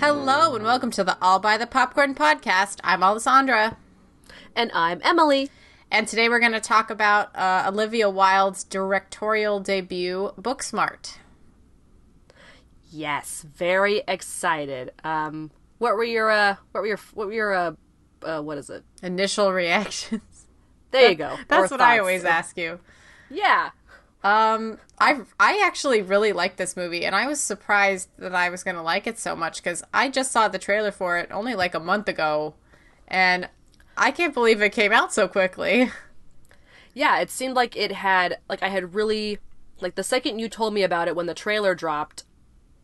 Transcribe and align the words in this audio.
Hello 0.00 0.54
and 0.54 0.62
welcome 0.62 0.92
to 0.92 1.02
the 1.02 1.18
All 1.20 1.40
by 1.40 1.58
the 1.58 1.66
Popcorn 1.66 2.14
podcast. 2.14 2.78
I'm 2.84 3.02
Alessandra. 3.02 3.76
And 4.54 4.70
I'm 4.72 5.00
Emily. 5.02 5.50
And 5.90 6.06
today 6.06 6.28
we're 6.28 6.38
going 6.38 6.52
to 6.52 6.60
talk 6.60 6.88
about 6.88 7.34
uh, 7.34 7.64
Olivia 7.66 8.08
Wilde's 8.08 8.62
directorial 8.62 9.58
debut, 9.58 10.30
Booksmart. 10.40 11.16
Yes, 12.92 13.44
very 13.52 14.04
excited. 14.06 14.92
Um, 15.02 15.50
what 15.78 15.96
were 15.96 16.04
your 16.04 16.30
uh, 16.30 16.54
what 16.70 16.82
were 16.82 16.86
your 16.86 17.00
what 17.14 17.26
were 17.26 17.32
your 17.32 17.52
uh, 17.52 17.72
uh 18.22 18.40
what 18.40 18.56
is 18.56 18.70
it? 18.70 18.84
Initial 19.02 19.52
reactions. 19.52 20.46
There 20.92 21.10
you 21.10 21.16
go. 21.16 21.36
That's 21.48 21.72
what 21.72 21.80
I 21.80 21.98
always 21.98 22.24
ask 22.24 22.56
you. 22.56 22.78
Yeah. 23.30 23.70
Um, 24.28 24.78
I 24.98 25.20
I 25.40 25.62
actually 25.64 26.02
really 26.02 26.32
like 26.32 26.56
this 26.56 26.76
movie, 26.76 27.04
and 27.04 27.14
I 27.14 27.26
was 27.26 27.40
surprised 27.40 28.08
that 28.18 28.34
I 28.34 28.50
was 28.50 28.62
going 28.64 28.76
to 28.76 28.82
like 28.82 29.06
it 29.06 29.18
so 29.18 29.34
much 29.34 29.62
because 29.62 29.82
I 29.94 30.08
just 30.10 30.30
saw 30.32 30.48
the 30.48 30.58
trailer 30.58 30.90
for 30.90 31.16
it 31.18 31.30
only 31.30 31.54
like 31.54 31.74
a 31.74 31.80
month 31.80 32.08
ago, 32.08 32.54
and 33.06 33.48
I 33.96 34.10
can't 34.10 34.34
believe 34.34 34.60
it 34.60 34.70
came 34.72 34.92
out 34.92 35.12
so 35.12 35.28
quickly. 35.28 35.90
Yeah, 36.94 37.20
it 37.20 37.30
seemed 37.30 37.54
like 37.54 37.76
it 37.76 37.92
had 37.92 38.38
like 38.48 38.62
I 38.62 38.68
had 38.68 38.94
really 38.94 39.38
like 39.80 39.94
the 39.94 40.02
second 40.02 40.40
you 40.40 40.48
told 40.48 40.74
me 40.74 40.82
about 40.82 41.06
it 41.08 41.14
when 41.16 41.26
the 41.26 41.34
trailer 41.34 41.74
dropped, 41.74 42.24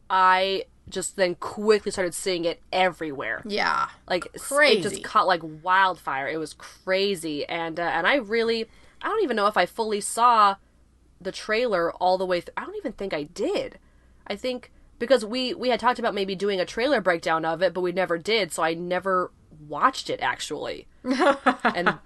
I 0.09 0.65
just 0.89 1.17
then 1.17 1.35
quickly 1.35 1.91
started 1.91 2.15
seeing 2.15 2.45
it 2.45 2.61
everywhere. 2.73 3.43
Yeah, 3.47 3.89
Like 4.09 4.27
s- 4.35 4.43
it 4.51 4.55
Crazy. 4.55 4.83
just 4.83 5.03
caught 5.03 5.27
like 5.27 5.41
wildfire. 5.63 6.29
It 6.29 6.37
was 6.39 6.53
crazy, 6.55 7.45
and 7.47 7.81
uh, 7.81 7.83
and 7.83 8.07
I 8.07 8.17
really 8.17 8.67
I 9.03 9.09
don't 9.09 9.23
even 9.25 9.37
know 9.37 9.47
if 9.49 9.57
I 9.57 9.67
fully 9.67 10.01
saw 10.01 10.57
the 11.21 11.33
trailer 11.33 11.93
all 11.93 12.19
the 12.19 12.27
way 12.27 12.41
through. 12.41 12.55
I 12.57 12.65
don't 12.65 12.77
even 12.77 12.93
think 12.93 13.15
I 13.15 13.25
did. 13.25 13.79
I 14.27 14.37
think 14.37 14.73
because 14.99 15.25
we 15.25 15.55
we 15.55 15.69
had 15.69 15.81
talked 15.81 15.99
about 15.99 16.15
maybe 16.15 16.35
doing 16.35 16.61
a 16.61 16.65
trailer 16.65 17.01
breakdown 17.01 17.45
of 17.45 17.63
it, 17.63 17.75
but 17.75 17.81
we 17.81 17.93
never 17.93 18.19
did, 18.19 18.53
so 18.53 18.63
I 18.63 18.75
never 18.75 19.31
watched 19.69 20.11
it 20.11 20.21
actually. 20.21 20.87
and 21.05 21.15
and 21.15 21.87
then 21.87 21.99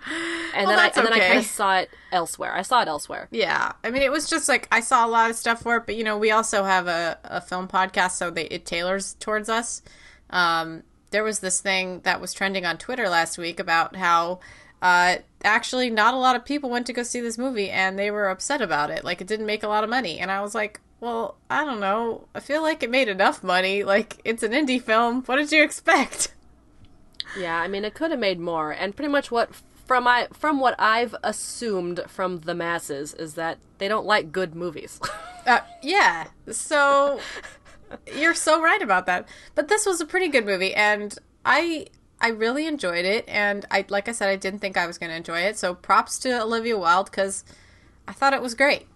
I 0.78 0.90
and 0.94 1.06
then 1.06 1.12
I 1.12 1.18
kind 1.18 1.38
of 1.38 1.44
saw 1.44 1.78
it 1.78 1.90
elsewhere. 2.10 2.54
I 2.54 2.62
saw 2.62 2.82
it 2.82 2.88
elsewhere. 2.88 3.28
Yeah, 3.30 3.72
I 3.84 3.90
mean, 3.90 4.02
it 4.02 4.10
was 4.10 4.28
just 4.28 4.48
like 4.48 4.66
I 4.72 4.80
saw 4.80 5.06
a 5.06 5.08
lot 5.08 5.30
of 5.30 5.36
stuff 5.36 5.62
for 5.62 5.76
it, 5.76 5.86
but 5.86 5.96
you 5.96 6.04
know, 6.04 6.18
we 6.18 6.30
also 6.30 6.64
have 6.64 6.88
a, 6.88 7.18
a 7.24 7.40
film 7.40 7.68
podcast, 7.68 8.12
so 8.12 8.30
they, 8.30 8.46
it 8.46 8.66
tailors 8.66 9.14
towards 9.20 9.48
us. 9.48 9.82
Um, 10.30 10.82
there 11.10 11.24
was 11.24 11.40
this 11.40 11.60
thing 11.60 12.00
that 12.00 12.20
was 12.20 12.34
trending 12.34 12.66
on 12.66 12.76
Twitter 12.76 13.08
last 13.08 13.38
week 13.38 13.60
about 13.60 13.96
how 13.96 14.40
uh, 14.82 15.16
actually 15.44 15.90
not 15.90 16.14
a 16.14 16.18
lot 16.18 16.36
of 16.36 16.44
people 16.44 16.70
went 16.70 16.86
to 16.86 16.92
go 16.92 17.02
see 17.02 17.20
this 17.20 17.38
movie, 17.38 17.70
and 17.70 17.98
they 17.98 18.10
were 18.10 18.28
upset 18.28 18.62
about 18.62 18.90
it. 18.90 19.04
Like 19.04 19.20
it 19.20 19.26
didn't 19.26 19.46
make 19.46 19.62
a 19.62 19.68
lot 19.68 19.84
of 19.84 19.90
money, 19.90 20.18
and 20.18 20.30
I 20.30 20.40
was 20.40 20.54
like, 20.54 20.80
well, 21.00 21.36
I 21.48 21.64
don't 21.64 21.80
know. 21.80 22.26
I 22.34 22.40
feel 22.40 22.62
like 22.62 22.82
it 22.82 22.90
made 22.90 23.08
enough 23.08 23.42
money. 23.42 23.84
Like 23.84 24.20
it's 24.24 24.42
an 24.42 24.52
indie 24.52 24.82
film. 24.82 25.22
What 25.24 25.36
did 25.36 25.52
you 25.52 25.62
expect? 25.62 26.34
Yeah, 27.36 27.60
I 27.60 27.68
mean 27.68 27.84
it 27.84 27.92
could 27.92 28.10
have 28.10 28.18
made 28.18 28.40
more, 28.40 28.72
and 28.72 28.96
pretty 28.96 29.10
much 29.12 29.30
what 29.30 29.50
from 29.86 30.06
I 30.06 30.28
from 30.32 30.60
what 30.60 30.74
I've 30.78 31.14
assumed 31.22 32.00
from 32.06 32.40
the 32.40 32.54
masses 32.54 33.12
is 33.12 33.34
that 33.34 33.58
they 33.76 33.86
don't 33.86 34.06
like 34.06 34.32
good 34.32 34.54
movies. 34.54 35.00
Uh, 35.46 35.60
yeah. 35.82 36.26
So 36.50 37.20
you're 38.14 38.34
so 38.34 38.60
right 38.60 38.82
about 38.82 39.06
that. 39.06 39.26
But 39.54 39.68
this 39.68 39.86
was 39.86 39.98
a 39.98 40.04
pretty 40.04 40.28
good 40.28 40.44
movie, 40.44 40.74
and 40.74 41.18
I 41.42 41.86
I 42.20 42.28
really 42.28 42.66
enjoyed 42.66 43.04
it. 43.04 43.24
And 43.28 43.64
I 43.70 43.84
like 43.88 44.08
I 44.08 44.12
said, 44.12 44.28
I 44.28 44.36
didn't 44.36 44.60
think 44.60 44.76
I 44.76 44.86
was 44.86 44.98
going 44.98 45.10
to 45.10 45.16
enjoy 45.16 45.40
it. 45.40 45.56
So 45.56 45.74
props 45.74 46.18
to 46.20 46.42
Olivia 46.42 46.76
Wilde 46.78 47.06
because 47.10 47.44
I 48.06 48.12
thought 48.12 48.32
it 48.32 48.42
was 48.42 48.54
great. 48.54 48.86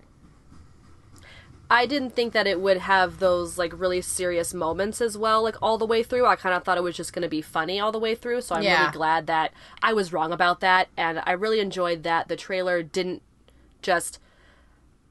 I 1.71 1.87
didn't 1.87 2.10
think 2.10 2.34
that 2.34 2.47
it 2.47 2.60
would 2.60 2.77
have 2.78 3.19
those 3.19 3.56
like 3.56 3.72
really 3.75 4.03
serious 4.03 4.53
moments 4.53 5.00
as 5.00 5.16
well, 5.16 5.43
like 5.43 5.56
all 5.62 5.78
the 5.78 5.87
way 5.87 6.03
through. 6.03 6.27
I 6.27 6.37
kind 6.37 6.55
of 6.55 6.65
thought 6.65 6.77
it 6.77 6.83
was 6.83 6.94
just 6.97 7.15
going 7.15 7.22
to 7.22 7.31
be 7.31 7.41
funny 7.41 7.81
all 7.81 7.91
the 7.93 7.99
way 7.99 8.15
through. 8.15 8.43
So 8.43 8.55
I'm 8.55 8.65
Yeah. 8.65 8.81
really 8.81 8.93
glad 8.93 9.27
that 9.28 9.53
I 9.83 9.94
was 9.94 10.12
wrong 10.12 10.33
about 10.33 10.60
that, 10.60 10.89
and 10.99 11.22
I 11.25 11.33
really 11.33 11.60
enjoyed 11.60 12.03
that 12.03 12.28
the 12.28 12.37
trailer 12.37 12.83
didn't 12.83 13.22
just 13.81 14.19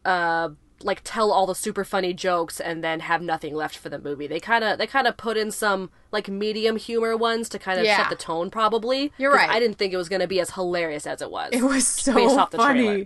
uh 0.06 0.50
like 0.84 1.02
tell 1.04 1.32
all 1.32 1.46
the 1.46 1.56
super 1.56 1.84
funny 1.84 2.14
jokes 2.14 2.60
and 2.60 2.84
then 2.84 3.00
have 3.02 3.22
nothing 3.22 3.54
left 3.56 3.78
for 3.78 3.90
the 3.90 4.00
movie. 4.00 4.28
They 4.28 4.40
kind 4.40 4.64
of 4.64 4.78
they 4.78 4.88
kind 4.88 5.08
of 5.08 5.18
put 5.18 5.38
in 5.38 5.52
some 5.52 5.90
like 6.12 6.28
medium 6.30 6.76
humor 6.78 7.16
ones 7.18 7.50
to 7.50 7.60
kind 7.60 7.80
of 7.80 7.86
Yeah. 7.86 7.98
set 7.98 8.10
the 8.10 8.16
tone 8.16 8.50
probably. 8.52 9.12
You're 9.18 9.32
right. 9.34 9.50
I 9.50 9.60
didn't 9.60 9.78
think 9.78 9.94
it 9.94 9.98
was 9.98 10.10
going 10.10 10.22
to 10.22 10.28
be 10.28 10.40
as 10.40 10.52
hilarious 10.52 11.06
as 11.08 11.22
it 11.22 11.32
was. 11.32 11.50
It 11.54 11.64
was 11.64 11.88
so 12.06 12.14
based 12.14 12.38
off 12.38 12.52
the 12.52 12.58
funny. 12.58 12.84
trailer. 12.84 13.06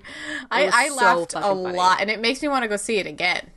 I, 0.51 0.67
I 0.67 0.87
so 0.89 0.95
laughed 0.95 1.33
a 1.35 1.41
funny. 1.41 1.77
lot, 1.77 2.01
and 2.01 2.09
it 2.09 2.19
makes 2.19 2.41
me 2.41 2.47
want 2.47 2.63
to 2.63 2.67
go 2.69 2.77
see 2.77 2.97
it 2.97 3.05
again. 3.07 3.51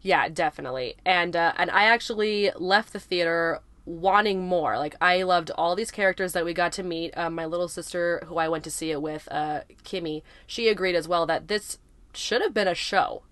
Yeah, 0.00 0.28
definitely. 0.28 0.96
And 1.06 1.34
uh, 1.34 1.52
and 1.56 1.70
I 1.70 1.84
actually 1.84 2.50
left 2.56 2.92
the 2.92 3.00
theater 3.00 3.60
wanting 3.86 4.46
more. 4.46 4.78
Like 4.78 4.96
I 5.00 5.22
loved 5.22 5.50
all 5.56 5.74
these 5.74 5.90
characters 5.90 6.32
that 6.32 6.44
we 6.44 6.52
got 6.54 6.72
to 6.72 6.82
meet. 6.82 7.16
Um, 7.16 7.34
my 7.34 7.46
little 7.46 7.68
sister, 7.68 8.22
who 8.26 8.36
I 8.38 8.48
went 8.48 8.64
to 8.64 8.70
see 8.70 8.90
it 8.90 9.00
with, 9.02 9.28
uh, 9.30 9.60
Kimmy, 9.84 10.22
she 10.46 10.68
agreed 10.68 10.94
as 10.94 11.08
well 11.08 11.26
that 11.26 11.48
this 11.48 11.78
should 12.16 12.42
have 12.42 12.54
been 12.54 12.68
a 12.68 12.74
show. 12.74 13.22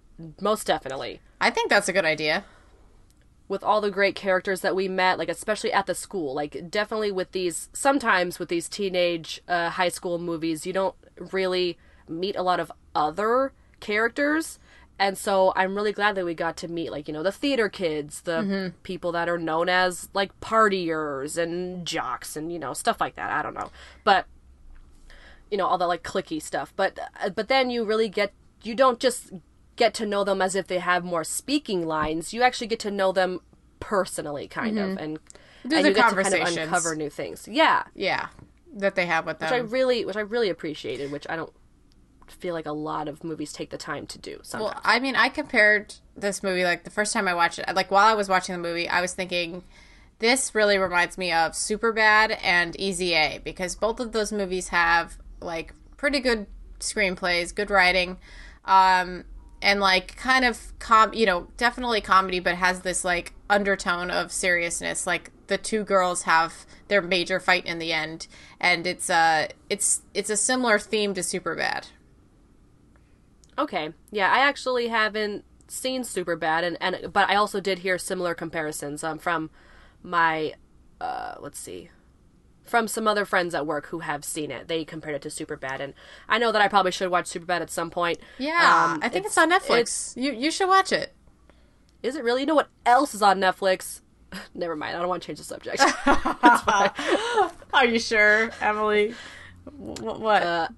Most 0.41 0.67
definitely. 0.67 1.21
I 1.41 1.51
think 1.51 1.71
that's 1.71 1.89
a 1.89 1.93
good 1.93 2.05
idea. 2.05 2.45
With 3.49 3.63
all 3.63 3.81
the 3.81 3.91
great 3.91 4.15
characters 4.15 4.61
that 4.61 4.77
we 4.77 4.89
met, 4.89 5.19
like 5.19 5.29
especially 5.29 5.73
at 5.73 5.87
the 5.87 5.95
school, 5.95 6.35
like 6.35 6.71
definitely 6.71 7.13
with 7.13 7.33
these. 7.33 7.69
Sometimes 7.73 8.39
with 8.39 8.49
these 8.49 8.69
teenage 8.69 9.43
uh, 9.49 9.71
high 9.71 9.89
school 9.89 10.19
movies, 10.19 10.67
you 10.67 10.73
don't 10.73 10.95
really 11.33 11.79
meet 12.09 12.37
a 12.37 12.43
lot 12.43 12.61
of 12.61 12.73
other 12.95 13.53
characters. 13.81 14.59
And 14.99 15.19
so 15.19 15.53
I'm 15.57 15.75
really 15.75 15.93
glad 15.93 16.15
that 16.15 16.25
we 16.25 16.35
got 16.35 16.57
to 16.59 16.69
meet, 16.69 16.93
like, 16.93 17.09
you 17.09 17.15
know, 17.15 17.25
the 17.25 17.33
theater 17.33 17.69
kids, 17.69 18.21
the 18.21 18.73
people 18.85 19.11
that 19.13 19.29
are 19.29 19.39
known 19.39 19.69
as, 19.69 20.09
like, 20.15 20.39
partiers 20.41 21.37
and 21.37 21.85
jocks 21.85 22.37
and, 22.37 22.53
you 22.53 22.59
know, 22.59 22.73
stuff 22.73 23.01
like 23.01 23.17
that. 23.17 23.33
I 23.33 23.43
don't 23.43 23.55
know. 23.55 23.73
But, 24.05 24.27
you 25.51 25.59
know, 25.59 25.67
all 25.67 25.79
the, 25.79 25.89
like, 25.89 26.05
clicky 26.05 26.41
stuff. 26.41 26.73
But, 26.77 27.01
uh, 27.21 27.31
but 27.31 27.49
then 27.49 27.69
you 27.69 27.85
really 27.85 28.09
get, 28.09 28.33
you 28.63 28.75
don't 28.75 29.01
just 29.01 29.33
get 29.77 29.95
to 29.95 30.07
know 30.07 30.25
them 30.25 30.43
as 30.43 30.55
if 30.55 30.67
they 30.67 30.79
have 30.79 31.05
more 31.05 31.25
speaking 31.25 31.87
lines. 31.87 32.33
You 32.33 32.43
actually 32.43 32.67
get 32.67 32.81
to 32.81 32.91
know 32.91 33.13
them 33.13 33.41
personally, 33.81 34.49
kind 34.49 34.79
of. 34.79 34.91
Mm-hmm. 34.91 34.99
And, 34.99 35.19
and 35.65 35.87
you 35.87 35.95
get 35.95 36.11
to 36.11 36.23
kind 36.23 36.35
of 36.35 36.59
uncover 36.59 36.95
new 36.95 37.11
things. 37.11 37.49
Yeah. 37.49 37.85
Yeah, 37.95 38.29
that 38.75 38.95
they 38.95 39.07
have 39.07 39.27
with 39.27 39.39
them. 39.39 39.51
Which 39.51 39.61
I 39.61 39.63
really, 39.63 40.05
which 40.05 40.17
I 40.17 40.21
really 40.21 40.51
appreciated, 40.51 41.11
which 41.11 41.27
I 41.29 41.37
don't 41.37 41.53
feel 42.29 42.55
like 42.55 42.67
a 42.67 42.73
lot 42.73 43.09
of 43.09 43.23
movies 43.23 43.53
take 43.53 43.71
the 43.71 43.79
time 43.79 44.07
to 44.07 44.19
do 44.19 44.41
sometimes. 44.43 44.75
Well, 44.75 44.81
I 44.85 44.99
mean, 44.99 45.17
I 45.17 45.29
compared 45.29 45.95
this 46.17 46.43
movie 46.43 46.65
like 46.65 46.85
the 46.85 46.91
first 46.91 47.13
time 47.13 47.29
I 47.29 47.35
watched 47.35 47.59
it. 47.59 47.75
Like 47.75 47.91
while 47.91 48.07
I 48.07 48.15
was 48.15 48.29
watching 48.29 48.55
the 48.55 48.61
movie, 48.61 48.89
I 48.89 49.01
was 49.01 49.15
thinking 49.15 49.65
this 50.19 50.55
really 50.55 50.79
reminds 50.79 51.19
me 51.19 51.33
of 51.33 51.53
Superbad 51.53 52.39
and 52.43 52.79
Easy 52.81 53.15
A 53.15 53.41
because 53.43 53.75
both 53.75 54.01
of 54.01 54.13
those 54.13 54.33
movies 54.33 54.69
have 54.69 55.19
like 55.41 55.75
pretty 55.97 56.21
good 56.21 56.47
screenplays, 56.79 57.55
good 57.55 57.71
writing, 57.71 58.19
um, 58.65 59.25
and 59.61 59.81
like 59.81 60.17
kind 60.17 60.45
of 60.45 60.79
com, 60.79 61.15
you 61.15 61.27
know, 61.27 61.49
definitely 61.57 62.01
comedy, 62.01 62.41
but 62.41 62.57
has 62.57 62.81
this 62.81 63.05
like 63.05 63.33
undertone 63.49 64.11
of 64.11 64.33
seriousness. 64.33 65.07
Like 65.07 65.31
the 65.47 65.59
two 65.59 65.85
girls 65.85 66.23
have 66.23 66.67
their 66.89 67.03
major 67.03 67.39
fight 67.41 67.67
in 67.67 67.79
the 67.79 67.93
end, 67.93 68.27
and 68.61 68.87
it's 68.87 69.09
uh, 69.09 69.49
it's 69.71 70.03
it's 70.15 70.31
a 70.31 70.37
similar 70.37 70.79
theme 70.79 71.15
to 71.15 71.21
Superbad. 71.21 71.89
Okay. 73.59 73.93
Yeah, 74.11 74.33
I 74.33 74.39
actually 74.39 74.89
haven't 74.89 75.45
seen 75.73 76.03
Superbad 76.03 76.65
and 76.65 76.77
and 76.81 77.13
but 77.13 77.31
I 77.31 77.37
also 77.37 77.59
did 77.59 77.79
hear 77.79 77.97
similar 77.97 78.35
comparisons 78.35 79.03
um 79.03 79.19
from 79.19 79.49
my 80.03 80.53
uh 81.01 81.37
let's 81.41 81.59
see 81.59 81.89
from 82.65 82.87
some 82.89 83.07
other 83.09 83.25
friends 83.25 83.55
at 83.55 83.67
work 83.67 83.87
who 83.87 83.99
have 84.01 84.25
seen 84.25 84.51
it. 84.51 84.69
They 84.69 84.85
compared 84.85 85.15
it 85.17 85.23
to 85.23 85.29
Superbad 85.29 85.81
and 85.81 85.95
I 86.29 86.39
know 86.39 86.53
that 86.53 86.63
I 86.63 86.69
probably 86.69 86.93
should 86.93 87.11
watch 87.11 87.27
Superbad 87.27 87.61
at 87.61 87.71
some 87.71 87.91
point. 87.91 88.19
Yeah, 88.39 88.93
Um, 88.93 89.01
I 89.03 89.09
think 89.09 89.27
it's, 89.27 89.37
on 89.39 89.51
Netflix. 89.51 89.81
it's- 89.81 90.15
you 90.17 90.33
you 90.33 90.51
should 90.51 90.69
watch 90.69 90.93
it. 90.93 91.13
Is 92.03 92.17
it 92.17 92.25
really? 92.25 92.41
You 92.43 92.47
know 92.47 92.55
what 92.55 92.69
else 92.87 93.15
is 93.15 93.23
on 93.23 93.39
Netflix? 93.41 94.01
Never 94.55 94.75
mind. 94.77 94.97
I 94.97 95.01
don't 95.01 95.09
want 95.09 95.23
to 95.23 95.27
change 95.27 95.39
the 95.39 95.45
subject. 95.45 95.83
Are 97.73 97.87
you 97.87 97.99
sure, 97.99 98.51
Emily? 98.61 99.15
What? 99.77 100.21
what? 100.21 100.43
Uh, 100.43 100.69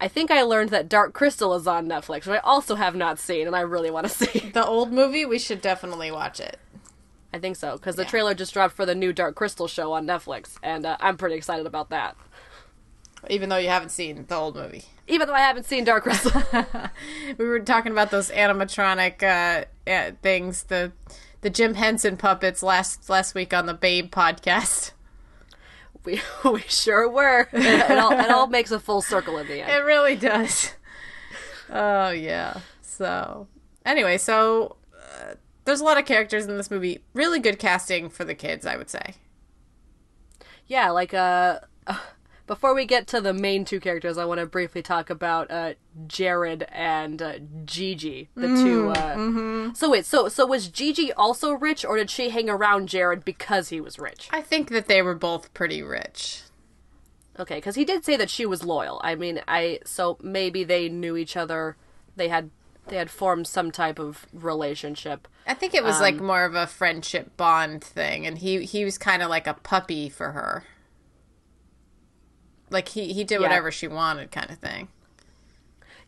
I 0.00 0.08
think 0.08 0.30
I 0.30 0.42
learned 0.42 0.70
that 0.70 0.88
Dark 0.88 1.12
Crystal 1.12 1.54
is 1.54 1.66
on 1.66 1.86
Netflix, 1.86 2.26
which 2.26 2.28
I 2.28 2.38
also 2.38 2.74
have 2.74 2.94
not 2.96 3.18
seen, 3.18 3.46
and 3.46 3.54
I 3.54 3.60
really 3.60 3.90
want 3.90 4.06
to 4.06 4.12
see. 4.12 4.50
The 4.50 4.64
old 4.64 4.92
movie, 4.92 5.24
we 5.26 5.38
should 5.38 5.60
definitely 5.60 6.10
watch 6.10 6.40
it. 6.40 6.58
I 7.32 7.38
think 7.38 7.56
so 7.56 7.72
because 7.76 7.96
the 7.96 8.04
trailer 8.04 8.34
just 8.34 8.52
dropped 8.52 8.74
for 8.74 8.84
the 8.84 8.94
new 8.94 9.12
Dark 9.12 9.36
Crystal 9.36 9.68
show 9.68 9.92
on 9.92 10.06
Netflix, 10.06 10.56
and 10.62 10.84
uh, 10.84 10.96
I'm 11.00 11.16
pretty 11.16 11.36
excited 11.36 11.66
about 11.66 11.90
that. 11.90 12.16
Even 13.28 13.50
though 13.50 13.58
you 13.58 13.68
haven't 13.68 13.90
seen 13.90 14.24
the 14.26 14.34
old 14.34 14.56
movie. 14.56 14.84
Even 15.06 15.28
though 15.28 15.34
I 15.34 15.40
haven't 15.40 15.66
seen 15.66 15.84
Dark 15.84 16.04
Crystal. 16.04 16.42
We 17.38 17.44
were 17.44 17.60
talking 17.60 17.92
about 17.92 18.10
those 18.10 18.30
animatronic 18.30 19.22
uh, 19.22 20.12
things, 20.22 20.64
the 20.64 20.92
the 21.42 21.50
Jim 21.50 21.74
Henson 21.74 22.16
puppets 22.16 22.62
last 22.62 23.08
last 23.08 23.34
week 23.34 23.54
on 23.54 23.66
the 23.66 23.74
Babe 23.74 24.10
podcast. 24.10 24.92
we 26.04 26.20
we 26.44 26.60
sure 26.62 27.08
were. 27.08 27.48
It, 27.52 27.90
it 27.90 27.98
all 27.98 28.12
it 28.12 28.30
all 28.30 28.46
makes 28.46 28.70
a 28.70 28.80
full 28.80 29.02
circle 29.02 29.38
in 29.38 29.46
the 29.46 29.60
end. 29.60 29.70
It 29.70 29.84
really 29.84 30.16
does. 30.16 30.72
Oh 31.70 32.10
yeah. 32.10 32.60
So 32.82 33.46
anyway, 33.84 34.18
so 34.18 34.76
there's 35.64 35.80
a 35.80 35.84
lot 35.84 35.98
of 35.98 36.06
characters 36.06 36.46
in 36.46 36.56
this 36.56 36.70
movie. 36.70 37.00
Really 37.14 37.38
good 37.38 37.58
casting 37.58 38.08
for 38.08 38.24
the 38.24 38.34
kids, 38.34 38.66
I 38.66 38.76
would 38.76 38.90
say. 38.90 39.14
Yeah, 40.66 40.90
like 40.90 41.12
uh, 41.12 41.60
before 42.46 42.74
we 42.74 42.86
get 42.86 43.06
to 43.08 43.20
the 43.20 43.32
main 43.32 43.64
two 43.64 43.80
characters, 43.80 44.18
I 44.18 44.24
want 44.24 44.40
to 44.40 44.46
briefly 44.46 44.82
talk 44.82 45.10
about 45.10 45.50
uh 45.50 45.74
Jared 46.06 46.66
and 46.70 47.20
uh, 47.20 47.34
Gigi, 47.64 48.28
the 48.34 48.48
two. 48.48 48.90
Uh... 48.90 49.74
So 49.74 49.90
wait, 49.90 50.06
so 50.06 50.28
so 50.28 50.46
was 50.46 50.68
Gigi 50.68 51.12
also 51.12 51.52
rich, 51.52 51.84
or 51.84 51.96
did 51.96 52.10
she 52.10 52.30
hang 52.30 52.48
around 52.48 52.88
Jared 52.88 53.24
because 53.24 53.68
he 53.68 53.80
was 53.80 53.98
rich? 53.98 54.28
I 54.32 54.42
think 54.42 54.70
that 54.70 54.86
they 54.86 55.02
were 55.02 55.14
both 55.14 55.52
pretty 55.54 55.82
rich. 55.82 56.42
Okay, 57.38 57.56
because 57.56 57.74
he 57.74 57.84
did 57.84 58.04
say 58.04 58.16
that 58.16 58.28
she 58.28 58.44
was 58.44 58.64
loyal. 58.64 59.00
I 59.02 59.14
mean, 59.14 59.40
I 59.48 59.80
so 59.84 60.18
maybe 60.22 60.62
they 60.62 60.88
knew 60.88 61.16
each 61.16 61.36
other. 61.36 61.76
They 62.16 62.28
had 62.28 62.50
they 62.88 62.96
had 62.96 63.10
formed 63.10 63.46
some 63.46 63.70
type 63.70 63.98
of 63.98 64.26
relationship. 64.32 65.28
I 65.46 65.54
think 65.54 65.74
it 65.74 65.84
was 65.84 66.00
like 66.00 66.16
more 66.16 66.44
of 66.44 66.54
a 66.54 66.66
friendship 66.66 67.36
bond 67.36 67.82
thing, 67.84 68.26
and 68.26 68.38
he 68.38 68.64
he 68.64 68.84
was 68.84 68.98
kind 68.98 69.22
of 69.22 69.28
like 69.28 69.46
a 69.46 69.54
puppy 69.54 70.08
for 70.08 70.32
her. 70.32 70.64
Like 72.70 72.88
he 72.88 73.12
he 73.12 73.24
did 73.24 73.36
Yeah. 73.40 73.48
whatever 73.48 73.70
she 73.70 73.88
wanted, 73.88 74.30
kind 74.30 74.50
of 74.50 74.58
thing. 74.58 74.88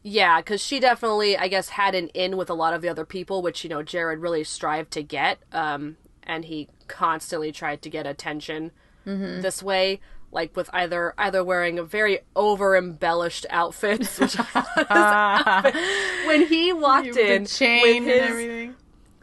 Yeah, 0.04 0.40
because 0.40 0.60
she 0.60 0.80
definitely, 0.80 1.36
I 1.36 1.46
guess, 1.46 1.70
had 1.70 1.94
an 1.94 2.08
in 2.08 2.36
with 2.36 2.50
a 2.50 2.54
lot 2.54 2.74
of 2.74 2.82
the 2.82 2.88
other 2.88 3.04
people, 3.04 3.40
which 3.42 3.62
you 3.64 3.70
know 3.70 3.82
Jared 3.82 4.18
really 4.20 4.44
strived 4.44 4.90
to 4.92 5.02
get. 5.02 5.38
Um, 5.52 5.96
and 6.24 6.44
he 6.44 6.68
constantly 6.88 7.50
tried 7.52 7.82
to 7.82 7.90
get 7.90 8.06
attention 8.06 8.70
this 9.04 9.60
way, 9.64 10.00
like 10.32 10.56
with 10.56 10.68
either 10.72 11.14
either 11.18 11.44
wearing 11.44 11.78
a 11.78 11.84
very 11.84 12.20
over 12.34 12.74
embellished 12.76 13.46
outfits, 13.50 14.18
which 14.18 14.38
I 14.38 14.42
thought 14.42 14.66
his 14.76 14.86
outfit- 14.90 15.74
when 16.26 16.46
he 16.48 16.72
walked 16.72 17.16
in 17.16 17.44
the 17.44 17.48
chain 17.48 18.04
with 18.04 18.12
his, 18.14 18.20
and 18.22 18.30
everything. 18.30 18.74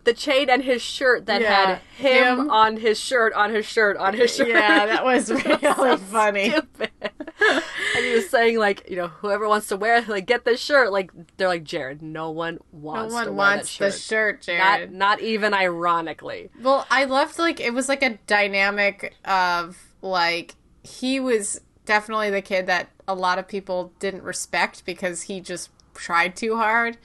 the 0.06 0.13
chain 0.13 0.50
and 0.50 0.63
his 0.63 0.81
shirt 0.81 1.25
that 1.25 1.41
Yeah, 1.41 1.50
had 1.65 1.81
him, 1.97 2.39
him. 2.41 2.50
on 2.51 2.77
his 2.77 3.00
shirt, 3.00 3.33
on 3.33 3.53
his 3.53 3.65
shirt, 3.65 3.97
on 3.97 4.13
his 4.13 4.33
shirt. 4.35 4.47
Yeah, 4.50 4.85
that 4.85 5.03
was 5.03 5.31
really 5.31 5.97
funny. 5.97 6.53
and 6.53 8.05
he 8.05 8.13
was 8.13 8.29
saying 8.29 8.57
like, 8.57 8.88
you 8.89 8.95
know, 8.95 9.07
whoever 9.07 9.47
wants 9.47 9.67
to 9.69 9.77
wear, 9.77 10.01
like, 10.03 10.25
get 10.25 10.45
this 10.45 10.62
shirt. 10.62 10.91
Like, 10.91 11.12
they're 11.38 11.47
like, 11.47 11.63
Jared, 11.63 12.01
no 12.01 12.29
one 12.31 12.59
wants. 12.71 13.13
No 13.13 13.19
one 13.21 13.35
wants 13.35 13.77
that 13.77 13.85
the 13.85 13.97
shirt. 13.97 14.44
shirt, 14.44 14.57
Not, 14.59 14.75
Jared. 14.77 14.91
not 14.91 15.21
even 15.21 15.53
ironically. 15.53 16.50
Well, 16.62 16.85
I 16.89 17.05
loved 17.05 17.39
like 17.39 17.59
it 17.59 17.73
was 17.73 17.89
like 17.89 18.03
a 18.03 18.17
dynamic 18.27 19.15
of 19.25 19.77
like 20.01 20.55
he 20.89 21.19
was 21.19 21.62
definitely 21.86 22.30
the 22.30 22.41
kid 22.41 22.65
that 22.68 22.89
a 23.07 23.13
lot 23.15 23.39
of 23.39 23.47
people 23.47 23.94
didn't 24.00 24.24
respect 24.24 24.86
because 24.86 25.24
he 25.24 25.39
just 25.41 25.69
tried 25.94 26.36
too 26.36 26.56
hard. 26.57 26.97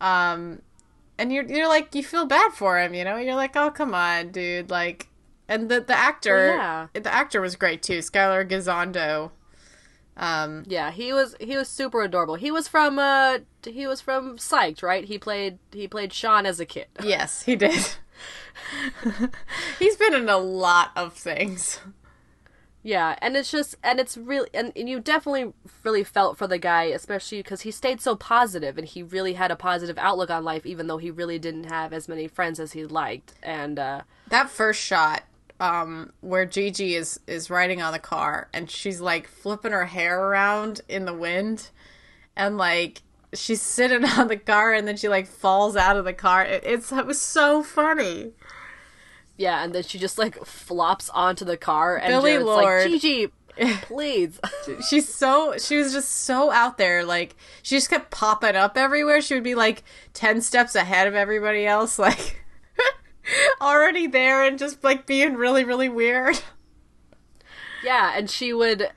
Um 0.00 0.62
and 1.18 1.32
you're 1.32 1.44
you're 1.44 1.68
like 1.68 1.94
you 1.94 2.02
feel 2.02 2.24
bad 2.26 2.52
for 2.52 2.78
him, 2.78 2.94
you 2.94 3.04
know? 3.04 3.16
You're 3.16 3.34
like, 3.34 3.54
"Oh, 3.56 3.70
come 3.70 3.94
on, 3.94 4.30
dude." 4.30 4.70
Like 4.70 5.08
and 5.48 5.68
the 5.68 5.80
the 5.80 5.96
actor 5.96 6.54
Well, 6.56 6.88
yeah. 6.94 7.00
the 7.00 7.12
actor 7.12 7.40
was 7.40 7.56
great 7.56 7.82
too, 7.82 7.98
Skyler 7.98 8.48
Gisondo. 8.48 9.30
Um 10.16 10.64
Yeah, 10.66 10.90
he 10.90 11.12
was 11.12 11.34
he 11.40 11.56
was 11.56 11.68
super 11.68 12.02
adorable. 12.02 12.36
He 12.36 12.50
was 12.50 12.68
from 12.68 12.98
uh 12.98 13.38
he 13.66 13.86
was 13.86 14.00
from 14.00 14.38
Psych, 14.38 14.82
right? 14.82 15.04
He 15.04 15.18
played 15.18 15.58
he 15.72 15.86
played 15.88 16.12
Shawn 16.12 16.46
as 16.46 16.60
a 16.60 16.66
kid. 16.66 16.86
yes, 17.02 17.42
he 17.42 17.56
did. 17.56 17.88
He's 19.78 19.96
been 19.96 20.14
in 20.14 20.28
a 20.28 20.38
lot 20.38 20.90
of 20.96 21.14
things. 21.14 21.80
Yeah, 22.82 23.16
and 23.20 23.36
it's 23.36 23.50
just 23.50 23.76
and 23.82 24.00
it's 24.00 24.16
really 24.16 24.48
and, 24.54 24.72
and 24.74 24.88
you 24.88 25.00
definitely 25.00 25.52
really 25.84 26.02
felt 26.02 26.38
for 26.38 26.46
the 26.46 26.58
guy, 26.58 26.84
especially 26.84 27.38
because 27.38 27.62
he 27.62 27.70
stayed 27.70 28.00
so 28.00 28.16
positive 28.16 28.78
and 28.78 28.86
he 28.86 29.02
really 29.02 29.34
had 29.34 29.50
a 29.50 29.56
positive 29.56 29.98
outlook 29.98 30.30
on 30.30 30.44
life, 30.44 30.64
even 30.64 30.86
though 30.86 30.96
he 30.96 31.10
really 31.10 31.38
didn't 31.38 31.64
have 31.64 31.92
as 31.92 32.08
many 32.08 32.26
friends 32.26 32.58
as 32.58 32.72
he 32.72 32.84
liked. 32.86 33.34
And 33.42 33.78
uh, 33.78 34.02
that 34.28 34.48
first 34.48 34.80
shot 34.80 35.24
um 35.60 36.12
where 36.20 36.46
Gigi 36.46 36.94
is 36.94 37.20
is 37.26 37.50
riding 37.50 37.82
on 37.82 37.92
the 37.92 37.98
car 37.98 38.48
and 38.52 38.70
she's 38.70 39.00
like 39.00 39.28
flipping 39.28 39.72
her 39.72 39.84
hair 39.84 40.18
around 40.18 40.80
in 40.88 41.04
the 41.04 41.12
wind 41.12 41.68
and 42.34 42.56
like 42.56 43.02
she's 43.34 43.60
sitting 43.60 44.04
on 44.18 44.28
the 44.28 44.38
car 44.38 44.72
and 44.72 44.88
then 44.88 44.96
she 44.96 45.08
like 45.08 45.26
falls 45.26 45.76
out 45.76 45.96
of 45.96 46.06
the 46.06 46.14
car 46.14 46.42
it, 46.42 46.64
it's 46.64 46.90
it 46.90 47.04
was 47.04 47.20
so 47.20 47.62
funny 47.62 48.32
yeah, 49.40 49.64
and 49.64 49.74
then 49.74 49.82
she 49.82 49.98
just 49.98 50.18
like 50.18 50.36
flops 50.44 51.08
onto 51.08 51.46
the 51.46 51.56
car, 51.56 51.96
and 51.96 52.08
Billy 52.08 52.32
Jared's 52.32 52.46
Lord. 52.46 52.82
like, 52.82 53.00
Gigi, 53.00 53.32
please. 53.82 54.38
she's 54.88 55.08
so 55.08 55.54
she 55.56 55.76
was 55.76 55.94
just 55.94 56.10
so 56.10 56.50
out 56.50 56.76
there 56.76 57.04
like 57.06 57.34
she 57.62 57.76
just 57.76 57.88
kept 57.88 58.10
popping 58.10 58.54
up 58.54 58.76
everywhere 58.76 59.22
she 59.22 59.32
would 59.34 59.42
be 59.42 59.54
like 59.54 59.82
10 60.12 60.42
steps 60.42 60.74
ahead 60.74 61.06
of 61.08 61.14
everybody 61.14 61.66
else 61.66 61.98
like 61.98 62.44
already 63.62 64.06
there 64.06 64.44
and 64.44 64.58
just 64.58 64.84
like 64.84 65.06
being 65.06 65.34
really 65.34 65.64
really 65.64 65.88
weird 65.88 66.38
Yeah, 67.82 68.12
and 68.14 68.28
she 68.28 68.52
would, 68.52 68.90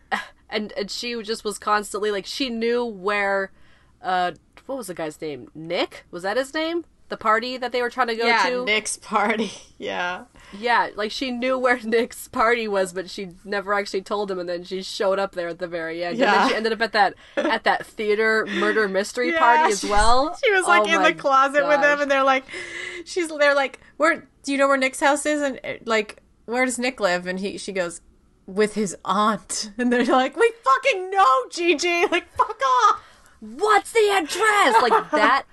and 0.50 0.74
and 0.74 0.92
she 0.92 1.22
just 1.24 1.46
was 1.46 1.58
constantly 1.58 2.12
like 2.12 2.26
she 2.26 2.50
knew 2.50 2.84
where, 2.84 3.50
uh, 4.02 4.34
what 4.66 4.78
was 4.78 4.88
the 4.88 4.94
guy's 4.94 5.22
name? 5.22 5.50
Nick 5.56 6.04
was 6.12 6.24
that 6.24 6.36
his 6.36 6.54
name? 6.54 6.84
The 7.14 7.18
party 7.18 7.58
that 7.58 7.72
they 7.72 7.84
were 7.84 7.92
trying 7.92 8.08
to 8.08 8.16
go 8.16 8.26
yeah 8.26 8.50
to. 8.50 8.66
Nick's 8.66 8.98
party 8.98 9.52
yeah 9.78 10.24
Yeah, 10.52 10.90
like 10.96 11.12
she 11.12 11.30
knew 11.30 11.60
where 11.60 11.80
Nick's 11.84 12.28
party 12.28 12.68
was, 12.68 12.92
but 12.92 13.08
she 13.08 13.30
never 13.46 13.72
actually 13.76 14.02
told 14.02 14.32
him, 14.32 14.40
and 14.40 14.50
then 14.50 14.64
she 14.64 14.82
showed 14.82 15.20
up 15.20 15.34
there 15.36 15.48
at 15.50 15.60
the 15.60 15.68
very 15.68 16.04
end. 16.04 16.14
And 16.14 16.20
Yeah. 16.22 16.40
then 16.40 16.50
she 16.50 16.56
ended 16.56 16.74
up 16.74 16.82
at 16.82 16.92
that 16.94 17.14
at 17.38 17.64
that 17.66 17.86
theater 17.86 18.48
murder 18.48 18.88
mystery 18.90 19.32
Yeah, 19.32 19.38
party 19.38 19.72
as 19.72 19.84
well. 19.86 20.36
She 20.44 20.52
was 20.52 20.66
like 20.66 20.82
Oh 20.90 20.96
in 20.96 21.04
the 21.04 21.14
closet 21.14 21.68
with 21.68 21.82
them, 21.82 22.02
and 22.02 22.10
they're 22.10 22.24
like, 22.24 22.46
she's 23.06 23.28
they're 23.30 23.54
like, 23.54 23.80
where 23.98 24.28
do 24.42 24.52
you 24.52 24.58
know 24.58 24.68
where 24.68 24.78
Nick's 24.78 25.00
house 25.00 25.28
is? 25.28 25.40
And 25.44 25.60
uh, 25.64 25.74
like, 25.86 26.18
where 26.46 26.66
does 26.66 26.80
Nick 26.80 27.00
live? 27.00 27.28
And 27.28 27.40
he 27.40 27.60
she 27.60 27.72
goes 27.74 28.02
with 28.48 28.74
his 28.74 28.98
aunt, 29.06 29.72
and 29.78 29.94
they're 29.94 30.04
like, 30.06 30.36
we 30.36 30.52
fucking 30.64 31.12
know, 31.12 31.34
Gigi, 31.52 32.08
like 32.08 32.28
fuck 32.36 32.60
off. 32.66 33.04
What's 33.40 33.92
the 33.92 34.10
address? 34.20 34.82
Like 34.82 35.12
that 35.12 35.44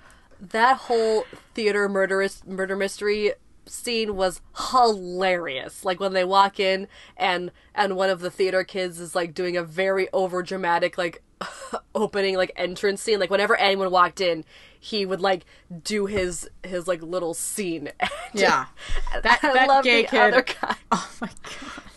that 0.53 0.77
whole 0.89 1.27
theater 1.61 1.91
murderous 1.91 2.43
murder 2.47 2.75
mystery 2.75 3.35
scene 3.67 4.17
was 4.17 4.41
hilarious. 4.73 5.85
Like 5.85 6.01
when 6.01 6.15
they 6.15 6.25
walk 6.25 6.59
in 6.59 6.89
and 7.19 7.51
and 7.75 7.97
one 7.97 8.09
of 8.09 8.21
the 8.21 8.31
theater 8.31 8.65
kids 8.65 8.99
is 8.99 9.15
like 9.15 9.35
doing 9.35 9.59
a 9.59 9.63
very 9.63 10.09
over 10.15 10.43
dramatic 10.43 10.97
like 10.97 11.23
opening 11.95 12.39
like 12.39 12.51
entrance 12.57 13.03
scene. 13.03 13.21
Like 13.21 13.29
whenever 13.29 13.57
anyone 13.57 13.91
walked 13.91 14.23
in, 14.23 14.43
he 14.79 15.05
would 15.05 15.21
like 15.21 15.45
do 15.85 16.07
his 16.07 16.49
his 16.63 16.89
like 16.89 17.03
little 17.03 17.35
scene. 17.35 17.91
Yeah, 18.33 18.67
that 19.25 19.41
I 19.43 19.53
that 19.67 19.83
gay 19.83 20.05
kid. 20.05 20.55
Oh 20.93 21.11
my 21.21 21.27
god. 21.27 21.90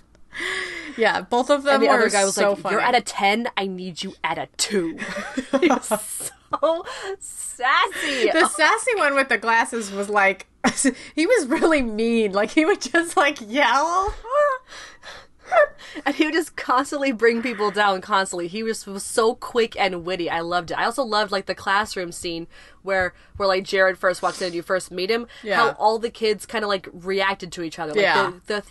Yeah, 0.98 1.22
both 1.22 1.50
of 1.50 1.64
them 1.64 1.76
And 1.76 1.84
the 1.84 1.90
other 1.90 2.10
guy 2.10 2.24
was 2.26 2.36
so 2.36 2.52
like, 2.52 2.60
funny. 2.60 2.74
"You're 2.74 2.82
at 2.82 2.96
a 2.96 3.02
ten. 3.02 3.48
I 3.58 3.66
need 3.68 4.04
you 4.04 4.14
at 4.24 4.38
a 4.38 4.48
two. 4.58 4.98
he 5.60 5.68
was 5.68 5.88
so 5.88 6.86
sassy. 7.20 8.30
the 8.32 8.48
sassy 8.48 8.96
one 8.96 9.16
with 9.16 9.30
the 9.30 9.38
glasses 9.38 9.92
was 9.92 10.10
like, 10.10 10.46
he 11.16 11.26
was 11.26 11.48
really 11.48 11.82
mean. 11.82 12.32
Like 12.32 12.52
he 12.52 12.66
would 12.66 12.82
just 12.82 13.18
like 13.18 13.40
yell. 13.42 14.14
and 16.06 16.16
he 16.16 16.26
would 16.26 16.34
just 16.34 16.56
constantly 16.56 17.12
bring 17.12 17.42
people 17.42 17.70
down 17.70 18.02
constantly 18.02 18.48
he 18.48 18.64
was, 18.64 18.88
was 18.88 19.04
so 19.04 19.36
quick 19.36 19.78
and 19.78 20.04
witty 20.06 20.30
i 20.30 20.40
loved 20.40 20.72
it 20.72 20.78
i 20.80 20.86
also 20.86 21.04
loved 21.04 21.32
like 21.32 21.46
the 21.46 21.54
classroom 21.54 22.12
scene 22.12 22.48
where 22.82 23.14
where 23.36 23.48
like 23.48 23.64
jared 23.64 23.98
first 23.98 24.22
walks 24.24 24.42
in 24.42 24.48
and 24.48 24.56
you 24.56 24.62
first 24.64 24.90
meet 24.90 25.12
him 25.12 25.28
Yeah. 25.44 25.58
how 25.58 25.70
all 25.72 26.00
the 26.00 26.10
kids 26.10 26.46
kind 26.46 26.64
of 26.64 26.70
like 26.70 26.88
reacted 26.94 27.52
to 27.52 27.62
each 27.62 27.78
other 27.78 27.92
like 27.94 28.02
Yeah. 28.02 28.32
the, 28.48 28.62
the 28.62 28.64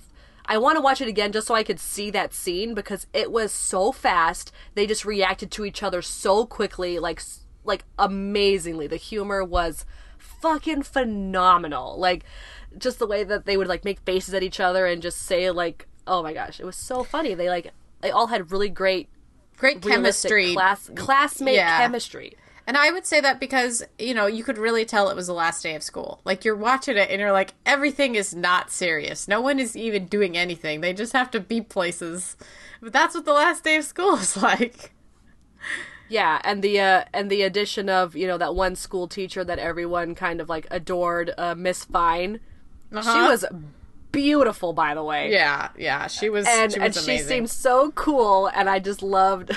I 0.53 0.59
want 0.59 0.77
to 0.77 0.83
watch 0.83 1.01
it 1.01 1.09
again 1.09 1.33
just 1.33 1.47
so 1.47 1.55
I 1.55 1.63
could 1.63 1.81
see 1.81 2.11
that 2.11 2.35
scene 2.35 2.75
because 2.75 3.07
it 3.15 3.33
was 3.33 3.51
so 3.53 3.91
fast. 3.91 4.53
They 4.75 4.87
just 4.87 5.07
reacted 5.07 5.51
to 5.53 5.65
each 5.65 5.83
other 5.83 6.03
so 6.03 6.45
quickly, 6.45 6.99
like 6.99 7.23
like 7.65 7.85
amazingly. 7.99 8.87
The 8.87 8.97
humor 8.97 9.43
was 9.43 9.87
fucking 10.19 10.83
phenomenal. 10.83 11.99
Like 11.99 12.25
just 12.77 12.99
the 12.99 13.07
way 13.07 13.25
that 13.25 13.47
they 13.47 13.57
would 13.57 13.67
like 13.67 13.83
make 13.87 14.01
faces 14.01 14.35
at 14.35 14.43
each 14.43 14.61
other 14.61 14.85
and 14.85 15.01
just 15.01 15.23
say 15.23 15.51
like, 15.51 15.87
"Oh 16.07 16.23
my 16.23 16.35
gosh, 16.35 16.61
it 16.61 16.67
was 16.67 16.77
so 16.77 17.03
funny." 17.03 17.33
They 17.33 17.49
like 17.49 17.73
they 18.03 18.11
all 18.11 18.27
had 18.27 18.53
really 18.53 18.69
great 18.69 19.09
Great 19.57 19.81
chemistry. 19.81 20.53
class 20.53 20.91
classmate 20.95 21.55
Yeah. 21.55 21.79
chemistry. 21.79 22.35
And 22.67 22.77
I 22.77 22.91
would 22.93 23.05
say 23.07 23.21
that 23.21 23.41
because, 23.41 23.83
you 23.99 24.15
know, 24.15 24.27
you 24.27 24.45
could 24.45 24.57
really 24.59 24.85
tell 24.85 25.09
it 25.11 25.17
was 25.17 25.27
the 25.27 25.33
last 25.35 25.63
day 25.63 25.75
of 25.75 25.83
school. 25.83 26.21
Like, 26.25 26.45
you're 26.45 26.55
watching 26.57 26.97
it 26.97 27.11
and 27.11 27.21
you're 27.21 27.33
like, 27.33 27.55
everything 27.67 28.15
is 28.15 28.35
not 28.35 28.71
serious. 28.71 29.27
No 29.27 29.41
one 29.41 29.59
is 29.59 29.77
even 29.77 30.07
doing 30.07 30.37
anything. 30.37 30.81
They 30.81 30.93
just 30.93 31.13
have 31.13 31.31
to 31.33 31.41
be 31.41 31.61
places. 31.61 32.37
But 32.81 32.93
that's 32.93 33.15
what 33.15 33.25
the 33.25 33.33
last 33.33 33.65
day 33.65 33.77
of 33.77 33.85
school 33.85 34.15
is 34.19 34.37
like. 34.37 34.93
Yeah, 36.09 36.41
and 36.45 36.63
the 36.63 36.79
uh, 36.79 37.05
and 37.15 37.31
the 37.31 37.43
addition 37.43 37.89
of 37.89 38.15
you 38.15 38.27
know 38.27 38.37
that 38.37 38.55
one 38.55 38.77
school 38.77 39.09
teacher 39.09 39.43
that 39.45 39.59
everyone 39.59 40.15
kind 40.15 40.41
of 40.43 40.49
like 40.49 40.67
adored, 40.71 41.33
uh, 41.39 41.55
Miss 41.55 41.85
Fine. 41.85 42.41
She 42.91 42.99
Uh-huh. 42.99 43.29
was 43.31 43.45
beautiful, 44.11 44.75
by 44.75 44.95
the 44.95 45.03
way. 45.03 45.31
Yeah, 45.33 45.71
yeah. 45.79 46.09
She 46.09 46.29
was, 46.29 46.47
and 46.47 46.71
she 46.73 46.79
and 46.81 46.95
was 46.95 47.05
she 47.05 47.17
seemed 47.19 47.49
so 47.51 47.93
cool, 47.93 48.49
and 48.49 48.69
I 48.69 48.79
just 48.79 49.03
loved, 49.03 49.53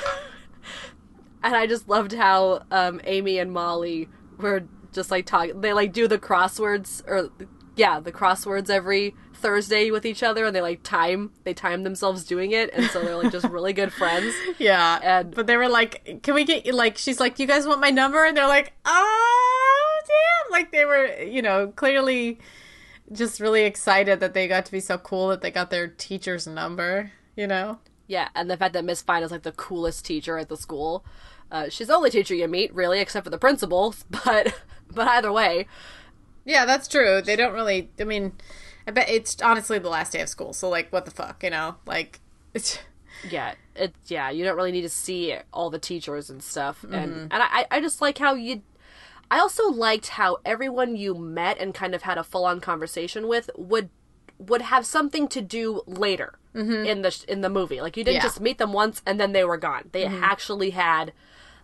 and 1.45 1.55
I 1.55 1.67
just 1.67 1.87
loved 1.87 2.13
how 2.13 2.63
um, 2.71 2.99
Amy 3.05 3.37
and 3.39 3.51
Molly 3.51 4.09
were 4.37 4.63
just 4.91 5.11
like 5.11 5.25
talking. 5.25 5.61
They 5.61 5.73
like 5.73 5.93
do 5.93 6.07
the 6.07 6.17
crosswords 6.17 7.01
or 7.07 7.29
yeah, 7.77 7.99
the 7.99 8.11
crosswords 8.11 8.69
every 8.69 9.13
Thursday 9.33 9.91
with 9.91 10.05
each 10.05 10.23
other, 10.23 10.45
and 10.45 10.55
they 10.55 10.61
like 10.61 10.81
time 10.83 11.31
they 11.43 11.53
time 11.53 11.83
themselves 11.83 12.23
doing 12.23 12.51
it, 12.51 12.69
and 12.73 12.85
so 12.87 13.03
they're 13.03 13.17
like 13.17 13.31
just 13.31 13.45
really 13.47 13.73
good 13.73 13.91
friends. 13.93 14.33
Yeah, 14.59 14.99
And- 15.03 15.35
but 15.35 15.45
they 15.47 15.57
were 15.57 15.67
like, 15.69 16.21
"Can 16.23 16.33
we 16.33 16.45
get 16.45 16.65
like?" 16.73 16.97
She's 16.97 17.19
like, 17.19 17.37
"You 17.39 17.45
guys 17.47 17.67
want 17.67 17.81
my 17.81 17.89
number?" 17.89 18.23
And 18.25 18.35
they're 18.37 18.47
like, 18.47 18.73
"Oh, 18.85 20.01
damn!" 20.07 20.51
Like 20.51 20.71
they 20.71 20.85
were, 20.85 21.21
you 21.23 21.41
know, 21.41 21.67
clearly 21.75 22.39
just 23.11 23.39
really 23.39 23.63
excited 23.65 24.19
that 24.21 24.33
they 24.33 24.47
got 24.47 24.65
to 24.65 24.71
be 24.71 24.79
so 24.79 24.97
cool 24.97 25.27
that 25.27 25.41
they 25.41 25.51
got 25.51 25.69
their 25.69 25.87
teacher's 25.87 26.47
number. 26.47 27.11
You 27.35 27.47
know? 27.47 27.79
Yeah, 28.07 28.29
and 28.35 28.49
the 28.49 28.55
fact 28.55 28.73
that 28.73 28.85
Miss 28.85 29.01
Fine 29.01 29.23
is 29.23 29.31
like 29.31 29.43
the 29.43 29.51
coolest 29.51 30.05
teacher 30.05 30.37
at 30.37 30.47
the 30.47 30.55
school. 30.57 31.03
Uh, 31.51 31.69
she's 31.69 31.87
the 31.87 31.95
only 31.95 32.09
teacher 32.09 32.35
you 32.35 32.47
meet, 32.47 32.73
really, 32.73 32.99
except 32.99 33.23
for 33.23 33.29
the 33.29 33.37
principal. 33.37 33.95
But 34.09 34.55
but 34.91 35.07
either 35.07 35.31
way, 35.31 35.67
Yeah, 36.45 36.65
that's 36.65 36.87
true. 36.87 37.21
They 37.21 37.35
don't 37.35 37.53
really. 37.53 37.89
I 37.99 38.03
mean, 38.03 38.33
I 38.87 38.91
bet 38.91 39.09
it's 39.09 39.41
honestly 39.41 39.79
the 39.79 39.89
last 39.89 40.13
day 40.13 40.21
of 40.21 40.29
school. 40.29 40.53
So 40.53 40.69
like, 40.69 40.91
what 40.91 41.05
the 41.05 41.11
fuck, 41.11 41.43
you 41.43 41.49
know? 41.49 41.75
Like, 41.85 42.19
it's 42.53 42.79
yeah, 43.29 43.55
it 43.75 43.93
yeah, 44.07 44.29
you 44.29 44.43
don't 44.43 44.55
really 44.55 44.71
need 44.71 44.83
to 44.83 44.89
see 44.89 45.35
all 45.53 45.69
the 45.69 45.79
teachers 45.79 46.29
and 46.29 46.41
stuff. 46.41 46.83
And 46.83 46.93
mm-hmm. 46.93 47.27
and 47.31 47.33
I 47.33 47.65
I 47.71 47.81
just 47.81 48.01
like 48.01 48.17
how 48.17 48.35
you. 48.35 48.61
I 49.31 49.39
also 49.39 49.69
liked 49.69 50.09
how 50.09 50.37
everyone 50.45 50.95
you 50.95 51.15
met 51.15 51.57
and 51.59 51.73
kind 51.73 51.95
of 51.95 52.03
had 52.03 52.19
a 52.19 52.23
full 52.23 52.45
on 52.45 52.61
conversation 52.61 53.27
with 53.27 53.49
would 53.57 53.89
would 54.37 54.61
have 54.61 54.85
something 54.85 55.27
to 55.29 55.41
do 55.41 55.81
later 55.87 56.37
mm-hmm. 56.53 56.85
in 56.85 57.01
the 57.01 57.25
in 57.27 57.41
the 57.41 57.49
movie. 57.49 57.81
Like 57.81 57.97
you 57.97 58.03
didn't 58.03 58.17
Yeah. 58.17 58.23
just 58.23 58.39
meet 58.39 58.57
them 58.57 58.73
once 58.73 59.01
and 59.05 59.19
then 59.19 59.31
they 59.31 59.43
were 59.43 59.57
gone. 59.57 59.89
They 59.91 60.05
mm-hmm. 60.05 60.23
actually 60.23 60.71
had 60.71 61.11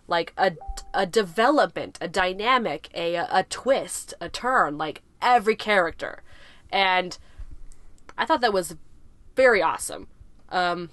like 0.06 0.32
a 0.36 0.52
a 0.94 1.06
development, 1.06 1.98
a 2.00 2.08
dynamic, 2.08 2.88
a 2.94 3.14
a 3.14 3.44
twist, 3.48 4.14
a 4.20 4.28
turn, 4.28 4.78
like 4.78 5.02
every 5.20 5.56
character. 5.56 6.22
And 6.70 7.16
I 8.16 8.24
thought 8.24 8.40
that 8.40 8.52
was 8.52 8.76
very 9.36 9.62
awesome. 9.62 10.08
Um 10.50 10.90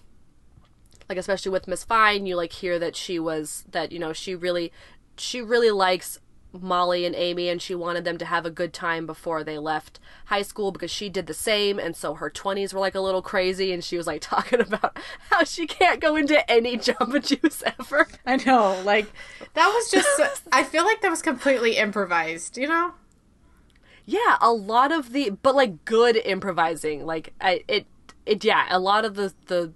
like 1.07 1.17
especially 1.17 1.51
with 1.51 1.67
Miss 1.67 1.83
Fine, 1.83 2.27
you 2.27 2.35
like 2.35 2.53
hear 2.53 2.77
that 2.79 2.95
she 2.95 3.19
was 3.19 3.65
that 3.71 3.91
you 3.91 3.99
know 3.99 4.13
she 4.13 4.35
really 4.35 4.71
she 5.17 5.41
really 5.41 5.71
likes 5.71 6.19
Molly 6.51 7.05
and 7.05 7.15
Amy 7.15 7.47
and 7.47 7.61
she 7.61 7.75
wanted 7.75 8.05
them 8.05 8.17
to 8.17 8.25
have 8.25 8.45
a 8.45 8.51
good 8.51 8.73
time 8.73 9.05
before 9.05 9.43
they 9.43 9.57
left 9.59 9.99
high 10.25 10.41
school 10.41 10.71
because 10.71 10.89
she 10.89 11.07
did 11.07 11.27
the 11.27 11.33
same 11.33 11.77
and 11.77 11.95
so 11.95 12.15
her 12.15 12.29
20s 12.29 12.73
were 12.73 12.79
like 12.79 12.95
a 12.95 12.99
little 12.99 13.21
crazy 13.21 13.71
and 13.71 13.83
she 13.83 13.97
was 13.97 14.07
like 14.07 14.21
talking 14.23 14.59
about 14.59 14.97
how 15.29 15.43
she 15.43 15.67
can't 15.67 15.99
go 15.99 16.15
into 16.15 16.49
any 16.49 16.77
Jamba 16.79 17.25
Juice 17.25 17.63
ever. 17.79 18.07
I 18.25 18.37
know, 18.37 18.81
like 18.83 19.07
that 19.53 19.67
was 19.67 19.91
just. 19.91 20.43
I 20.51 20.63
feel 20.63 20.83
like 20.83 21.01
that 21.01 21.09
was 21.09 21.21
completely 21.21 21.77
improvised. 21.77 22.57
You 22.57 22.67
know? 22.67 22.93
Yeah, 24.05 24.37
a 24.41 24.51
lot 24.51 24.91
of 24.91 25.13
the 25.13 25.29
but 25.29 25.55
like 25.55 25.85
good 25.85 26.15
improvising. 26.17 27.05
Like 27.05 27.33
I 27.39 27.63
it 27.67 27.85
it 28.25 28.43
yeah, 28.43 28.65
a 28.69 28.79
lot 28.79 29.05
of 29.05 29.15
the 29.15 29.33
the 29.45 29.71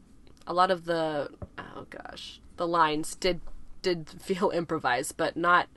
a 0.47 0.53
lot 0.53 0.71
of 0.71 0.85
the 0.85 1.29
oh 1.57 1.85
gosh, 1.89 2.41
the 2.57 2.67
lines 2.67 3.15
did 3.15 3.41
did 3.83 4.09
feel 4.09 4.49
improvised, 4.49 5.17
but 5.17 5.37
not 5.37 5.67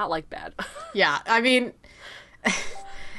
not 0.00 0.10
like 0.10 0.30
bad. 0.30 0.54
Yeah, 0.92 1.20
I 1.24 1.40
mean, 1.40 1.72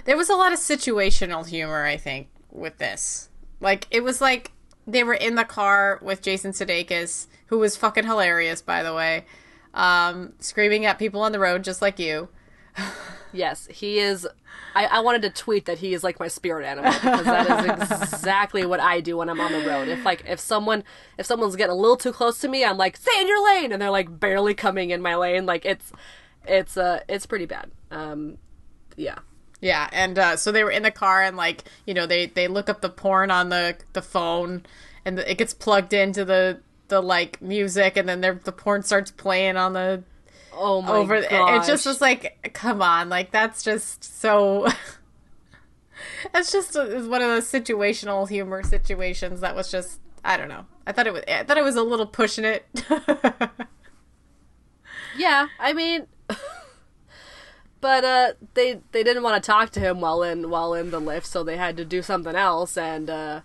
there 0.03 0.17
was 0.17 0.29
a 0.29 0.35
lot 0.35 0.51
of 0.51 0.59
situational 0.59 1.47
humor, 1.47 1.85
I 1.85 1.95
think, 1.95 2.27
with 2.51 2.79
this. 2.79 3.29
Like, 3.61 3.87
it 3.91 4.03
was 4.03 4.19
like 4.19 4.51
they 4.85 5.05
were 5.05 5.13
in 5.13 5.35
the 5.35 5.45
car 5.45 5.97
with 6.01 6.21
Jason 6.21 6.51
Sudeikis, 6.51 7.27
who 7.45 7.59
was 7.59 7.77
fucking 7.77 8.05
hilarious, 8.05 8.61
by 8.61 8.83
the 8.83 8.93
way, 8.93 9.25
um, 9.73 10.33
screaming 10.39 10.85
at 10.85 10.99
people 10.99 11.21
on 11.21 11.31
the 11.31 11.39
road 11.39 11.63
just 11.63 11.81
like 11.81 11.97
you. 11.97 12.27
yes, 13.31 13.67
he 13.67 13.99
is 13.99 14.27
I, 14.73 14.85
I 14.85 14.99
wanted 14.99 15.21
to 15.23 15.29
tweet 15.29 15.65
that 15.65 15.79
he 15.79 15.93
is 15.93 16.03
like 16.03 16.19
my 16.19 16.27
spirit 16.27 16.65
animal 16.65 16.91
because 16.91 17.25
that 17.25 17.91
is 17.91 18.13
exactly 18.13 18.65
what 18.65 18.79
I 18.79 19.01
do 19.01 19.17
when 19.17 19.29
I'm 19.29 19.39
on 19.39 19.51
the 19.51 19.67
road. 19.67 19.87
If 19.87 20.05
like 20.05 20.23
if 20.27 20.39
someone 20.39 20.83
if 21.17 21.25
someone's 21.25 21.55
getting 21.55 21.73
a 21.73 21.75
little 21.75 21.97
too 21.97 22.11
close 22.11 22.39
to 22.39 22.47
me, 22.47 22.63
I'm 22.63 22.77
like, 22.77 22.97
stay 22.97 23.19
in 23.19 23.27
your 23.27 23.43
lane 23.43 23.71
and 23.71 23.81
they're 23.81 23.91
like 23.91 24.19
barely 24.19 24.53
coming 24.53 24.91
in 24.91 25.01
my 25.01 25.15
lane. 25.15 25.45
Like 25.45 25.65
it's 25.65 25.91
it's 26.45 26.77
uh 26.77 27.01
it's 27.07 27.25
pretty 27.25 27.45
bad. 27.45 27.71
Um 27.89 28.37
yeah. 28.95 29.19
Yeah, 29.63 29.87
and 29.93 30.17
uh, 30.17 30.37
so 30.37 30.51
they 30.51 30.63
were 30.63 30.71
in 30.71 30.81
the 30.81 30.89
car, 30.89 31.21
and 31.21 31.37
like 31.37 31.63
you 31.85 31.93
know, 31.93 32.07
they 32.07 32.25
they 32.25 32.47
look 32.47 32.67
up 32.67 32.81
the 32.81 32.89
porn 32.89 33.29
on 33.29 33.49
the 33.49 33.77
the 33.93 34.01
phone, 34.01 34.65
and 35.05 35.19
it 35.19 35.37
gets 35.37 35.53
plugged 35.53 35.93
into 35.93 36.25
the 36.25 36.61
the 36.87 36.99
like 36.99 37.39
music, 37.43 37.95
and 37.95 38.09
then 38.09 38.21
the 38.21 38.51
porn 38.51 38.81
starts 38.81 39.11
playing 39.11 39.57
on 39.57 39.73
the 39.73 40.03
Oh 40.51 40.81
my 40.81 40.91
over. 40.93 41.21
gosh. 41.21 41.63
It 41.63 41.71
just 41.71 41.85
was 41.85 42.01
like, 42.01 42.51
come 42.53 42.81
on, 42.81 43.07
like 43.09 43.29
that's 43.31 43.61
just 43.63 44.03
so. 44.03 44.67
That's 46.33 46.51
just 46.51 46.75
a, 46.75 46.81
it's 46.97 47.07
one 47.07 47.21
of 47.21 47.27
those 47.29 47.45
situational 47.45 48.27
humor 48.27 48.63
situations 48.63 49.41
that 49.41 49.55
was 49.55 49.69
just 49.71 49.99
I 50.23 50.37
don't 50.37 50.49
know. 50.49 50.65
I 50.87 50.91
thought 50.91 51.05
it 51.05 51.13
was 51.13 51.21
I 51.27 51.43
thought 51.43 51.57
it 51.57 51.63
was 51.63 51.75
a 51.75 51.83
little 51.83 52.07
pushing 52.07 52.45
it. 52.45 52.65
Yeah, 55.15 55.47
I 55.59 55.73
mean, 55.73 56.07
but 57.81 58.03
uh, 58.03 58.33
they 58.53 58.81
they 58.91 59.03
didn't 59.03 59.23
want 59.23 59.41
to 59.41 59.45
talk 59.45 59.69
to 59.71 59.79
him 59.79 60.01
while 60.01 60.23
in 60.23 60.49
while 60.49 60.73
in 60.73 60.91
the 60.91 60.99
lift, 60.99 61.25
so 61.25 61.43
they 61.43 61.57
had 61.57 61.77
to 61.77 61.85
do 61.85 62.01
something 62.01 62.35
else, 62.35 62.77
and 62.77 63.09
uh, 63.09 63.41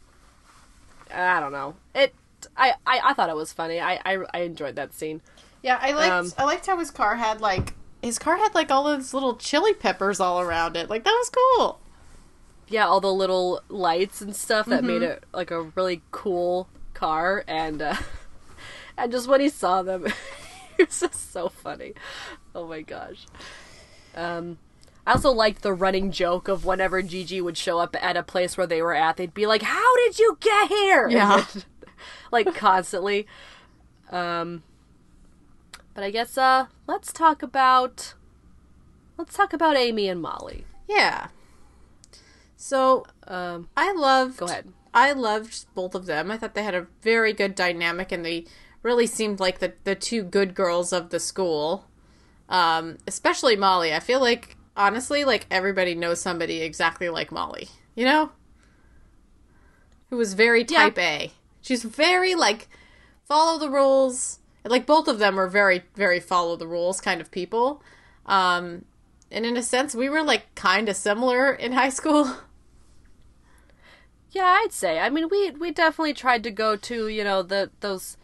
I 1.12 1.40
don't 1.40 1.52
know. 1.52 1.76
It 1.94 2.14
I, 2.56 2.74
I 2.86 3.00
I 3.04 3.14
thought 3.14 3.30
it 3.30 3.36
was 3.36 3.52
funny. 3.52 3.80
I 3.80 4.00
I, 4.04 4.18
I 4.34 4.38
enjoyed 4.40 4.76
that 4.76 4.92
scene. 4.94 5.22
yeah, 5.62 5.78
I 5.80 5.92
liked 5.92 6.12
Um, 6.12 6.32
I 6.38 6.44
liked 6.44 6.66
how 6.66 6.78
his 6.78 6.90
car 6.90 7.16
had 7.16 7.40
like 7.40 7.74
his 8.02 8.18
car 8.18 8.36
had 8.36 8.54
like 8.54 8.70
all 8.70 8.84
those 8.84 9.14
little 9.14 9.36
chili 9.36 9.72
peppers 9.74 10.20
all 10.20 10.40
around 10.40 10.76
it. 10.76 10.90
Like 10.90 11.04
that 11.04 11.10
was 11.18 11.30
cool. 11.30 11.80
Yeah, 12.68 12.86
all 12.86 13.00
the 13.00 13.12
little 13.12 13.62
lights 13.68 14.20
and 14.20 14.34
stuff 14.34 14.66
that 14.66 14.78
Mm-hmm. 14.82 14.86
made 14.86 15.02
it 15.02 15.24
like 15.32 15.50
a 15.52 15.62
really 15.62 16.02
cool 16.10 16.68
car, 16.94 17.44
and 17.46 17.80
uh, 17.80 17.96
and 18.98 19.10
just 19.12 19.28
when 19.28 19.40
he 19.40 19.48
saw 19.48 19.82
them, 19.82 20.06
it 20.78 20.88
was 20.88 21.00
just 21.00 21.32
so 21.32 21.48
funny. 21.48 21.94
Oh 22.54 22.66
my 22.66 22.82
gosh. 22.82 23.26
Um, 24.14 24.58
I 25.06 25.12
also 25.12 25.30
liked 25.30 25.62
the 25.62 25.72
running 25.72 26.10
joke 26.10 26.48
of 26.48 26.64
whenever 26.64 27.00
Gigi 27.02 27.40
would 27.40 27.56
show 27.56 27.78
up 27.78 27.94
at 28.02 28.16
a 28.16 28.22
place 28.22 28.56
where 28.56 28.66
they 28.66 28.82
were 28.82 28.94
at, 28.94 29.16
they'd 29.16 29.34
be 29.34 29.46
like, 29.46 29.62
"How 29.62 29.96
did 29.96 30.18
you 30.18 30.36
get 30.40 30.68
here?" 30.68 31.08
Yeah. 31.10 31.44
like 32.32 32.54
constantly. 32.54 33.26
Um, 34.10 34.62
but 35.94 36.04
I 36.04 36.10
guess 36.10 36.36
uh, 36.36 36.66
let's 36.86 37.12
talk 37.12 37.42
about 37.42 38.14
let's 39.16 39.34
talk 39.36 39.52
about 39.52 39.76
Amy 39.76 40.08
and 40.08 40.20
Molly. 40.20 40.64
Yeah. 40.88 41.28
So 42.56 43.06
Um, 43.26 43.68
I 43.76 43.92
loved. 43.92 44.38
Go 44.38 44.46
ahead. 44.46 44.72
I 44.94 45.12
loved 45.12 45.66
both 45.74 45.94
of 45.94 46.06
them. 46.06 46.30
I 46.30 46.38
thought 46.38 46.54
they 46.54 46.62
had 46.62 46.74
a 46.74 46.86
very 47.02 47.32
good 47.32 47.54
dynamic, 47.54 48.12
and 48.12 48.24
they 48.24 48.46
really 48.86 49.08
seemed 49.08 49.40
like 49.40 49.58
the 49.58 49.74
the 49.82 49.96
two 49.96 50.22
good 50.22 50.54
girls 50.54 50.92
of 50.92 51.10
the 51.10 51.20
school. 51.20 51.86
Um, 52.48 52.98
especially 53.08 53.56
Molly. 53.56 53.92
I 53.92 53.98
feel 53.98 54.20
like 54.20 54.56
honestly, 54.76 55.24
like 55.24 55.46
everybody 55.50 55.94
knows 55.94 56.20
somebody 56.20 56.62
exactly 56.62 57.08
like 57.08 57.32
Molly. 57.32 57.68
You 57.96 58.04
know, 58.04 58.30
who 60.08 60.16
was 60.16 60.34
very 60.34 60.64
type 60.64 60.96
A. 60.98 61.32
She's 61.60 61.82
very 61.82 62.36
like 62.36 62.68
follow 63.24 63.58
the 63.58 63.68
rules. 63.68 64.38
Like 64.64 64.86
both 64.86 65.08
of 65.08 65.18
them 65.18 65.34
were 65.34 65.48
very 65.48 65.82
very 65.96 66.20
follow 66.20 66.54
the 66.56 66.68
rules 66.68 67.00
kind 67.00 67.20
of 67.20 67.30
people. 67.32 67.82
Um, 68.24 68.84
and 69.32 69.44
in 69.44 69.56
a 69.56 69.62
sense, 69.62 69.96
we 69.96 70.08
were 70.08 70.22
like 70.22 70.54
kind 70.54 70.88
of 70.88 70.94
similar 70.96 71.52
in 71.52 71.72
high 71.72 71.90
school. 71.90 72.36
Yeah, 74.32 74.58
I'd 74.62 74.72
say. 74.72 74.98
I 74.98 75.08
mean, 75.08 75.28
we 75.30 75.52
we 75.52 75.70
definitely 75.70 76.12
tried 76.12 76.42
to 76.44 76.50
go 76.50 76.76
to 76.76 77.08
you 77.08 77.24
know 77.24 77.42
the 77.42 77.70
those 77.80 78.18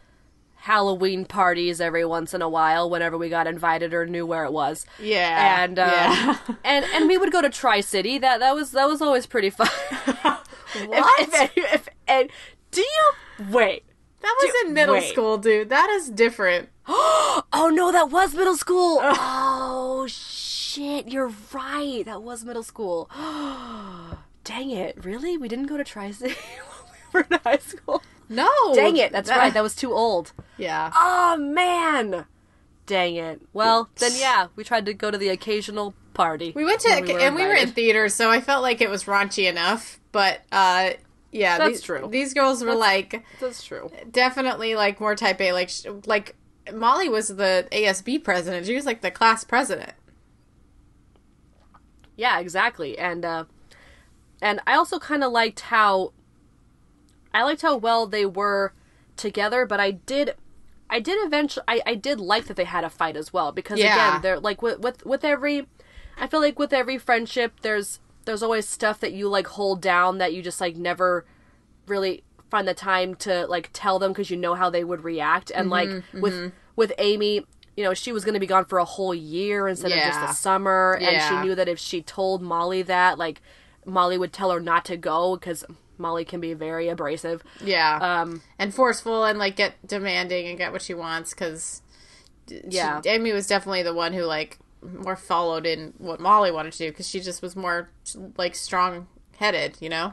Halloween 0.63 1.25
parties 1.25 1.81
every 1.81 2.05
once 2.05 2.33
in 2.33 2.41
a 2.41 2.49
while 2.49 2.89
whenever 2.89 3.19
we 3.19 3.29
got 3.29 3.49
invited 3.49 3.93
or 3.93 4.07
knew 4.07 4.25
where 4.25 4.45
it 4.45 4.53
was. 4.53 4.87
Yeah, 5.01 5.65
and 5.65 5.77
uh, 5.77 5.87
yeah. 5.93 6.39
and 6.65 6.85
and 6.95 7.09
we 7.09 7.19
would 7.19 7.33
go 7.33 7.43
to 7.43 7.51
Tri 7.51 7.81
City. 7.81 8.17
That 8.19 8.39
that 8.39 8.55
was 8.55 8.71
that 8.71 8.89
was 8.89 9.03
always 9.03 9.27
pretty 9.27 9.51
fun. 9.51 9.69
What? 10.87 11.29
If, 11.29 11.35
if, 11.57 11.75
if, 11.75 11.89
and 12.09 12.31
do 12.71 12.81
you 12.81 13.13
wait? 13.51 13.85
That 14.21 14.35
was 14.41 14.53
Dude, 14.53 14.69
in 14.69 14.73
middle 14.75 14.95
wait. 14.95 15.11
school, 15.11 15.37
dude. 15.37 15.69
That 15.69 15.91
is 15.91 16.09
different. 16.09 16.69
Oh 17.55 17.71
no, 17.71 17.93
that 17.93 18.11
was 18.11 18.35
middle 18.35 18.57
school. 18.57 18.99
oh 19.03 20.07
shit, 20.09 21.09
you're 21.09 21.33
right. 21.53 22.03
That 22.07 22.23
was 22.23 22.45
middle 22.45 22.63
school. 22.63 23.11
Dang 24.45 24.71
it, 24.71 25.05
really? 25.05 25.37
We 25.37 25.49
didn't 25.49 25.67
go 25.67 25.77
to 25.77 25.85
Tri 25.85 26.13
City 26.13 26.35
when 26.35 26.93
we 26.93 26.99
were 27.13 27.27
in 27.31 27.41
high 27.45 27.59
school. 27.59 28.03
No. 28.33 28.75
Dang 28.75 28.97
it, 28.97 29.13
that's 29.13 29.31
right. 29.31 29.53
That 29.53 29.63
was 29.63 29.75
too 29.75 29.93
old. 29.93 30.33
Yeah. 30.57 30.91
Oh 30.95 31.37
man. 31.37 32.27
Dang 32.87 33.17
it. 33.17 33.41
Well, 33.53 33.91
then 33.97 34.13
yeah, 34.17 34.49
we 34.57 34.65
tried 34.65 34.87
to 34.87 34.95
go 34.95 35.11
to 35.11 35.19
the 35.19 35.29
occasional 35.29 35.95
party. 36.15 36.53
We 36.55 36.65
went 36.65 36.81
to 36.81 36.89
when 36.91 37.21
and 37.21 37.35
we 37.35 37.47
were 37.47 37.55
in 37.55 37.69
theater, 37.71 38.09
so 38.09 38.31
I 38.31 38.41
felt 38.41 38.63
like 38.63 38.81
it 38.81 38.91
was 38.91 39.05
raunchy 39.05 39.49
enough. 39.49 40.01
But 40.11 40.43
uh, 40.51 40.91
yeah, 41.31 41.59
That's 41.59 41.71
these, 41.71 41.83
true. 41.83 42.09
These 42.11 42.35
girls 42.35 42.63
were 42.63 42.75
like 42.75 43.25
That's 43.41 43.65
true. 43.65 43.91
definitely 44.11 44.75
like 44.75 45.01
more 45.01 45.17
type 45.17 45.41
A. 45.41 45.53
Like 45.53 45.71
like 46.07 46.37
Molly 46.73 47.09
was 47.09 47.29
the 47.29 47.67
ASB 47.73 48.23
president. 48.23 48.67
She 48.67 48.75
was 48.75 48.85
like 48.85 49.01
the 49.01 49.11
class 49.11 49.43
president. 49.43 49.93
Yeah, 52.17 52.39
exactly. 52.39 52.99
And 52.99 53.25
uh 53.25 53.45
and 54.43 54.61
I 54.67 54.75
also 54.75 54.99
kind 54.99 55.25
of 55.25 55.33
liked 55.33 55.61
how 55.61 56.13
I 57.35 57.43
liked 57.43 57.63
how 57.63 57.77
well 57.77 58.07
they 58.07 58.27
were 58.27 58.73
together, 59.17 59.67
but 59.67 59.81
I 59.81 59.93
did 59.93 60.35
I 60.91 61.01
did 61.01 61.25
eventually 61.25 61.65
I, 61.67 61.81
I 61.87 61.95
did 61.95 62.21
like 62.21 62.47
that 62.47 62.57
they 62.57 62.65
had 62.65 62.85
a 62.85 62.91
fight 62.91 63.17
as 63.17 63.33
well 63.33 63.53
because 63.53 63.79
Yeah. 63.79 64.09
again, 64.09 64.23
they're 64.23 64.41
like 64.41 64.63
with 64.63 64.81
with 64.81 65.05
with 65.07 65.25
every 65.25 65.67
I 66.19 66.27
feel 66.27 66.41
like 66.41 66.59
with 66.59 66.73
every 66.73 66.99
friendship 66.99 67.61
there's 67.63 68.01
there's 68.25 68.43
always 68.43 68.69
stuff 68.69 69.01
that 69.01 69.13
you 69.13 69.29
like 69.29 69.47
hold 69.49 69.81
down 69.81 70.19
that 70.19 70.33
you 70.33 70.43
just 70.43 70.61
like 70.61 70.77
never 70.77 71.25
really 71.87 72.23
find 72.51 72.69
the 72.69 72.75
time 72.75 73.15
to 73.17 73.47
like 73.47 73.71
tell 73.73 73.99
them 73.99 74.13
because 74.13 74.31
you 74.31 74.37
know 74.37 74.55
how 74.55 74.69
they 74.71 74.85
would 74.85 75.03
react. 75.03 75.51
And 75.51 75.65
mm-hmm, 75.65 75.71
like 75.71 75.89
mm-hmm. 75.89 76.21
with 76.21 76.53
with 76.77 76.93
Amy 76.99 77.47
you 77.77 77.85
know 77.85 77.95
she 77.95 78.13
was 78.13 78.25
going 78.25 78.35
to 78.35 78.41
be 78.41 78.47
gone 78.47 78.67
for 78.67 78.79
a 78.79 78.85
whole 78.85 79.15
year 79.15 79.67
instead 79.67 79.93
of 79.93 79.99
just 79.99 80.21
a 80.21 80.35
summer 80.35 80.99
and 81.01 81.23
she 81.23 81.47
knew 81.47 81.55
that 81.55 81.69
if 81.69 81.79
she 81.79 82.03
told 82.03 82.43
Molly 82.43 82.83
that 82.83 83.17
like 83.17 83.41
Molly 83.87 84.19
would 84.19 84.33
tell 84.33 84.51
her 84.51 84.61
not 84.61 84.85
to 84.85 84.97
go 84.97 85.37
because 85.37 85.65
Molly 86.03 86.25
can 86.27 86.41
be 86.41 86.53
very 86.53 86.89
abrasive 86.89 87.43
Yeah. 87.65 87.99
um 88.01 88.43
and 88.59 88.75
forceful 88.75 89.25
and 89.25 89.39
like 89.39 89.57
get 89.57 89.75
demanding 89.87 90.47
and 90.49 90.59
get 90.59 90.73
what 90.73 90.83
she 90.83 90.93
wants 90.93 91.31
because 91.33 91.81
Yeah. 92.49 93.01
Amy 93.07 93.33
was 93.33 93.47
definitely 93.47 93.83
the 93.85 93.95
one 93.95 94.13
who 94.13 94.25
like 94.25 94.59
more 94.83 95.17
followed 95.17 95.65
in 95.65 95.95
what 95.99 96.19
Molly 96.21 96.51
wanted 96.51 96.73
to 96.73 96.79
do 96.79 96.91
because 96.91 97.09
she 97.09 97.21
just 97.21 97.41
was 97.41 97.55
more 97.57 97.89
like 98.37 98.55
strong 98.57 99.07
headed, 99.39 99.77
you 99.81 99.89
know. 99.89 100.13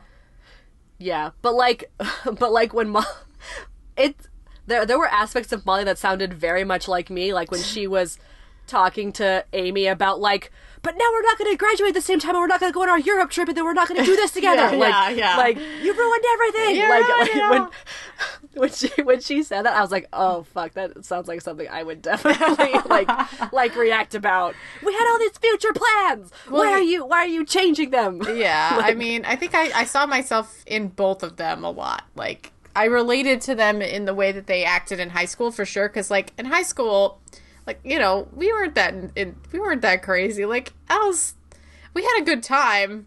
yeah 0.98 1.32
but 1.42 1.54
like 1.56 1.92
but 2.40 2.52
like 2.52 2.74
when 2.74 2.90
Mo- 2.90 3.04
it 3.98 4.16
there 4.68 4.86
there 4.86 5.00
were 5.00 5.08
aspects 5.08 5.52
of 5.52 5.66
Molly 5.66 5.84
that 5.84 5.98
sounded 5.98 6.34
very 6.34 6.64
much 6.64 6.88
like 6.88 7.10
me 7.10 7.34
like 7.34 7.50
when 7.52 7.62
she 7.62 7.88
was 7.88 8.18
talking 8.68 9.12
to 9.14 9.44
Amy 9.54 9.88
about 9.88 10.20
like 10.20 10.52
but 10.82 10.96
now 10.98 11.06
we're 11.12 11.22
not 11.24 11.38
going 11.38 11.52
to 11.52 11.58
graduate 11.58 11.90
at 11.90 11.94
the 11.96 12.02
same 12.02 12.20
time 12.20 12.32
and 12.36 12.40
we're 12.42 12.48
not 12.48 12.60
going 12.60 12.72
to 12.72 12.74
go 12.74 12.82
on 12.84 12.90
our 12.90 13.00
Europe 13.00 13.30
trip 13.32 13.48
and 13.48 13.58
then 13.58 13.66
we're 13.66 13.74
not 13.74 13.88
going 13.88 14.00
to 14.00 14.06
do 14.06 14.16
this 14.16 14.32
together 14.40 14.62
Yeah, 14.76 14.78
like 14.78 15.18
yeah, 15.18 15.34
yeah. 15.34 15.38
like 15.38 15.58
you 15.58 15.94
ruined 15.94 16.24
everything 16.34 16.76
Yeah, 16.76 16.90
like, 16.90 17.28
like 17.30 17.36
know. 17.36 17.50
when 17.50 17.70
when 18.54 18.72
she 18.72 18.88
when 19.04 19.20
she 19.22 19.44
said 19.44 19.64
that 19.64 19.74
I 19.76 19.82
was 19.82 19.92
like 19.92 20.08
oh 20.12 20.44
fuck 20.44 20.74
that 20.74 21.06
sounds 21.06 21.28
like 21.28 21.42
something 21.42 21.68
I 21.70 21.84
would 21.84 22.02
definitely 22.02 22.74
like 22.90 23.52
like 23.54 23.76
react 23.76 24.16
about 24.16 24.56
we 24.84 24.92
had 24.94 25.12
all 25.12 25.20
these 25.20 25.38
future 25.38 25.74
plans 25.74 26.32
why 26.50 26.72
are 26.72 26.82
you 26.82 27.06
why 27.06 27.20
are 27.20 27.28
you 27.28 27.46
changing 27.46 27.92
them 27.92 28.22
Yeah, 28.28 28.80
I 28.82 28.94
mean, 28.96 29.26
I 29.26 29.36
think 29.36 29.54
I, 29.56 29.72
I 29.82 29.84
saw 29.86 30.06
myself 30.06 30.64
in 30.66 30.88
both 30.90 31.24
of 31.24 31.36
them 31.38 31.64
a 31.64 31.70
lot. 31.72 32.04
Like, 32.16 32.52
I 32.76 32.86
related 32.86 33.42
to 33.42 33.56
them 33.56 33.82
in 33.82 34.06
the 34.06 34.14
way 34.14 34.32
that 34.32 34.48
they 34.48 34.64
acted 34.64 35.00
in 35.00 35.10
high 35.10 35.26
school 35.26 35.52
for 35.52 35.66
sure. 35.66 35.88
Because, 35.90 36.10
like, 36.10 36.32
in 36.38 36.46
high 36.46 36.64
school, 36.64 37.20
like 37.70 37.80
you 37.84 38.00
know, 38.00 38.28
we 38.36 38.52
weren't 38.52 38.74
that 38.74 38.96
in, 39.16 39.36
we 39.52 39.60
weren't 39.60 39.84
that 39.84 40.02
crazy. 40.02 40.44
Like, 40.44 40.74
I 40.90 40.98
was, 41.06 41.36
we 41.94 42.02
had 42.02 42.22
a 42.22 42.26
good 42.26 42.42
time, 42.42 43.06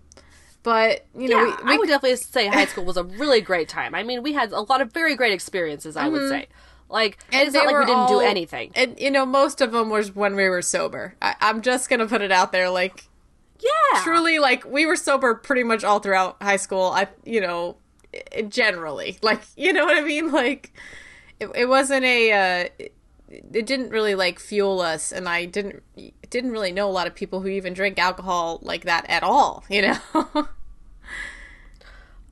but 0.63 1.05
you 1.19 1.29
know, 1.29 1.45
yeah, 1.45 1.57
we, 1.57 1.65
we 1.65 1.75
I 1.75 1.79
would 1.79 1.89
definitely 1.89 2.17
say 2.17 2.47
high 2.47 2.67
school 2.67 2.85
was 2.85 2.97
a 2.97 3.03
really 3.03 3.41
great 3.41 3.69
time. 3.69 3.93
I 3.93 4.05
mean, 4.05 4.23
we 4.23 4.35
had 4.35 4.53
a 4.53 4.61
lot 4.61 4.81
of 4.81 4.93
very 4.93 5.17
great 5.17 5.33
experiences. 5.33 5.97
I 5.97 6.07
would 6.07 6.29
say, 6.29 6.47
like, 6.89 7.19
And 7.33 7.43
it's 7.49 7.55
not 7.55 7.67
like 7.67 7.77
we 7.77 7.87
didn't 7.87 8.07
do 8.07 8.21
anything. 8.21 8.71
And 8.77 9.01
you 9.01 9.11
know, 9.11 9.27
most 9.27 9.61
of 9.61 9.73
them 9.73 9.91
was 9.91 10.15
when 10.15 10.37
we 10.37 10.49
were 10.49 10.63
sober. 10.63 11.17
I, 11.21 11.35
I'm 11.41 11.61
just 11.61 11.91
gonna 11.91 12.07
put 12.07 12.23
it 12.23 12.31
out 12.31 12.53
there, 12.53 12.71
like 12.71 13.09
Yeah, 13.59 14.03
truly, 14.05 14.39
like 14.39 14.65
we 14.65 14.87
were 14.87 14.95
sober 14.95 15.35
pretty 15.35 15.65
much 15.65 15.83
all 15.83 15.99
throughout 15.99 16.41
high 16.41 16.57
school. 16.57 16.85
I, 16.85 17.09
you 17.25 17.41
know, 17.41 17.79
generally, 18.49 19.19
like 19.23 19.43
you 19.57 19.73
know 19.73 19.87
what 19.87 19.99
I 19.99 20.03
mean. 20.03 20.31
Like 20.31 20.73
it, 21.41 21.51
it 21.57 21.67
wasn't 21.67 22.05
a. 22.05 22.69
Uh, 22.85 22.87
it, 23.33 23.45
it 23.53 23.67
didn't 23.67 23.91
really 23.91 24.15
like 24.15 24.39
fuel 24.39 24.81
us, 24.81 25.11
and 25.13 25.29
I 25.29 25.45
didn't 25.47 25.83
didn't 26.31 26.51
really 26.53 26.73
know 26.73 26.89
a 26.89 26.93
lot 26.93 27.07
of 27.07 27.15
people 27.15 27.41
who 27.41 27.49
even 27.49 27.73
drink 27.75 27.99
alcohol 27.99 28.59
like 28.63 28.85
that 28.85 29.07
at 29.09 29.23
all. 29.23 29.65
You 29.71 29.83
know. 29.83 30.47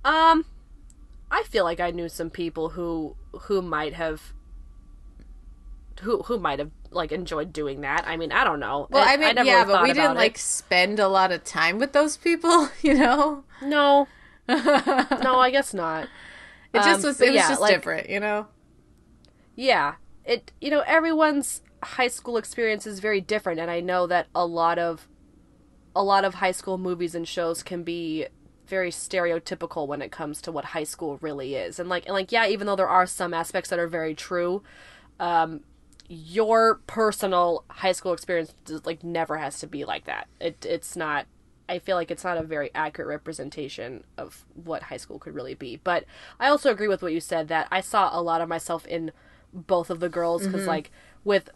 Um, 0.05 0.47
I 1.31 1.43
feel 1.45 1.65
like 1.65 1.81
I 1.81 1.91
knew 1.91 2.09
some 2.09 2.31
people 2.31 2.71
who 2.71 3.17
who 3.43 3.61
might 3.63 3.95
have 3.95 4.33
who 6.01 6.23
who 6.23 6.39
might 6.39 6.59
have 6.59 6.71
like 6.91 7.13
enjoyed 7.13 7.53
doing 7.53 7.83
that. 7.83 8.05
I 8.07 8.17
mean, 8.17 8.33
I 8.33 8.45
don't 8.45 8.61
know. 8.61 8.89
Well, 8.91 9.05
I 9.07 9.17
mean, 9.17 9.35
never 9.35 9.47
yeah, 9.47 9.63
really 9.63 9.73
but 9.73 9.83
we 9.83 9.89
didn't 9.89 10.05
about 10.05 10.17
like 10.17 10.39
spend 10.39 10.99
a 10.99 11.09
lot 11.09 11.33
of 11.33 11.45
time 11.45 11.79
with 11.79 11.93
those 11.93 12.17
people. 12.17 12.69
You 12.83 12.95
know. 12.95 13.45
No, 13.63 14.09
no, 14.49 15.39
I 15.39 15.51
guess 15.53 15.75
not. 15.75 16.05
It 16.73 16.79
just 16.79 17.05
Um, 17.05 17.09
was. 17.09 17.21
It 17.21 17.27
was 17.29 17.35
yeah, 17.37 17.49
just 17.49 17.61
like- 17.61 17.75
different. 17.75 18.09
You 18.09 18.21
know. 18.21 18.47
Yeah. 19.55 19.95
It 20.25 20.53
you 20.61 20.71
know, 20.71 20.83
everyone's 20.87 21.63
high 21.83 22.09
school 22.09 22.37
experience 22.37 22.87
is 22.87 23.01
very 23.01 23.21
different 23.21 23.59
and 23.61 23.71
I 23.71 23.81
know 23.81 24.07
that 24.07 24.27
a 24.35 24.45
lot 24.47 24.79
of 24.79 25.09
a 25.97 26.05
lot 26.05 26.25
of 26.25 26.35
high 26.35 26.53
school 26.53 26.79
movies 26.79 27.15
and 27.15 27.27
shows 27.27 27.63
can 27.63 27.83
be 27.83 28.27
very 28.67 28.91
stereotypical 28.91 29.89
when 29.89 30.01
it 30.01 30.13
comes 30.13 30.41
to 30.43 30.53
what 30.53 30.67
high 30.67 30.85
school 30.85 31.19
really 31.21 31.57
is. 31.57 31.79
And 31.79 31.89
like 31.89 32.07
and 32.07 32.15
like 32.15 32.33
yeah, 32.33 32.47
even 32.47 32.67
though 32.67 32.77
there 32.77 32.89
are 32.89 33.07
some 33.07 33.35
aspects 33.35 33.71
that 33.71 33.79
are 33.79 33.89
very 33.89 34.15
true, 34.15 34.63
um 35.19 35.61
your 36.09 36.81
personal 36.87 37.65
high 37.71 37.93
school 37.93 38.13
experience 38.13 38.53
like 38.85 39.05
never 39.05 39.37
has 39.39 39.59
to 39.61 39.67
be 39.67 39.85
like 39.85 40.05
that. 40.05 40.29
It 40.41 40.65
it's 40.69 40.97
not 40.97 41.27
I 41.69 41.79
feel 41.79 41.97
like 41.97 42.11
it's 42.11 42.25
not 42.25 42.37
a 42.37 42.43
very 42.43 42.71
accurate 42.75 43.09
representation 43.09 44.03
of 44.19 44.45
what 44.55 44.85
high 44.85 44.97
school 44.97 45.21
could 45.21 45.35
really 45.35 45.55
be. 45.55 45.77
But 45.77 46.05
I 46.41 46.49
also 46.49 46.71
agree 46.71 46.89
with 46.89 47.01
what 47.01 47.13
you 47.13 47.21
said 47.21 47.47
that 47.49 47.69
I 47.71 47.81
saw 47.81 48.11
a 48.13 48.21
lot 48.21 48.41
of 48.41 48.49
myself 48.49 48.87
in 48.87 49.13
both 49.53 49.91
of 49.91 50.01
the 50.01 50.09
girls 50.09 50.47
because 50.47 50.67
like 50.67 50.91
with 51.25 51.51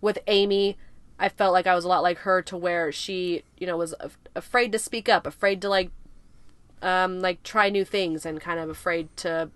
with 0.00 0.18
Amy, 0.26 0.76
I 1.18 1.28
felt 1.28 1.52
like 1.52 1.66
I 1.66 1.74
was 1.74 1.84
a 1.84 1.88
lot 1.88 2.02
like 2.02 2.18
her 2.18 2.42
to 2.42 2.56
where 2.56 2.92
she, 2.92 3.42
you 3.56 3.66
know, 3.66 3.76
was 3.76 3.94
af- 4.00 4.18
afraid 4.34 4.72
to 4.72 4.78
speak 4.78 5.08
up, 5.08 5.26
afraid 5.26 5.60
to 5.62 5.68
like 5.68 5.90
um 6.82 7.20
like 7.20 7.42
try 7.42 7.68
new 7.70 7.84
things 7.84 8.26
and 8.26 8.40
kind 8.40 8.60
of 8.60 8.68
afraid 8.68 9.08
to 9.18 9.50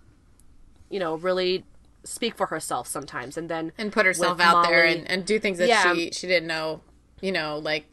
you 0.89 0.99
know, 0.99 1.15
really 1.15 1.63
speak 2.03 2.35
for 2.35 2.47
herself 2.47 2.87
sometimes. 2.87 3.37
And 3.37 3.47
then 3.49 3.71
and 3.77 3.93
put 3.93 4.05
herself 4.05 4.39
out 4.41 4.63
there 4.67 4.85
and, 4.85 5.09
and 5.09 5.25
do 5.25 5.39
things 5.39 5.57
that 5.59 5.67
Yeah. 5.69 5.93
she 5.93 6.11
she 6.11 6.27
didn't 6.27 6.47
know 6.47 6.81
you 7.21 7.31
know 7.31 7.57
like 7.59 7.85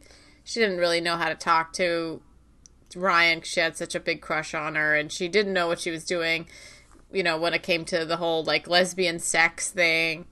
she 0.43 0.59
didn't 0.59 0.79
really 0.79 0.99
know 0.99 1.15
how 1.15 1.29
to 1.29 1.35
talk 1.35 1.71
to 1.73 2.21
Ryan 2.95 3.39
'cause 3.41 3.47
she 3.49 3.59
had 3.59 3.77
such 3.77 3.93
a 3.93 3.99
big 3.99 4.19
crush 4.19 4.53
on 4.55 4.73
her 4.75 4.95
and 4.95 5.11
she 5.11 5.27
didn't 5.27 5.53
know 5.53 5.67
what 5.67 5.79
she 5.79 5.91
was 5.91 6.03
doing 6.03 6.47
you 7.11 7.23
know 7.23 7.37
when 7.37 7.53
it 7.53 7.63
came 7.63 7.85
to 7.85 8.05
the 8.05 8.17
whole 8.17 8.43
like 8.43 8.67
lesbian 8.67 9.19
sex 9.19 9.69
thing 9.69 10.25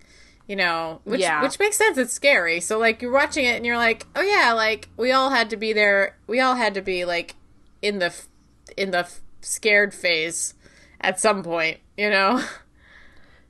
you 0.48 0.56
know 0.56 1.02
which 1.04 1.22
Yeah. 1.22 1.42
which 1.42 1.60
makes 1.60 1.78
sense 1.78 1.98
it's 1.98 2.14
scary 2.14 2.60
so 2.60 2.78
like 2.78 3.02
you're 3.02 3.12
watching 3.12 3.46
it 3.46 3.56
and 3.56 3.66
you're 3.66 3.78
like 3.78 4.06
oh 4.16 4.22
yeah 4.22 4.54
like 4.54 4.90
we 4.98 5.12
all 5.12 5.30
had 5.30 5.50
to 5.50 5.58
be 5.58 5.74
there 5.74 6.18
we 6.28 6.40
all 6.40 6.56
had 6.56 6.74
to 6.76 6.82
be 6.82 7.06
like 7.06 7.36
in 7.82 8.00
the 8.00 8.06
f- 8.08 8.28
in 8.76 8.92
the 8.92 9.00
f- 9.00 9.22
scared 9.42 9.94
phase 9.94 10.54
at 11.02 11.20
some 11.20 11.44
point 11.44 11.80
you 11.98 12.10
know 12.10 12.44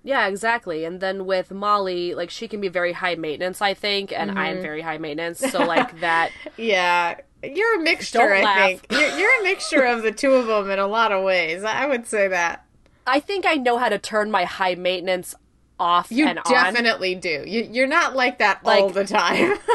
Yeah, 0.07 0.27
exactly. 0.27 0.85
And 0.85 1.01
then 1.01 1.25
with 1.25 1.51
Molly, 1.51 2.13
like 2.15 2.29
she 2.29 2.47
can 2.47 2.61
be 2.61 2.69
very 2.69 2.93
high 2.93 3.15
maintenance, 3.15 3.61
I 3.61 3.73
think, 3.73 4.13
and 4.13 4.39
I 4.39 4.47
am 4.47 4.55
mm-hmm. 4.55 4.61
very 4.61 4.81
high 4.81 4.99
maintenance. 4.99 5.39
So 5.39 5.59
like 5.65 5.99
that 5.99 6.31
Yeah, 6.55 7.19
you're 7.43 7.81
a 7.81 7.83
mixture. 7.83 8.33
I 8.33 8.77
think 8.77 8.87
you're, 8.89 9.17
you're 9.19 9.41
a 9.41 9.43
mixture 9.43 9.83
of 9.83 10.03
the 10.03 10.13
two 10.13 10.31
of 10.31 10.47
them 10.47 10.71
in 10.71 10.79
a 10.79 10.87
lot 10.87 11.11
of 11.11 11.25
ways. 11.25 11.65
I 11.65 11.85
would 11.87 12.07
say 12.07 12.29
that 12.29 12.65
I 13.07 13.19
think 13.19 13.45
I 13.45 13.55
know 13.55 13.77
how 13.77 13.89
to 13.89 13.97
turn 13.97 14.29
my 14.31 14.43
high 14.43 14.75
maintenance 14.75 15.33
off 15.79 16.11
you 16.11 16.25
and 16.25 16.39
on. 16.39 16.51
definitely 16.51 17.13
do. 17.13 17.43
You, 17.45 17.69
you're 17.71 17.85
not 17.87 18.15
like 18.15 18.39
that 18.39 18.61
all 18.65 18.85
Like- 18.87 18.93
the 18.95 19.05
time. 19.05 19.57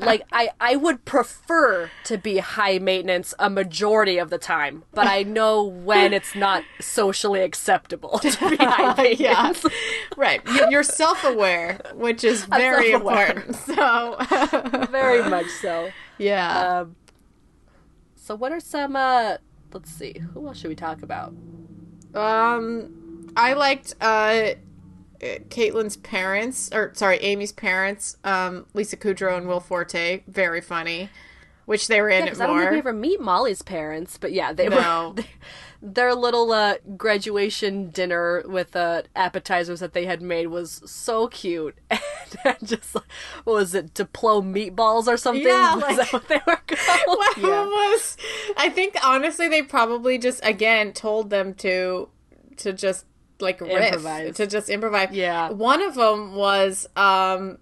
Like 0.00 0.22
I 0.32 0.50
I 0.60 0.76
would 0.76 1.04
prefer 1.04 1.90
to 2.04 2.18
be 2.18 2.38
high 2.38 2.78
maintenance 2.78 3.32
a 3.38 3.48
majority 3.50 4.18
of 4.18 4.28
the 4.30 4.38
time, 4.38 4.84
but 4.92 5.06
I 5.06 5.22
know 5.22 5.62
when 5.62 6.12
it's 6.12 6.34
not 6.34 6.62
socially 6.80 7.40
acceptable 7.42 8.18
to 8.20 8.28
be 8.50 8.56
high 8.60 8.94
maintenance. 8.94 9.20
yeah, 9.20 9.52
right. 10.16 10.40
You- 10.46 10.66
You're 10.70 10.82
self-aware, 10.82 11.80
which 11.94 12.22
is 12.24 12.44
very 12.44 12.90
important. 12.92 13.56
So, 13.66 14.16
Very 14.90 15.28
much 15.28 15.46
so. 15.62 15.90
yeah. 16.18 16.80
Um 16.80 16.96
So 18.16 18.34
what 18.34 18.52
are 18.52 18.60
some 18.60 18.94
uh 18.96 19.36
let's 19.72 19.90
see, 19.90 20.18
who 20.34 20.46
else 20.46 20.58
should 20.58 20.68
we 20.68 20.74
talk 20.76 21.02
about? 21.02 21.32
Um, 22.18 23.32
I 23.36 23.52
liked 23.54 23.94
uh 24.00 24.50
Kaitlyn's 25.20 25.96
parents, 25.96 26.70
or 26.72 26.92
sorry, 26.94 27.18
Amy's 27.18 27.50
parents, 27.52 28.16
um, 28.24 28.66
Lisa 28.74 28.96
Kudrow 28.96 29.36
and 29.36 29.48
Will 29.48 29.60
Forte, 29.60 30.22
very 30.28 30.60
funny. 30.60 31.10
Which 31.66 31.88
they 31.88 32.00
were 32.00 32.08
in 32.08 32.20
Yeah, 32.20 32.26
it 32.26 32.28
'cause 32.30 32.40
I 32.40 32.46
don't 32.46 32.58
think 32.60 32.70
we 32.70 32.78
ever 32.78 32.92
meet 32.94 33.20
Molly's 33.20 33.60
parents, 33.62 34.16
but 34.16 34.32
yeah, 34.32 34.52
they 34.54 34.68
No. 34.68 35.14
were 35.16 35.24
their 35.80 36.14
little 36.14 36.50
uh, 36.52 36.74
graduation 36.96 37.90
dinner 37.90 38.42
with 38.46 38.74
uh, 38.74 39.02
appetizers 39.14 39.78
that 39.80 39.92
they 39.92 40.06
had 40.06 40.20
made 40.20 40.48
was 40.48 40.82
so 40.84 41.28
cute, 41.28 41.76
and 41.90 42.56
just 42.64 42.94
like, 42.94 43.04
what 43.44 43.54
was 43.54 43.74
it, 43.74 43.94
Diplo 43.94 44.42
meatballs 44.42 45.06
or 45.06 45.16
something? 45.16 45.46
Yeah, 45.46 45.76
Was 45.76 45.84
like- 45.84 45.96
that 45.98 46.12
what 46.12 46.28
they 46.28 46.40
were 46.46 46.56
called? 46.66 47.18
What 47.18 47.36
Yeah. 47.38 47.64
was? 47.64 48.16
I 48.56 48.68
think 48.70 48.96
honestly, 49.04 49.48
they 49.48 49.62
probably 49.62 50.18
just 50.18 50.44
again 50.44 50.92
told 50.92 51.30
them 51.30 51.54
to 51.54 52.08
to 52.56 52.72
just 52.72 53.04
like 53.40 53.60
riff, 53.60 53.70
Improvise. 53.94 54.34
to 54.36 54.46
just 54.48 54.68
improvise. 54.68 55.10
Yeah. 55.12 55.50
One 55.50 55.80
of 55.80 55.94
them 55.94 56.34
was 56.34 56.88
um 56.96 57.58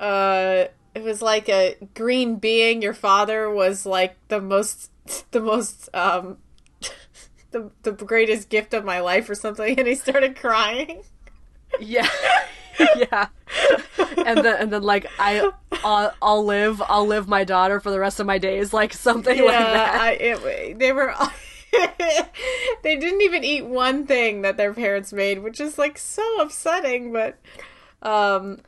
uh 0.00 0.64
it 0.94 1.02
was 1.02 1.22
like 1.22 1.48
a 1.48 1.76
green 1.94 2.36
being. 2.36 2.82
Your 2.82 2.94
father 2.94 3.48
was 3.50 3.86
like 3.86 4.16
the 4.28 4.40
most 4.40 4.90
the 5.30 5.40
most 5.40 5.88
um 5.94 6.38
the 7.50 7.70
the 7.82 7.92
greatest 7.92 8.48
gift 8.48 8.74
of 8.74 8.84
my 8.84 9.00
life 9.00 9.28
or 9.28 9.34
something, 9.34 9.78
and 9.78 9.88
he 9.88 9.94
started 9.94 10.36
crying. 10.36 11.02
Yeah. 11.80 12.08
yeah. 12.96 13.28
And 14.24 14.38
then 14.38 14.56
and 14.60 14.72
then 14.72 14.82
like 14.82 15.06
I 15.18 15.50
I'll, 15.84 16.14
I'll 16.22 16.44
live 16.44 16.82
I'll 16.86 17.06
live 17.06 17.28
my 17.28 17.44
daughter 17.44 17.80
for 17.80 17.90
the 17.90 18.00
rest 18.00 18.20
of 18.20 18.26
my 18.26 18.38
days 18.38 18.72
like 18.72 18.92
something 18.92 19.38
like 19.44 19.58
that. 19.58 20.00
I, 20.00 20.10
it, 20.12 20.78
they 20.78 20.92
were. 20.92 21.14
they 22.82 22.96
didn't 22.96 23.20
even 23.20 23.44
eat 23.44 23.66
one 23.66 24.06
thing 24.06 24.42
that 24.42 24.56
their 24.56 24.72
parents 24.72 25.12
made, 25.12 25.40
which 25.40 25.60
is 25.60 25.76
like 25.76 25.98
so 25.98 26.40
upsetting. 26.40 27.12
But 27.12 27.38
um, 28.02 28.60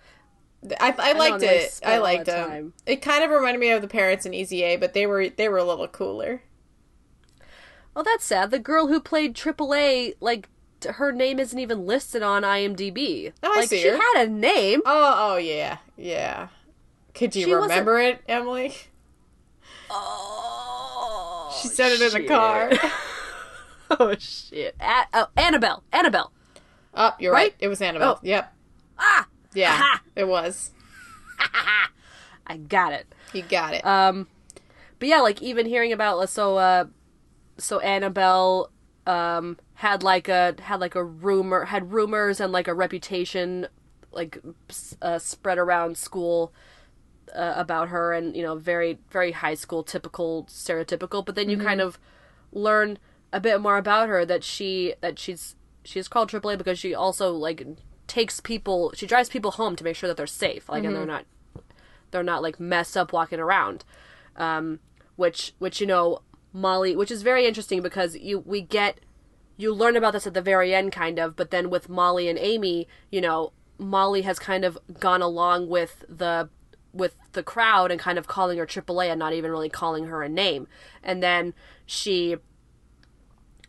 I, 0.81 0.95
I 0.99 1.13
liked 1.15 1.43
it. 1.43 1.81
I 1.85 1.99
liked 1.99 2.27
them. 2.27 2.75
It 2.87 2.97
kind 3.03 3.25
of 3.25 3.31
reminded 3.31 3.61
me 3.61 3.71
of 3.71 3.81
the 3.83 3.89
parents 3.89 4.27
in 4.27 4.35
Easy 4.35 4.63
A, 4.63 4.77
but 4.77 4.93
they 4.93 5.07
were 5.07 5.29
they 5.31 5.49
were 5.49 5.59
a 5.59 5.65
little 5.65 5.89
cooler. 5.89 6.43
Well, 7.95 8.05
that's 8.05 8.25
sad. 8.25 8.51
The 8.51 8.59
girl 8.59 8.87
who 8.87 9.01
played 9.01 9.35
AAA, 9.35 10.15
like, 10.21 10.49
her 10.89 11.11
name 11.13 11.41
isn't 11.41 11.59
even 11.59 11.87
listed 11.87 12.23
on 12.23 12.43
IMDb. 12.45 13.33
Oh, 13.43 13.59
I 13.59 13.65
see 13.65 13.81
she 13.83 13.89
her. 13.89 13.97
had 13.97 14.27
a 14.27 14.31
name. 14.31 14.81
Oh, 14.87 15.33
oh 15.33 15.37
yeah, 15.39 15.79
yeah. 15.97 16.49
Could 17.15 17.35
you 17.35 17.45
She 17.47 17.55
wasn't- 17.55 17.71
remember 17.71 17.99
it, 17.99 18.21
Emily? 18.29 18.75
Oh, 19.91 21.59
She 21.61 21.69
said 21.69 21.93
it 21.93 22.01
in 22.01 22.23
the 22.23 22.29
car. 22.29 22.71
oh 23.99 24.15
shit! 24.19 24.77
A- 24.81 25.07
oh, 25.13 25.27
Annabelle. 25.37 25.83
Annabelle. 25.93 26.31
Oh, 26.95 27.13
you're 27.19 27.33
right. 27.33 27.51
Right? 27.51 27.55
It 27.59 27.69
was 27.69 27.83
Annabelle. 27.83 28.17
Oh. 28.19 28.21
Yep. 28.23 28.55
Ah, 28.99 29.27
Yeah, 29.55 29.73
Aha. 29.73 30.03
it 30.17 30.29
was. 30.29 30.71
I 32.47 32.57
got 32.57 32.93
it. 32.93 33.07
You 33.33 33.43
got 33.43 33.75
it. 33.75 33.85
Um, 33.87 34.27
but 34.99 35.09
yeah, 35.09 35.21
like 35.21 35.43
even 35.43 35.67
hearing 35.67 35.93
about 35.93 36.29
so 36.29 36.57
uh, 36.57 36.85
so 37.59 37.81
Annabelle 37.81 38.71
um 39.07 39.57
had 39.75 40.03
like 40.03 40.29
a 40.29 40.55
had 40.61 40.79
like 40.79 40.95
a 40.95 41.03
rumor 41.03 41.65
had 41.65 41.93
rumors 41.93 42.39
and 42.39 42.53
like 42.53 42.69
a 42.69 42.75
reputation 42.75 43.67
like 44.13 44.39
uh, 45.01 45.19
spread 45.19 45.57
around 45.57 45.97
school 45.97 46.53
uh, 47.35 47.55
about 47.57 47.89
her 47.89 48.13
and 48.13 48.37
you 48.37 48.43
know 48.43 48.57
very 48.57 48.99
very 49.11 49.33
high 49.33 49.55
school 49.55 49.83
typical 49.83 50.45
stereotypical 50.51 51.25
but 51.25 51.35
then 51.35 51.49
you 51.49 51.57
kind 51.57 51.81
of 51.81 51.99
learn 52.53 52.99
a 53.33 53.41
bit 53.41 53.61
more 53.61 53.79
about 53.79 54.09
her 54.09 54.27
that 54.27 54.45
she 54.45 54.95
that 55.01 55.19
she's 55.19 55.55
she's 55.85 56.09
called 56.09 56.31
AAA 56.31 56.59
because 56.59 56.79
she 56.79 56.95
also 56.95 57.33
like 57.33 57.67
takes 58.11 58.41
people 58.41 58.93
she 58.97 59.07
drives 59.07 59.29
people 59.29 59.53
home 59.53 59.77
to 59.77 59.85
make 59.85 59.95
sure 59.95 60.09
that 60.09 60.17
they're 60.17 60.27
safe 60.27 60.69
like 60.69 60.83
and 60.85 60.97
they're 60.97 61.07
not 61.07 61.25
they're 62.11 62.25
not 62.25 62.43
like 62.43 62.59
messed 62.59 62.97
up 62.97 63.13
walking 63.13 63.39
around. 63.39 63.85
Um 64.37 64.81
which 65.15 65.55
which 65.59 65.81
you 65.81 65.87
know 65.87 66.23
Molly 66.53 66.97
which 66.97 67.13
is 67.13 67.23
very 67.23 67.47
interesting 67.47 67.81
because 67.81 68.17
you 68.17 68.41
we 68.41 68.61
get 68.61 68.99
you 69.57 69.73
learn 69.73 69.97
about 69.97 70.13
this 70.13 70.27
at 70.27 70.35
the 70.35 70.43
very 70.43 70.75
end 70.75 70.91
kind 70.91 71.21
of 71.21 71.37
but 71.37 71.53
then 71.53 71.71
with 71.71 71.89
Molly 71.89 72.29
and 72.29 72.39
Amy 72.39 72.89
you 73.11 73.21
know 73.21 73.53
Molly 73.79 74.23
has 74.23 74.41
kind 74.41 74.65
of 74.65 74.77
gone 74.99 75.23
along 75.23 75.69
with 75.69 76.05
the 76.09 76.49
with 76.93 77.15
the 77.33 77.45
crowd 77.45 77.93
and 77.93 78.01
kind 78.01 78.19
of 78.19 78.27
calling 78.27 78.59
her 78.59 78.67
AAA 78.67 79.11
and 79.11 79.19
not 79.19 79.33
even 79.33 79.51
really 79.53 79.69
calling 79.69 80.07
her 80.07 80.23
a 80.23 80.29
name. 80.29 80.67
And 81.03 81.23
then 81.23 81.55
she 81.87 82.37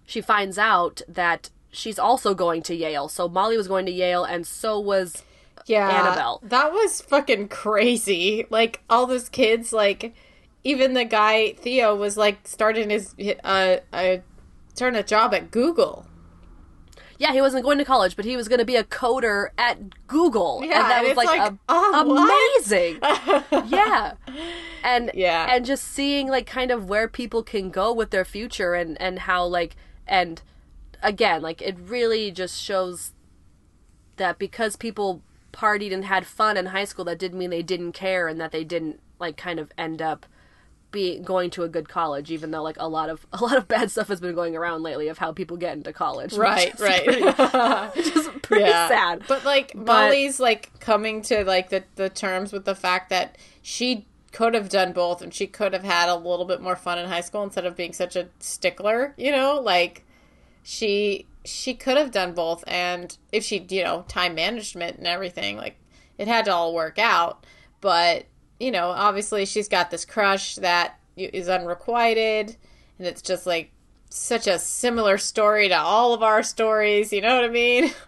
she 0.06 0.20
finds 0.20 0.58
out 0.58 1.02
that 1.08 1.52
she's 1.72 1.98
also 2.00 2.34
going 2.34 2.62
to 2.64 2.76
Yale 2.76 3.08
so 3.08 3.28
Molly 3.30 3.58
was 3.58 3.68
going 3.68 3.86
to 3.86 3.92
Yale 3.92 4.24
and 4.24 4.46
so 4.46 4.80
was 4.80 5.24
yeah 5.68 5.90
Annabelle. 5.90 6.40
that 6.44 6.72
was 6.72 7.02
fucking 7.02 7.48
crazy 7.48 8.46
like 8.50 8.82
all 8.90 9.06
those 9.06 9.30
kids 9.30 9.72
like 9.72 10.14
even 10.64 10.94
the 10.94 11.06
guy 11.06 11.54
theo 11.54 11.96
was 11.96 12.18
like 12.18 12.40
starting 12.48 12.90
his 12.90 13.16
uh, 13.44 13.78
uh 13.94 14.18
starting 14.74 15.00
a 15.00 15.04
job 15.04 15.34
at 15.34 15.52
google 15.52 16.06
Yeah, 17.20 17.34
he 17.34 17.42
wasn't 17.42 17.64
going 17.64 17.78
to 17.78 17.86
college, 17.86 18.16
but 18.16 18.26
he 18.26 18.36
was 18.36 18.48
going 18.48 18.58
to 18.60 18.66
be 18.66 18.76
a 18.76 18.84
coder 18.84 19.50
at 19.56 19.78
Google, 20.08 20.62
Yeah, 20.66 20.82
and 20.82 20.90
that 20.90 20.98
and 21.06 21.08
was 21.10 21.18
like, 21.18 21.28
like, 21.40 21.52
a- 21.52 21.58
oh, 21.70 22.58
amazing. 22.66 22.98
yeah, 23.70 24.14
and 24.84 25.12
Yeah. 25.14 25.46
and 25.54 25.64
just 25.64 25.84
seeing 25.84 26.30
like 26.30 26.48
kind 26.48 26.72
of 26.72 26.90
where 26.90 27.08
people 27.08 27.44
can 27.44 27.70
go 27.70 27.94
with 27.94 28.10
their 28.10 28.26
future, 28.26 28.74
and 28.74 29.00
and 29.00 29.20
how 29.20 29.46
like 29.46 29.76
and 30.08 30.42
again 31.02 31.42
like 31.42 31.62
it 31.62 31.78
really 31.80 32.32
just 32.32 32.62
shows 32.62 33.14
that 34.18 34.38
because 34.38 34.76
people 34.76 35.22
partied 35.52 35.94
and 35.94 36.06
had 36.06 36.26
fun 36.26 36.58
in 36.58 36.68
high 36.68 36.86
school, 36.86 37.06
that 37.06 37.20
didn't 37.20 37.38
mean 37.38 37.50
they 37.50 37.64
didn't 37.64 37.92
care, 37.92 38.28
and 38.28 38.40
that 38.40 38.52
they 38.52 38.64
didn't 38.64 39.00
like 39.20 39.38
kind 39.38 39.60
of 39.60 39.72
end 39.78 40.02
up 40.02 40.26
be 40.92 41.20
going 41.20 41.50
to 41.50 41.64
a 41.64 41.70
good 41.70 41.88
college, 41.88 42.32
even 42.32 42.52
though 42.52 42.64
like 42.64 42.76
a 42.80 42.88
lot 42.88 43.10
of 43.10 43.26
a 43.34 43.44
lot 43.44 43.58
of 43.58 43.68
bad 43.68 43.92
stuff 43.92 44.08
has 44.08 44.20
been 44.20 44.36
going 44.36 44.56
around 44.56 44.84
lately 44.84 45.08
of 45.08 45.18
how 45.18 45.32
people 45.32 45.58
get 45.58 45.76
into 45.76 45.94
college. 45.94 46.34
right 46.34 46.78
right 46.80 47.04
pretty, 47.06 47.22
which 47.96 48.16
is 48.16 48.30
pretty 48.42 48.66
sad. 48.66 49.24
but 49.28 49.46
like 49.46 49.74
molly's 49.76 50.40
like 50.40 50.72
coming 50.80 51.22
to 51.22 51.44
like 51.46 51.70
the, 51.70 51.84
the 51.96 52.10
terms 52.10 52.52
with 52.52 52.66
the 52.66 52.76
fact 52.76 53.10
that 53.10 53.38
she 53.62 54.06
could 54.34 54.54
have 54.54 54.70
done 54.70 54.94
both 54.94 55.22
and 55.22 55.34
she 55.34 55.46
could 55.48 55.74
have 55.74 55.84
had 55.84 56.10
a 56.10 56.16
little 56.16 56.46
bit 56.46 56.62
more 56.62 56.76
fun 56.76 56.98
in 56.98 57.08
high 57.08 57.22
school 57.22 57.44
instead 57.44 57.66
of 57.66 57.76
being 57.76 57.94
such 57.94 58.16
a 58.16 58.28
stickler 58.40 59.14
you 59.18 59.32
know 59.32 59.60
like 59.60 60.06
she 60.64 61.28
she 61.44 61.74
could 61.74 61.98
have 61.98 62.12
done 62.12 62.34
both 62.34 62.64
and 62.68 63.18
if 63.32 63.44
she 63.44 63.66
you 63.70 63.84
know 63.84 64.06
time 64.08 64.36
management 64.36 64.98
and 64.98 65.08
everything 65.08 65.58
like 65.58 65.76
it 66.18 66.28
had 66.28 66.46
to 66.46 66.54
all 66.54 66.74
work 66.74 67.00
out 67.00 67.46
but 67.82 68.26
you 68.60 68.70
know 68.72 68.90
obviously 68.90 69.46
she's 69.46 69.68
got 69.68 69.90
this 69.90 70.06
crush 70.06 70.56
that 70.56 71.00
is 71.18 71.50
unrequited 71.50 72.56
and 73.00 73.08
it's 73.08 73.22
just 73.24 73.46
like 73.48 73.72
such 74.10 74.46
a 74.46 74.60
similar 74.60 75.18
story 75.18 75.68
to 75.70 75.76
all 75.78 76.14
of 76.14 76.22
our 76.22 76.44
stories 76.44 77.12
you 77.12 77.22
know 77.22 77.36
what 77.36 77.46
i 77.46 77.50
mean 77.50 77.92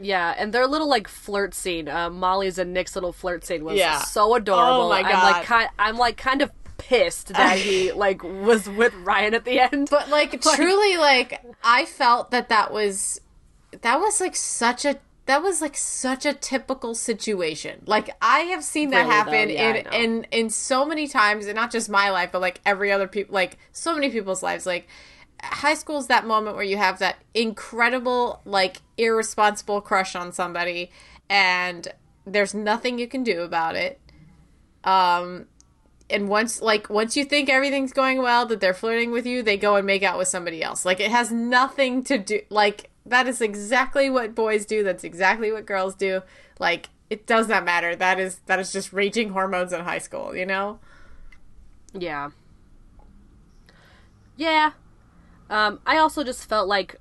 Yeah, 0.00 0.32
and 0.38 0.52
their 0.52 0.68
little 0.68 0.88
like 0.88 1.08
flirt 1.08 1.54
scene, 1.54 1.88
uh, 1.88 2.08
Molly's 2.08 2.56
and 2.56 2.72
Nick's 2.72 2.94
little 2.94 3.12
flirt 3.12 3.44
scene 3.44 3.64
was 3.64 3.76
Yeah. 3.78 3.98
so 3.98 4.32
adorable. 4.36 4.82
Oh 4.84 4.88
my 4.90 5.00
I'm 5.00 5.10
God. 5.10 5.22
like 5.32 5.44
kind, 5.44 5.68
I'm 5.76 5.96
like 5.98 6.16
kind 6.16 6.40
of 6.40 6.52
pissed 6.78 7.28
that 7.28 7.58
he 7.58 7.92
like 8.04 8.22
was 8.22 8.68
with 8.68 8.94
Ryan 8.94 9.34
at 9.34 9.44
the 9.44 9.60
end. 9.60 9.88
But 9.90 10.08
like, 10.10 10.40
truly, 10.40 10.96
like 10.96 11.44
I 11.62 11.84
felt 11.84 12.30
that 12.30 12.48
that 12.48 12.72
was 12.72 13.20
that 13.82 14.00
was 14.00 14.20
like 14.20 14.36
such 14.36 14.84
a 14.84 14.98
that 15.26 15.42
was 15.42 15.60
like 15.60 15.76
such 15.76 16.24
a 16.24 16.32
typical 16.32 16.94
situation. 16.94 17.82
Like 17.86 18.16
I 18.22 18.40
have 18.40 18.64
seen 18.64 18.90
that 18.90 19.02
Really, 19.02 19.12
happen 19.12 19.50
yeah, 19.50 19.74
in 19.74 19.92
in 19.92 20.26
in 20.30 20.50
so 20.50 20.86
many 20.86 21.06
times, 21.06 21.44
and 21.46 21.54
not 21.54 21.70
just 21.70 21.90
my 21.90 22.08
life, 22.10 22.30
but 22.32 22.40
like 22.40 22.62
every 22.64 22.90
other 22.90 23.06
people, 23.06 23.34
like 23.34 23.58
so 23.70 23.94
many 23.94 24.08
people's 24.08 24.42
lives. 24.42 24.64
Like 24.64 24.88
high 25.42 25.74
school 25.74 25.98
is 25.98 26.06
that 26.06 26.26
moment 26.26 26.56
where 26.56 26.64
you 26.64 26.78
have 26.78 26.98
that 27.00 27.16
incredible, 27.34 28.40
like 28.46 28.78
irresponsible 28.96 29.82
crush 29.82 30.16
on 30.16 30.32
somebody, 30.32 30.90
and 31.28 31.88
there's 32.24 32.54
nothing 32.54 32.98
you 32.98 33.06
can 33.06 33.22
do 33.22 33.42
about 33.42 33.76
it. 33.76 34.00
Um, 34.84 35.46
and 36.10 36.28
once 36.28 36.60
like 36.62 36.88
once 36.88 37.16
you 37.16 37.24
think 37.24 37.48
everything's 37.48 37.92
going 37.92 38.18
well 38.18 38.46
that 38.46 38.60
they're 38.60 38.74
flirting 38.74 39.10
with 39.10 39.26
you 39.26 39.42
they 39.42 39.56
go 39.56 39.76
and 39.76 39.86
make 39.86 40.02
out 40.02 40.18
with 40.18 40.28
somebody 40.28 40.62
else 40.62 40.84
like 40.84 41.00
it 41.00 41.10
has 41.10 41.30
nothing 41.30 42.02
to 42.02 42.18
do 42.18 42.40
like 42.50 42.90
that 43.04 43.26
is 43.26 43.40
exactly 43.40 44.08
what 44.10 44.34
boys 44.34 44.64
do 44.66 44.82
that's 44.82 45.04
exactly 45.04 45.52
what 45.52 45.66
girls 45.66 45.94
do 45.94 46.22
like 46.58 46.88
it 47.10 47.26
does 47.26 47.48
not 47.48 47.64
matter 47.64 47.94
that 47.96 48.18
is 48.18 48.40
that 48.46 48.58
is 48.58 48.72
just 48.72 48.92
raging 48.92 49.30
hormones 49.30 49.72
in 49.72 49.80
high 49.82 49.98
school 49.98 50.34
you 50.34 50.46
know 50.46 50.78
Yeah. 51.92 52.30
Yeah. 54.36 54.72
Um, 55.50 55.80
I 55.86 55.98
also 55.98 56.22
just 56.22 56.48
felt 56.48 56.68
like 56.68 56.96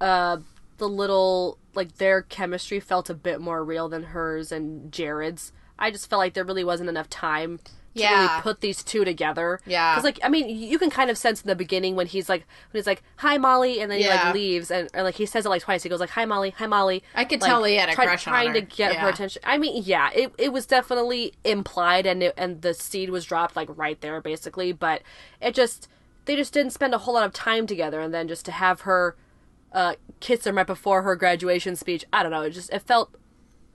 uh, 0.00 0.38
the 0.78 0.88
little 0.88 1.58
like 1.74 1.96
their 1.96 2.22
chemistry 2.22 2.80
felt 2.80 3.08
a 3.08 3.14
bit 3.14 3.40
more 3.40 3.64
real 3.64 3.88
than 3.88 4.02
hers 4.04 4.52
and 4.52 4.92
Jared's. 4.92 5.52
I 5.78 5.90
just 5.90 6.08
felt 6.10 6.18
like 6.18 6.34
there 6.34 6.44
really 6.44 6.64
wasn't 6.64 6.90
enough 6.90 7.08
time 7.08 7.60
to 7.94 8.00
Yeah. 8.00 8.28
really 8.30 8.42
put 8.42 8.60
these 8.60 8.82
two 8.82 9.04
together. 9.04 9.60
Yeah. 9.66 9.94
because 9.94 10.04
like 10.04 10.18
I 10.22 10.28
mean, 10.28 10.48
you 10.48 10.78
can 10.78 10.90
kind 10.90 11.10
of 11.10 11.18
sense 11.18 11.42
in 11.42 11.48
the 11.48 11.54
beginning 11.56 11.94
when 11.96 12.06
he's 12.06 12.28
like 12.28 12.46
when 12.70 12.78
he's 12.78 12.86
like 12.86 13.02
hi 13.16 13.38
Molly, 13.38 13.80
and 13.80 13.90
then 13.90 13.98
he 14.00 14.08
like 14.08 14.34
leaves 14.34 14.70
and 14.70 14.88
or 14.94 15.02
like 15.02 15.14
he 15.16 15.26
says 15.26 15.46
it 15.46 15.48
like 15.48 15.62
twice. 15.62 15.82
He 15.82 15.88
goes 15.88 16.00
like 16.00 16.10
hi 16.10 16.24
Molly, 16.24 16.50
hi 16.50 16.66
Molly. 16.66 17.02
I 17.14 17.24
could 17.24 17.40
like, 17.40 17.48
tell 17.50 17.64
he 17.64 17.76
had 17.76 17.88
a 17.88 17.92
try- 17.94 18.06
crush 18.06 18.26
on 18.26 18.32
trying 18.32 18.48
her. 18.48 18.54
to 18.54 18.60
get 18.62 18.96
her 18.96 19.08
attention. 19.08 19.42
I 19.44 19.58
mean, 19.58 19.82
yeah, 19.84 20.10
it 20.14 20.32
it 20.38 20.52
was 20.52 20.66
definitely 20.66 21.34
implied, 21.44 22.06
and 22.06 22.22
it, 22.22 22.34
and 22.36 22.62
the 22.62 22.74
seed 22.74 23.10
was 23.10 23.24
dropped 23.24 23.56
like 23.56 23.68
right 23.76 24.00
there, 24.00 24.20
basically. 24.20 24.72
But 24.72 25.02
it 25.40 25.54
just 25.54 25.88
they 26.24 26.36
just 26.36 26.52
didn't 26.52 26.72
spend 26.72 26.94
a 26.94 26.98
whole 26.98 27.14
lot 27.14 27.24
of 27.26 27.32
time 27.32 27.66
together, 27.66 28.00
and 28.00 28.14
then 28.14 28.28
just 28.28 28.44
to 28.46 28.52
have 28.52 28.82
her 28.82 29.16
uh, 29.72 29.94
kiss 30.20 30.46
him 30.46 30.56
right 30.56 30.66
before 30.66 31.02
her 31.02 31.16
graduation 31.16 31.74
speech, 31.76 32.04
I 32.12 32.22
don't 32.22 32.30
know. 32.32 32.42
It 32.42 32.50
just 32.50 32.70
it 32.72 32.82
felt 32.82 33.14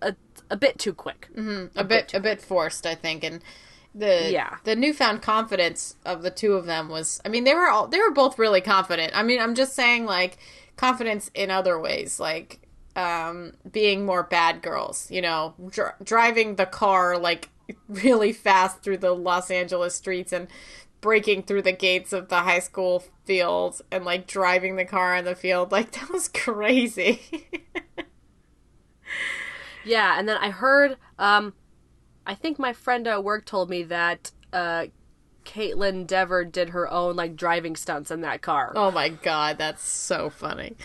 a 0.01 0.15
a 0.49 0.55
bit 0.55 0.77
too 0.79 0.93
quick. 0.93 1.27
a 1.75 1.83
bit 1.83 2.13
a 2.13 2.19
bit 2.19 2.41
forced, 2.41 2.85
I 2.85 2.95
think, 2.95 3.23
and 3.23 3.41
the 3.97 4.29
Yeah. 4.31 4.57
the 4.63 4.75
newfound 4.75 5.21
confidence 5.21 5.95
of 6.05 6.21
the 6.23 6.31
two 6.31 6.53
of 6.53 6.65
them 6.65 6.89
was. 6.89 7.21
I 7.25 7.29
mean, 7.29 7.43
they 7.43 7.53
were 7.55 7.67
all 7.67 7.87
they 7.87 7.99
were 7.99 8.11
both 8.11 8.37
really 8.39 8.61
confident. 8.61 9.13
I 9.15 9.23
mean, 9.23 9.39
I'm 9.39 9.55
just 9.55 9.73
saying 9.73 10.05
like 10.05 10.37
confidence 10.75 11.31
in 11.33 11.49
other 11.51 11.79
ways, 11.79 12.19
like 12.19 12.59
um, 12.95 13.53
being 13.71 14.05
more 14.05 14.23
bad 14.23 14.61
girls. 14.61 15.09
You 15.11 15.21
know, 15.21 15.53
dr- 15.69 15.95
driving 16.03 16.55
the 16.55 16.65
car 16.65 17.17
like 17.17 17.49
really 17.89 18.33
fast 18.33 18.81
through 18.81 18.97
the 18.97 19.11
Los 19.13 19.49
Angeles 19.51 19.95
streets 19.95 20.31
and 20.31 20.47
breaking 20.99 21.43
through 21.43 21.61
the 21.61 21.71
gates 21.71 22.11
of 22.11 22.29
the 22.29 22.39
high 22.39 22.59
school 22.59 23.03
field 23.25 23.81
and 23.91 24.03
like 24.03 24.25
driving 24.25 24.77
the 24.77 24.85
car 24.85 25.15
in 25.15 25.25
the 25.25 25.35
field 25.35 25.71
like 25.71 25.91
that 25.99 26.09
was 26.09 26.27
crazy 26.27 27.21
Yeah, 29.85 30.19
and 30.19 30.27
then 30.27 30.37
I 30.37 30.49
heard, 30.49 30.97
um, 31.17 31.53
I 32.27 32.35
think 32.35 32.59
my 32.59 32.73
friend 32.73 33.07
at 33.07 33.23
work 33.23 33.45
told 33.45 33.69
me 33.69 33.81
that 33.83 34.31
uh, 34.53 34.87
Kaitlyn 35.45 36.05
Dever 36.05 36.43
did 36.45 36.69
her 36.69 36.91
own 36.91 37.15
like 37.15 37.35
driving 37.35 37.75
stunts 37.75 38.11
in 38.11 38.21
that 38.21 38.41
car. 38.41 38.73
Oh 38.75 38.91
my 38.91 39.09
god, 39.09 39.57
that's 39.57 39.87
so 39.87 40.29
funny. 40.29 40.75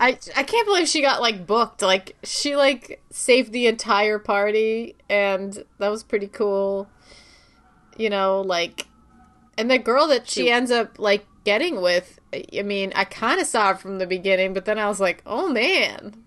I 0.00 0.18
I 0.36 0.42
can't 0.42 0.66
believe 0.66 0.88
she 0.88 1.00
got 1.00 1.20
like 1.20 1.46
booked. 1.46 1.80
Like 1.82 2.16
she 2.24 2.56
like 2.56 3.00
saved 3.10 3.52
the 3.52 3.68
entire 3.68 4.18
party 4.18 4.96
and 5.08 5.62
that 5.78 5.88
was 5.88 6.02
pretty 6.02 6.26
cool. 6.26 6.88
You 7.96 8.10
know, 8.10 8.40
like 8.40 8.86
and 9.56 9.70
the 9.70 9.78
girl 9.78 10.08
that 10.08 10.28
she 10.28 10.42
She- 10.42 10.50
ends 10.50 10.72
up 10.72 10.98
like 10.98 11.24
getting 11.44 11.80
with, 11.80 12.18
I 12.34 12.62
mean, 12.62 12.92
I 12.96 13.04
kind 13.04 13.40
of 13.40 13.46
saw 13.46 13.70
it 13.72 13.78
from 13.80 13.98
the 13.98 14.06
beginning, 14.06 14.54
but 14.54 14.64
then 14.64 14.78
I 14.78 14.86
was 14.88 14.98
like, 15.00 15.22
"Oh 15.26 15.48
man." 15.48 16.24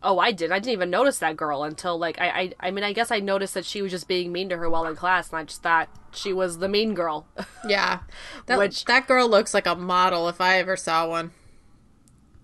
Oh, 0.00 0.20
I 0.20 0.30
did. 0.30 0.52
I 0.52 0.60
didn't 0.60 0.74
even 0.74 0.90
notice 0.90 1.18
that 1.18 1.36
girl 1.36 1.64
until 1.64 1.98
like 1.98 2.20
I, 2.20 2.28
I 2.28 2.52
I 2.60 2.70
mean 2.70 2.84
I 2.84 2.92
guess 2.92 3.10
I 3.10 3.18
noticed 3.18 3.54
that 3.54 3.64
she 3.64 3.82
was 3.82 3.90
just 3.90 4.06
being 4.06 4.30
mean 4.30 4.48
to 4.50 4.56
her 4.56 4.70
while 4.70 4.86
in 4.86 4.94
class, 4.94 5.30
and 5.30 5.38
I 5.40 5.44
just 5.44 5.62
thought 5.62 5.88
she 6.12 6.32
was 6.32 6.58
the 6.58 6.68
mean 6.68 6.94
girl. 6.94 7.26
Yeah. 7.68 8.00
That 8.46 8.58
Which- 8.58 8.84
that 8.84 9.08
girl 9.08 9.28
looks 9.28 9.52
like 9.52 9.66
a 9.66 9.74
model 9.74 10.28
if 10.28 10.40
I 10.40 10.58
ever 10.58 10.76
saw 10.76 11.08
one. 11.08 11.32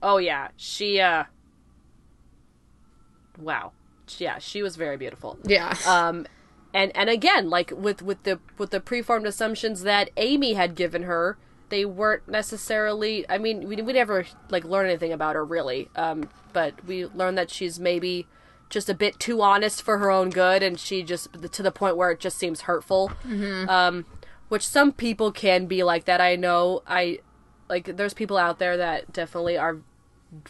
oh 0.02 0.18
yeah, 0.18 0.48
she 0.56 1.00
uh. 1.00 1.24
Wow. 3.38 3.72
Yeah, 4.18 4.38
she 4.38 4.62
was 4.62 4.76
very 4.76 4.96
beautiful. 4.96 5.38
Yeah. 5.44 5.76
um 5.86 6.26
and 6.72 6.90
and 6.96 7.08
again 7.08 7.48
like 7.50 7.72
with 7.74 8.02
with 8.02 8.22
the 8.24 8.40
with 8.58 8.70
the 8.70 8.80
preformed 8.80 9.26
assumptions 9.26 9.82
that 9.82 10.10
amy 10.16 10.54
had 10.54 10.74
given 10.74 11.04
her 11.04 11.38
they 11.74 11.84
weren't 11.84 12.28
necessarily 12.28 13.28
i 13.28 13.36
mean 13.36 13.66
we, 13.68 13.74
we 13.82 13.92
never 13.92 14.24
like 14.48 14.64
learn 14.64 14.86
anything 14.86 15.12
about 15.12 15.34
her 15.34 15.44
really. 15.44 15.88
Um 15.96 16.28
but 16.52 16.72
we 16.86 17.06
learned 17.06 17.36
that 17.36 17.50
she's 17.50 17.80
maybe 17.80 18.28
just 18.70 18.88
a 18.88 18.94
bit 18.94 19.18
too 19.18 19.42
honest 19.42 19.82
for 19.82 19.98
her 19.98 20.08
own 20.08 20.30
good 20.30 20.62
and 20.62 20.78
she 20.78 21.02
just 21.02 21.32
to 21.56 21.62
the 21.64 21.72
point 21.72 21.96
where 21.96 22.12
it 22.12 22.20
just 22.20 22.38
seems 22.38 22.60
hurtful. 22.62 23.10
Um 23.68 24.06
which 24.48 24.64
some 24.64 24.92
people 24.92 25.32
can 25.32 25.66
be 25.66 25.82
like 25.82 26.04
that. 26.04 26.20
I 26.20 26.36
know 26.36 26.82
i 26.86 27.18
like 27.68 27.96
there's 27.96 28.14
people 28.14 28.36
out 28.36 28.60
there 28.60 28.76
that 28.76 29.12
definitely 29.12 29.58
are 29.58 29.78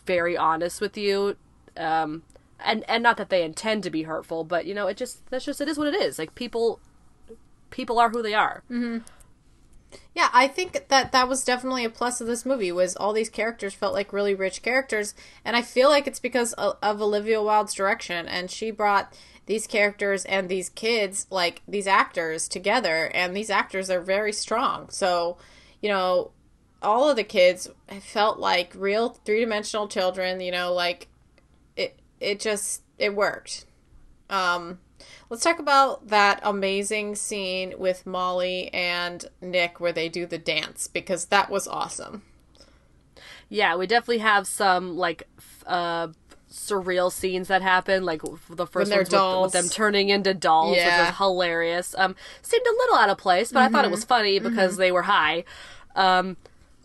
very 0.05 0.37
honest 0.37 0.83
with 0.83 0.99
you. 0.99 1.37
Um 1.79 2.23
and 2.61 2.85
and 2.87 3.03
not 3.03 3.17
that 3.17 3.31
they 3.31 3.43
intend 3.43 3.83
to 3.85 3.91
be 3.91 4.03
hurtful 4.03 4.45
but 4.45 4.67
you 4.67 4.75
know 4.75 4.89
it 4.89 4.99
just 4.99 5.25
that's 5.31 5.47
just 5.47 5.63
it 5.63 5.69
is 5.69 5.79
what 5.79 5.89
it 5.89 5.95
is. 5.95 6.19
Like 6.19 6.35
people 6.35 6.81
people 7.71 7.99
are 7.99 8.11
who 8.11 8.23
they 8.23 8.35
are 8.35 8.63
Yeah, 10.14 10.28
I 10.33 10.48
think 10.48 10.88
that 10.88 11.12
that 11.12 11.28
was 11.28 11.44
definitely 11.44 11.85
a 11.85 11.90
plus 11.90 12.20
of 12.20 12.26
this 12.26 12.46
movie 12.46 12.72
was 12.72 12.96
all 12.96 13.12
these 13.12 13.28
characters 13.28 13.74
felt 13.74 13.94
like 13.94 14.12
really 14.12 14.35
rich 14.35 14.62
characters, 14.62 15.14
and 15.44 15.57
I 15.57 15.62
feel 15.62 15.88
like 15.88 16.07
it's 16.07 16.20
because 16.20 16.52
of, 16.54 16.76
of 16.83 17.02
Olivia 17.02 17.42
Wilde's 17.42 17.74
direction, 17.74 18.26
and 18.28 18.50
she 18.50 18.70
brought 18.70 19.16
these 19.46 19.66
characters 19.66 20.24
and 20.24 20.48
these 20.48 20.68
kids, 20.70 21.26
like 21.30 21.62
these 21.68 21.87
actors, 21.87 22.48
together, 22.48 23.11
and 23.14 23.37
these 23.37 23.50
actors 23.50 23.90
are 23.90 24.00
very 24.00 24.33
strong. 24.33 24.88
So, 24.90 25.37
you 25.83 25.88
know, 25.88 26.30
all 26.83 27.09
of 27.09 27.16
the 27.16 27.24
kids 27.24 27.68
felt 28.00 28.38
like 28.38 28.72
real 28.74 29.11
three 29.11 29.40
dimensional 29.40 29.88
children. 29.88 30.40
You 30.40 30.52
know, 30.52 30.72
like 30.72 31.09
it. 31.76 31.98
It 32.20 32.40
just 32.40 32.83
it 32.98 33.14
worked. 33.14 33.66
Um, 34.30 34.78
let's 35.31 35.43
talk 35.43 35.59
about 35.59 36.09
that 36.09 36.40
amazing 36.43 37.14
scene 37.14 37.75
with 37.79 38.07
Molly 38.07 38.73
and 38.75 39.27
Nick 39.40 39.81
where 39.81 39.93
they 39.93 40.09
do 40.09 40.27
the 40.27 40.38
dance 40.38 40.87
because 40.88 41.27
that 41.27 41.51
was 41.51 41.67
awesome. 41.69 42.23
yeah 43.49 43.77
we 43.77 43.87
definitely 43.87 44.19
have 44.19 44.47
some 44.47 44.97
like 44.97 45.27
uh 45.67 46.09
surreal 46.51 47.11
scenes 47.11 47.49
that 47.49 47.62
happen 47.62 48.05
like 48.05 48.23
the 48.49 48.67
first 48.67 48.90
ones 48.93 49.11
with, 49.11 49.43
with 49.43 49.53
them 49.53 49.69
turning 49.69 50.09
into 50.09 50.33
dolls 50.33 50.77
Yeah. 50.77 51.01
which 51.01 51.09
was 51.09 51.19
hilarious. 51.19 51.95
Um 51.99 52.14
seemed 52.43 52.64
a 52.67 52.71
little 52.71 52.97
out 52.97 53.09
of 53.11 53.19
place 53.19 53.51
but 53.53 53.62
i 53.62 53.69
thought 53.69 53.85
it 53.85 53.90
was 53.90 54.05
funny 54.05 54.38
because 54.38 54.77
they 54.77 54.93
were 54.93 55.03
high. 55.03 55.45
Um 55.97 56.37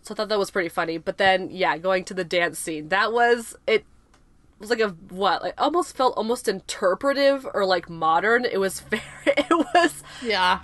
so 0.01 0.13
i 0.13 0.15
thought 0.15 0.29
that 0.29 0.39
was 0.39 0.49
pretty 0.49 0.69
funny. 0.69 0.97
But 0.97 1.17
then 1.17 1.49
yeah 1.51 1.77
going 1.77 2.03
to 2.05 2.13
the 2.15 2.23
dance 2.23 2.57
scene. 2.57 2.89
That 2.89 3.13
was 3.13 3.55
it 3.67 3.85
was 4.59 4.69
like 4.69 4.79
a 4.81 4.89
what 5.09 5.41
like 5.41 5.53
almost 5.57 5.95
felt 5.95 6.15
almost 6.17 6.47
interpretive 6.47 7.47
or 7.53 7.65
like 7.65 7.89
modern 7.89 8.45
it 8.45 8.59
was 8.59 8.79
very 8.91 9.01
it 9.27 9.49
was 9.73 10.03
Yeah. 10.21 10.59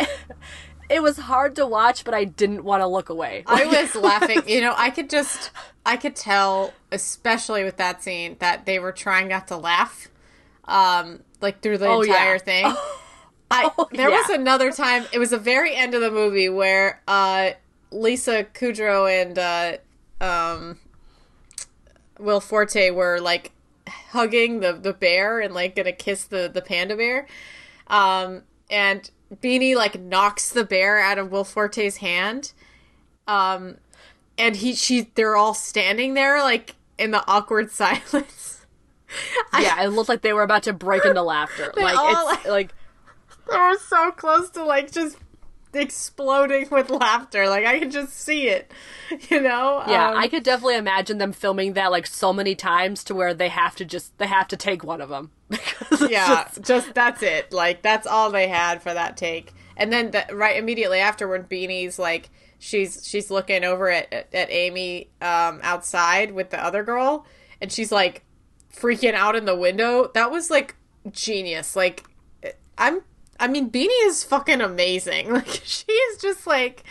it 0.89 1.01
was 1.01 1.17
hard 1.17 1.55
to 1.55 1.65
watch 1.65 2.03
but 2.03 2.13
i 2.13 2.25
didn't 2.25 2.63
want 2.63 2.81
to 2.81 2.87
look 2.87 3.09
away 3.09 3.43
I 3.47 3.65
was 3.65 3.95
laughing. 3.95 4.43
You 4.47 4.61
know, 4.61 4.73
I 4.77 4.89
could 4.89 5.09
just, 5.09 5.51
I 5.85 5.97
could 5.97 6.15
tell, 6.15 6.73
especially 6.91 7.63
with 7.63 7.77
that 7.77 8.03
scene, 8.03 8.35
that 8.39 8.65
they 8.65 8.79
were 8.79 8.91
trying 8.91 9.27
not 9.29 9.47
to 9.49 9.57
laugh, 9.57 10.09
um, 10.65 11.21
like 11.41 11.61
through 11.61 11.77
the 11.79 11.87
Oh, 11.87 12.01
yeah. 12.03 12.13
entire 12.13 12.39
thing. 12.39 12.65
I 13.51 13.71
Oh, 13.77 13.87
there 13.91 14.09
was 14.09 14.29
another 14.29 14.71
time. 14.71 15.05
It 15.13 15.19
was 15.19 15.29
the 15.29 15.37
very 15.37 15.75
end 15.75 15.93
of 15.93 16.01
the 16.01 16.09
movie 16.11 16.49
where 16.49 17.01
uh, 17.07 17.51
Lisa 17.91 18.43
Kudrow 18.43 19.07
and 19.21 19.37
uh, 19.39 19.77
um, 20.23 20.79
Will 22.19 22.39
Forte 22.41 22.89
were 22.91 23.19
like 23.19 23.51
hugging 23.87 24.59
the 24.59 24.73
the 24.73 24.93
bear 24.93 25.39
and 25.39 25.53
like 25.53 25.75
gonna 25.75 25.91
kiss 25.91 26.25
the 26.25 26.49
the 26.53 26.61
panda 26.61 26.95
bear, 26.95 27.27
um, 27.87 28.43
and 28.69 29.09
Beanie 29.33 29.75
like 29.75 29.99
knocks 29.99 30.49
the 30.49 30.63
bear 30.63 30.99
out 30.99 31.17
of 31.17 31.31
Will 31.31 31.43
Forte's 31.43 31.97
hand, 31.97 32.53
um, 33.27 33.77
and 34.37 34.55
he 34.57 34.73
she 34.73 35.11
they're 35.15 35.35
all 35.35 35.53
standing 35.53 36.13
there 36.13 36.41
like 36.41 36.75
in 36.97 37.11
the 37.11 37.23
awkward 37.27 37.71
silence. 37.71 38.65
yeah 39.59 39.83
it 39.83 39.89
looked 39.89 40.09
like 40.09 40.21
they 40.21 40.33
were 40.33 40.43
about 40.43 40.63
to 40.63 40.73
break 40.73 41.05
into 41.05 41.21
laughter. 41.21 41.71
Like 41.77 41.97
all, 41.97 42.29
it's 42.33 42.45
like 42.47 42.73
They 43.49 43.57
were 43.57 43.77
so 43.77 44.11
close 44.11 44.49
to 44.51 44.63
like 44.65 44.91
just 44.91 45.17
exploding 45.75 46.67
with 46.69 46.89
laughter. 46.89 47.47
Like 47.49 47.65
I 47.65 47.79
could 47.79 47.91
just 47.91 48.13
see 48.19 48.47
it, 48.47 48.71
you 49.29 49.41
know. 49.41 49.83
Yeah, 49.87 50.11
Um, 50.11 50.17
I 50.17 50.27
could 50.27 50.43
definitely 50.43 50.77
imagine 50.77 51.17
them 51.17 51.31
filming 51.33 51.73
that 51.73 51.91
like 51.91 52.07
so 52.07 52.33
many 52.33 52.55
times 52.55 53.03
to 53.05 53.15
where 53.15 53.33
they 53.33 53.49
have 53.49 53.75
to 53.77 53.85
just 53.85 54.17
they 54.17 54.27
have 54.27 54.47
to 54.49 54.57
take 54.57 54.83
one 54.83 55.01
of 55.01 55.09
them 55.09 55.31
because 55.49 56.09
yeah, 56.09 56.45
just- 56.45 56.61
just, 56.63 56.93
that's 56.93 57.21
it. 57.21 57.51
Like 57.53 57.81
that's 57.81 58.07
all 58.07 58.31
they 58.31 58.47
had 58.47 58.81
for 58.81 58.93
that 58.93 59.17
take. 59.17 59.53
And 59.77 59.91
then 59.91 60.11
the, 60.11 60.25
right 60.33 60.57
immediately 60.57 60.99
afterward, 60.99 61.49
Beanie's 61.49 61.99
like 61.99 62.29
she's 62.59 63.05
she's 63.05 63.29
looking 63.29 63.63
over 63.63 63.89
at 63.89 64.11
at 64.33 64.49
Amy 64.49 65.09
um, 65.21 65.59
outside 65.63 66.31
with 66.31 66.49
the 66.49 66.63
other 66.63 66.83
girl, 66.83 67.25
and 67.61 67.71
she's 67.71 67.91
like 67.91 68.23
freaking 68.73 69.13
out 69.13 69.35
in 69.35 69.45
the 69.45 69.55
window. 69.55 70.09
That 70.13 70.31
was 70.31 70.49
like 70.49 70.75
genius. 71.11 71.75
Like 71.75 72.05
I'm. 72.77 73.01
I 73.39 73.47
mean, 73.47 73.69
Beanie 73.69 74.05
is 74.07 74.23
fucking 74.23 74.61
amazing. 74.61 75.29
Like 75.33 75.61
she 75.63 75.91
is 75.91 76.21
just 76.21 76.47
like 76.47 76.83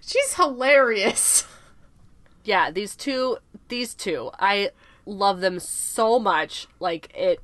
she's 0.00 0.34
hilarious. 0.34 1.46
yeah. 2.44 2.70
These 2.70 2.96
two, 2.96 3.38
these 3.68 3.94
two, 3.94 4.30
I 4.38 4.70
love 5.06 5.40
them 5.40 5.58
so 5.60 6.18
much. 6.18 6.66
Like 6.78 7.10
it, 7.14 7.40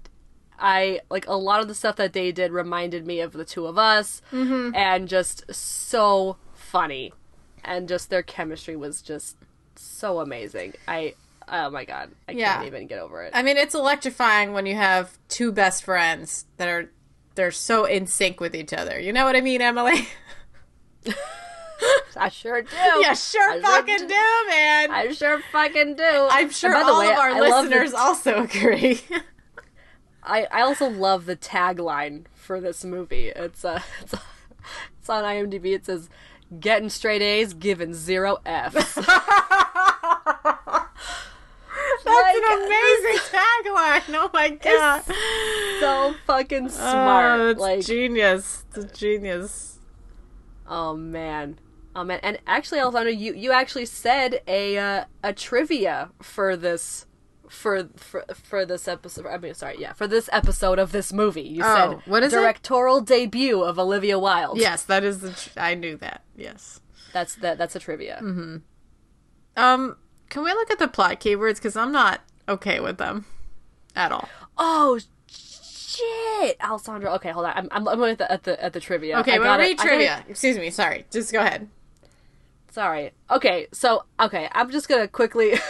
I 0.59 1.01
like 1.11 1.27
a 1.29 1.37
lot 1.37 1.61
of 1.61 1.69
the 1.69 1.75
stuff 1.75 1.97
that 1.97 2.13
they 2.15 2.33
did 2.33 2.51
reminded 2.53 3.07
me 3.07 3.21
of 3.21 3.33
the 3.33 3.45
two 3.45 3.67
of 3.67 3.77
us, 3.79 4.23
Mm-hmm. 4.33 4.75
and 4.75 5.07
just 5.09 5.45
so 5.55 6.37
funny, 6.55 7.13
and 7.63 7.87
just 7.89 8.09
their 8.11 8.23
chemistry 8.23 8.75
was 8.77 9.03
just 9.03 9.37
so 9.77 10.21
amazing. 10.21 10.75
I. 10.89 11.15
Oh 11.49 11.71
my 11.71 11.85
god, 11.85 12.11
I 12.29 12.33
Yeah. 12.33 12.55
can't 12.55 12.67
even 12.67 12.87
get 12.89 12.99
over 12.99 13.23
it. 13.23 13.31
I 13.33 13.43
mean, 13.45 13.57
it's 13.57 13.75
electrifying 13.75 14.53
when 14.53 14.67
you 14.67 14.75
have 14.75 15.17
two 15.29 15.53
best 15.53 15.85
friends 15.85 16.47
that 16.57 16.69
are 16.69 16.91
they're 17.37 17.53
so 17.53 17.85
in 17.85 18.07
sync 18.07 18.41
with 18.41 18.55
each 18.57 18.73
other. 18.73 18.99
You 18.99 19.13
know 19.13 19.25
what 19.25 19.37
I 19.37 19.41
mean, 19.41 19.63
Emily? 19.63 20.09
I 22.17 22.31
sure 22.31 22.63
do. 22.63 22.69
yeah, 23.01 23.13
sure 23.13 23.51
I 23.51 23.61
fucking 23.61 23.99
do. 23.99 24.09
do, 24.09 24.49
man. 24.49 24.91
I 24.91 25.13
sure 25.13 25.41
fucking 25.53 25.95
do. 25.97 26.29
I'm 26.31 26.51
sure 26.51 26.71
And 26.75 26.81
by 26.81 26.87
the 26.87 26.93
all 26.93 27.01
way, 27.01 27.13
of 27.13 27.19
our 27.19 27.31
I 27.31 27.41
love 27.41 27.65
the- 27.65 27.71
listeners 27.71 27.93
also 27.95 28.43
agree. 28.45 29.03
I, 30.23 30.47
I 30.51 30.63
also 30.63 30.89
love 30.89 31.27
the 31.27 31.37
tagline 31.37 32.25
for 32.35 32.61
this 32.61 32.85
movie. 32.85 33.29
It's 33.29 33.65
uh, 33.65 33.81
it's, 34.03 34.15
it's 34.99 35.09
on 35.11 35.23
IMDb. 35.25 35.75
It 35.75 35.85
says, 35.87 36.09
"Getting 36.59 36.89
straight 36.89 37.21
A's, 37.23 37.53
giving 37.53 37.93
zero 37.95 38.39
F's." 38.47 38.99
That's 42.07 42.39
an 42.39 42.63
amazing 42.63 43.19
tagline. 43.39 44.15
Oh 44.15 44.31
my 44.33 44.49
god. 44.51 45.03
so 45.81 46.15
fucking 46.27 46.67
Oh, 46.67 46.69
smart. 46.69 47.41
it's 47.51 47.61
like, 47.61 47.85
genius. 47.85 48.65
It's 48.75 48.99
genius. 48.99 49.79
oh 50.69 50.95
man, 50.97 51.59
oh 51.95 52.05
man. 52.05 52.21
And 52.23 52.39
actually, 52.47 52.81
Alessandro, 52.81 53.11
you 53.13 53.35
you 53.35 53.53
actually 53.53 53.87
said 53.87 54.41
a 54.47 54.79
uh, 54.79 55.05
a 55.23 55.33
trivia 55.33 56.11
for 56.23 56.57
this. 56.57 57.07
For, 57.49 57.89
for 57.95 58.25
for 58.35 58.67
this 58.67 58.89
episode, 58.89 59.25
I 59.27 59.39
mean, 59.39 59.55
sorry, 59.55 59.77
yeah, 59.79 59.93
for 59.93 60.09
this 60.09 60.29
episode 60.33 60.81
of 60.81 60.91
this 60.91 61.13
movie, 61.13 61.43
you 61.43 61.63
Oh, 61.65 61.77
said 62.01 62.11
what 62.11 62.25
is 62.25 62.33
it? 62.33 62.37
directorial 62.37 63.01
debut 63.01 63.63
of 63.63 63.79
Olivia 63.79 64.19
Wilde. 64.19 64.59
Yes, 64.59 64.83
that 64.87 65.05
is 65.05 65.21
the. 65.21 65.31
Tr- 65.31 65.51
I 65.57 65.75
knew 65.77 65.97
that. 65.99 66.25
Yes. 66.37 66.81
that's 67.13 67.37
that. 67.37 67.57
That's 67.57 67.77
a 67.77 67.79
trivia. 67.79 68.19
Mm-hmm. 68.21 68.57
Um, 69.57 69.97
can 70.29 70.43
we 70.43 70.51
look 70.53 70.71
at 70.71 70.79
the 70.79 70.89
plot 70.89 71.21
keywords? 71.21 71.57
Because 71.57 71.77
I'm 71.77 71.93
not 71.93 72.21
okay 72.49 72.81
with 72.81 72.99
them 72.99 73.27
at 73.95 74.13
all. 74.13 74.29
Oh 74.59 74.99
shit, 75.29 76.57
Alessandra. 76.63 77.13
Okay, 77.15 77.31
hold 77.31 77.47
on. 77.47 77.53
I'm 77.57 77.69
I'm, 77.71 77.89
I'm 77.89 78.03
at 78.05 78.19
the 78.19 78.31
at 78.31 78.43
the, 78.45 78.63
at 78.63 78.73
the 78.73 78.81
trivia. 78.81 79.19
Okay, 79.21 79.39
well, 79.39 79.59
read 79.59 79.71
I 79.71 79.75
got 79.75 79.87
it. 79.87 79.89
trivia. 79.89 80.25
Excuse 80.29 80.59
me. 80.59 80.71
Sorry. 80.71 81.07
Just 81.11 81.33
go 81.33 81.41
ahead. 81.41 81.69
Sorry. 82.71 83.13
Okay, 83.31 83.69
so 83.73 84.05
okay, 84.21 84.49
I'm 84.53 84.71
just 84.71 84.89
gonna 84.89 85.09
quickly. 85.09 85.55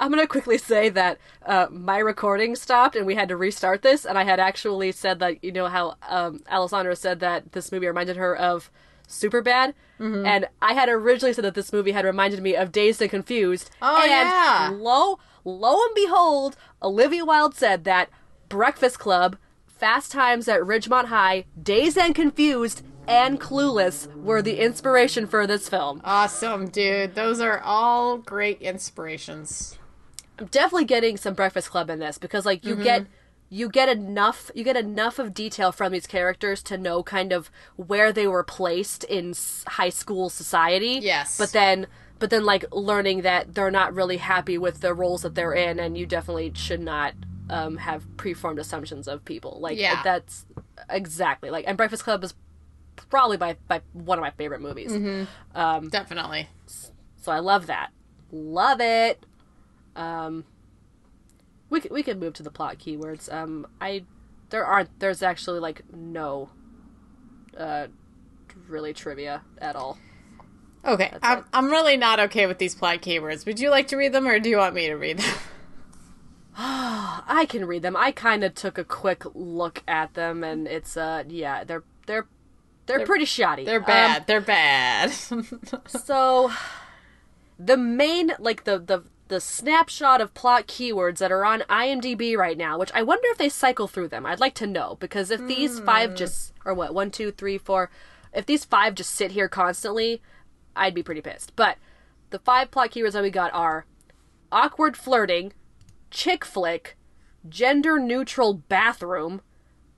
I'm 0.00 0.10
gonna 0.10 0.26
quickly 0.26 0.58
say 0.58 0.88
that 0.90 1.18
uh, 1.46 1.68
my 1.70 1.98
recording 1.98 2.56
stopped 2.56 2.96
and 2.96 3.06
we 3.06 3.14
had 3.14 3.28
to 3.28 3.36
restart 3.36 3.82
this, 3.82 4.04
and 4.04 4.18
I 4.18 4.24
had 4.24 4.40
actually 4.40 4.90
said 4.92 5.20
that 5.20 5.44
you 5.44 5.52
know 5.52 5.68
how 5.68 5.94
um, 6.08 6.42
Alessandra 6.50 6.96
said 6.96 7.20
that 7.20 7.52
this 7.52 7.70
movie 7.70 7.86
reminded 7.86 8.16
her 8.16 8.36
of 8.36 8.70
Superbad, 9.08 9.74
Mm-hmm. 10.00 10.26
and 10.26 10.48
I 10.60 10.72
had 10.74 10.88
originally 10.88 11.32
said 11.32 11.44
that 11.44 11.54
this 11.54 11.72
movie 11.72 11.92
had 11.92 12.04
reminded 12.04 12.42
me 12.42 12.56
of 12.56 12.72
Dazed 12.72 13.00
and 13.00 13.10
Confused. 13.10 13.70
Oh, 13.80 14.00
and 14.02 14.10
yeah. 14.10 14.70
Lo, 14.72 15.20
lo 15.44 15.72
and 15.86 15.94
behold, 15.94 16.56
Olivia 16.82 17.24
Wilde 17.24 17.54
said 17.54 17.84
that 17.84 18.10
Breakfast 18.48 18.98
Club, 18.98 19.36
Fast 19.68 20.10
Times 20.10 20.48
at 20.48 20.60
Ridgemont 20.62 21.06
High, 21.06 21.44
Dazed 21.62 21.96
and 21.96 22.12
Confused, 22.12 22.82
and 23.06 23.40
Clueless 23.40 24.12
were 24.16 24.42
the 24.42 24.58
inspiration 24.58 25.28
for 25.28 25.46
this 25.46 25.68
film. 25.68 26.00
Awesome, 26.04 26.66
dude. 26.68 27.14
Those 27.14 27.40
are 27.40 27.60
all 27.60 28.18
great 28.18 28.60
inspirations. 28.62 29.78
I'm 30.38 30.46
definitely 30.46 30.86
getting 30.86 31.16
some 31.16 31.34
Breakfast 31.34 31.70
Club 31.70 31.88
in 31.90 32.00
this 32.00 32.18
because 32.18 32.44
like 32.44 32.62
Mm-hmm. 32.62 32.78
you 32.78 32.84
get 32.84 33.06
you 33.54 33.68
get 33.68 33.88
enough 33.88 34.50
you 34.52 34.64
get 34.64 34.76
enough 34.76 35.20
of 35.20 35.32
detail 35.32 35.70
from 35.70 35.92
these 35.92 36.08
characters 36.08 36.60
to 36.60 36.76
know 36.76 37.04
kind 37.04 37.32
of 37.32 37.52
where 37.76 38.12
they 38.12 38.26
were 38.26 38.42
placed 38.42 39.04
in 39.04 39.32
high 39.68 39.90
school 39.90 40.28
society. 40.28 40.98
Yes. 41.00 41.38
But 41.38 41.52
then 41.52 41.86
but 42.18 42.30
then 42.30 42.44
like 42.44 42.64
learning 42.72 43.22
that 43.22 43.54
they're 43.54 43.70
not 43.70 43.94
really 43.94 44.16
happy 44.16 44.58
with 44.58 44.80
the 44.80 44.92
roles 44.92 45.22
that 45.22 45.36
they're 45.36 45.52
in 45.52 45.78
and 45.78 45.96
you 45.96 46.04
definitely 46.04 46.50
should 46.56 46.80
not 46.80 47.14
um, 47.48 47.76
have 47.76 48.04
preformed 48.16 48.58
assumptions 48.58 49.06
of 49.06 49.24
people. 49.24 49.58
Like 49.60 49.78
Yeah. 49.78 50.02
that's 50.02 50.46
exactly 50.90 51.50
like 51.50 51.64
and 51.68 51.76
Breakfast 51.76 52.02
Club 52.02 52.24
is 52.24 52.34
probably 53.08 53.36
by, 53.36 53.56
by 53.68 53.82
one 53.92 54.18
of 54.18 54.22
my 54.22 54.30
favorite 54.30 54.62
movies. 54.62 54.90
Mm-hmm. 54.90 55.88
Definitely. 55.90 56.48
So 56.66 57.30
I 57.30 57.38
love 57.38 57.68
that. 57.68 57.92
Love 58.32 58.80
it. 58.80 59.24
Um, 59.94 60.44
we 61.70 61.80
could, 61.80 61.90
we 61.90 62.02
could 62.02 62.20
move 62.20 62.34
to 62.34 62.42
the 62.42 62.50
plot 62.50 62.78
keywords. 62.78 63.32
Um, 63.32 63.66
I 63.80 64.04
there 64.50 64.64
aren't 64.64 64.98
there's 65.00 65.22
actually 65.22 65.60
like 65.60 65.82
no 65.92 66.50
uh 67.56 67.86
really 68.68 68.92
trivia 68.92 69.42
at 69.58 69.76
all. 69.76 69.98
Okay, 70.84 71.10
I'm, 71.22 71.38
it. 71.38 71.44
I'm 71.52 71.70
really 71.70 71.96
not 71.96 72.20
okay 72.20 72.46
with 72.46 72.58
these 72.58 72.74
plot 72.74 73.00
keywords. 73.00 73.46
Would 73.46 73.58
you 73.58 73.70
like 73.70 73.88
to 73.88 73.96
read 73.96 74.12
them, 74.12 74.28
or 74.28 74.38
do 74.38 74.50
you 74.50 74.58
want 74.58 74.74
me 74.74 74.86
to 74.88 74.94
read 74.94 75.18
them? 75.18 75.34
I 76.56 77.46
can 77.48 77.64
read 77.64 77.82
them. 77.82 77.96
I 77.96 78.12
kind 78.12 78.44
of 78.44 78.54
took 78.54 78.78
a 78.78 78.84
quick 78.84 79.24
look 79.34 79.82
at 79.88 80.14
them, 80.14 80.44
and 80.44 80.68
it's 80.68 80.96
uh 80.96 81.24
yeah 81.28 81.64
they're 81.64 81.82
they're 82.06 82.26
they're, 82.86 83.06
pretty 83.06 83.24
shoddy. 83.24 83.64
They're 83.64 83.80
Um, 83.80 83.86
bad. 83.86 84.26
They're 84.26 84.40
bad. 84.40 85.10
So 85.88 86.52
the 87.58 87.76
main 87.76 88.32
like 88.38 88.64
the 88.64 88.78
the 88.78 89.04
the 89.28 89.40
snapshot 89.40 90.20
of 90.20 90.34
plot 90.34 90.66
keywords 90.66 91.18
that 91.18 91.32
are 91.32 91.44
on 91.44 91.60
IMDb 91.62 92.36
right 92.36 92.58
now, 92.58 92.78
which 92.78 92.92
I 92.94 93.02
wonder 93.02 93.26
if 93.30 93.38
they 93.38 93.48
cycle 93.48 93.88
through 93.88 94.08
them. 94.08 94.26
I'd 94.26 94.40
like 94.40 94.54
to 94.56 94.66
know 94.66 94.96
because 95.00 95.30
if 95.30 95.46
these 95.46 95.80
five 95.80 96.10
hmm. 96.10 96.16
just 96.16 96.52
or 96.64 96.74
what 96.74 96.94
one 96.94 97.10
two 97.10 97.30
three 97.30 97.58
four, 97.58 97.90
if 98.32 98.46
these 98.46 98.64
five 98.64 98.94
just 98.94 99.12
sit 99.12 99.32
here 99.32 99.48
constantly, 99.48 100.20
I'd 100.76 100.94
be 100.94 101.02
pretty 101.02 101.20
pissed. 101.20 101.56
But 101.56 101.78
the 102.30 102.38
five 102.38 102.70
plot 102.70 102.90
keywords 102.90 103.12
that 103.12 103.22
we 103.22 103.30
got 103.30 103.52
are 103.54 103.86
awkward 104.52 104.96
flirting, 104.96 105.52
chick 106.10 106.44
flick, 106.44 106.96
gender 107.48 107.98
neutral 107.98 108.54
bathroom, 108.54 109.40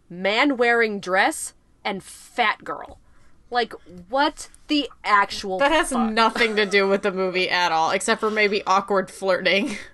man 0.08 0.56
wearing 0.56 1.00
dress, 1.00 1.54
and 1.84 2.02
fat 2.02 2.64
girl. 2.64 3.00
Like 3.50 3.72
what 4.08 4.48
the 4.68 4.90
actual 5.04 5.58
that 5.58 5.70
has 5.72 5.90
fuck? 5.90 6.10
nothing 6.12 6.56
to 6.56 6.66
do 6.66 6.88
with 6.88 7.02
the 7.02 7.12
movie 7.12 7.48
at 7.48 7.70
all, 7.72 7.90
except 7.92 8.20
for 8.20 8.30
maybe 8.30 8.62
awkward 8.66 9.10
flirting. 9.10 9.76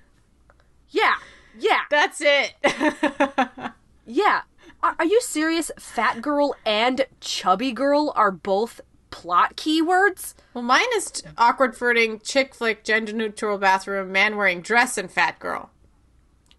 Yeah. 0.94 1.14
Yeah. 1.58 1.80
That's 1.90 2.20
it. 2.20 2.52
Yeah. 4.06 4.42
Are, 4.82 4.94
are 4.98 5.04
you 5.06 5.20
serious? 5.22 5.70
Fat 5.78 6.20
girl 6.20 6.54
and 6.66 7.06
chubby 7.20 7.72
girl 7.72 8.12
are 8.16 8.30
both 8.30 8.80
plot 9.10 9.56
keywords? 9.56 10.34
well, 10.52 10.62
mine 10.64 10.84
is 10.96 11.10
t- 11.10 11.28
awkward 11.38 11.74
flirting, 11.76 12.18
chick 12.20 12.54
flick, 12.54 12.82
gender 12.84 13.12
neutral 13.12 13.56
bathroom, 13.58 14.10
man 14.12 14.36
wearing 14.36 14.60
dress, 14.60 14.98
and 14.98 15.10
fat 15.10 15.38
girl. 15.38 15.70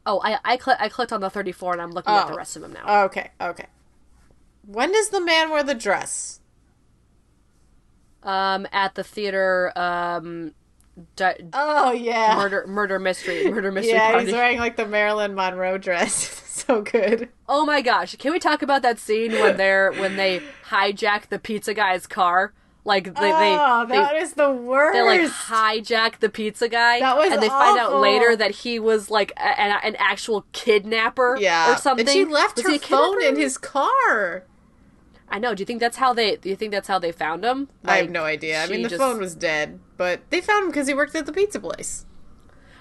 Oh, 0.05 0.19
I 0.23 0.39
I, 0.43 0.57
cl- 0.57 0.77
I 0.79 0.89
clicked 0.89 1.11
on 1.13 1.21
the 1.21 1.29
34 1.29 1.73
and 1.73 1.81
I'm 1.81 1.91
looking 1.91 2.13
at 2.13 2.27
the 2.27 2.33
Oh. 2.33 2.37
rest 2.37 2.55
of 2.55 2.61
them 2.63 2.73
now. 2.73 3.03
Okay, 3.05 3.29
okay. 3.39 3.67
When 4.65 4.91
does 4.93 5.09
the 5.09 5.21
man 5.21 5.49
wear 5.51 5.61
the 5.63 5.75
dress? 5.75 6.39
Um 8.23 8.67
at 8.71 8.95
the 8.95 9.03
theater 9.03 9.71
um 9.77 10.53
di- 11.15 11.37
Oh 11.53 11.91
yeah, 11.91 12.35
murder 12.35 12.65
murder 12.67 12.99
mystery 12.99 13.49
murder 13.49 13.71
mystery 13.73 13.93
yeah. 13.93 14.11
party. 14.11 14.25
He's 14.25 14.33
wearing 14.33 14.59
like 14.59 14.75
the 14.75 14.85
Marilyn 14.87 15.35
Monroe 15.35 15.77
dress. 15.77 16.41
so 16.45 16.81
good. 16.81 17.29
Oh 17.49 17.65
my 17.65 17.81
gosh, 17.81 18.15
can 18.15 18.31
we 18.31 18.39
talk 18.39 18.61
about 18.61 18.81
that 18.83 18.99
scene 18.99 19.31
when 19.33 19.57
they're 19.57 19.91
when 19.93 20.15
they 20.15 20.41
hijack 20.69 21.29
the 21.29 21.39
pizza 21.39 21.73
guy's 21.73 22.07
car? 22.07 22.53
Like 22.85 23.05
they 23.05 23.11
oh, 23.33 23.85
they, 23.87 23.95
that 23.95 24.11
they 24.11 24.17
is 24.19 24.33
the 24.33 24.51
worst. 24.51 24.93
they 24.93 25.01
like 25.03 25.21
hijack 25.21 26.19
the 26.19 26.27
pizza 26.27 26.67
guy 26.67 26.99
That 26.99 27.15
was 27.15 27.31
and 27.31 27.41
they 27.41 27.47
find 27.47 27.79
out 27.79 28.01
later 28.01 28.35
that 28.35 28.51
he 28.51 28.77
was 28.77 29.09
like 29.09 29.31
a, 29.37 29.59
an, 29.61 29.79
an 29.83 29.95
actual 29.99 30.45
kidnapper 30.51 31.37
yeah, 31.39 31.73
or 31.73 31.77
something 31.77 32.05
and 32.05 32.13
she 32.13 32.25
left 32.25 32.57
Was 32.57 32.65
her 32.65 32.77
phone 32.79 33.23
in 33.23 33.37
his 33.37 33.57
car. 33.57 34.43
I 35.33 35.39
know 35.39 35.53
do 35.53 35.61
you 35.61 35.65
think 35.65 35.81
that's 35.81 35.97
how 35.97 36.13
they 36.13 36.37
do 36.37 36.47
you 36.47 36.55
think 36.55 36.71
that's 36.71 36.87
how 36.87 36.97
they 36.99 37.11
found 37.11 37.43
him 37.43 37.67
I 37.83 37.97
have 37.97 38.09
no 38.09 38.23
idea. 38.23 38.63
I 38.63 38.67
mean, 38.67 38.83
the 38.83 38.89
just- 38.89 39.01
phone 39.01 39.19
was 39.19 39.35
dead, 39.35 39.79
but 39.97 40.21
they 40.29 40.39
found 40.39 40.63
him 40.65 40.69
because 40.69 40.87
he 40.87 40.93
worked 40.93 41.13
at 41.15 41.25
the 41.25 41.33
pizza 41.33 41.59
place. 41.59 42.05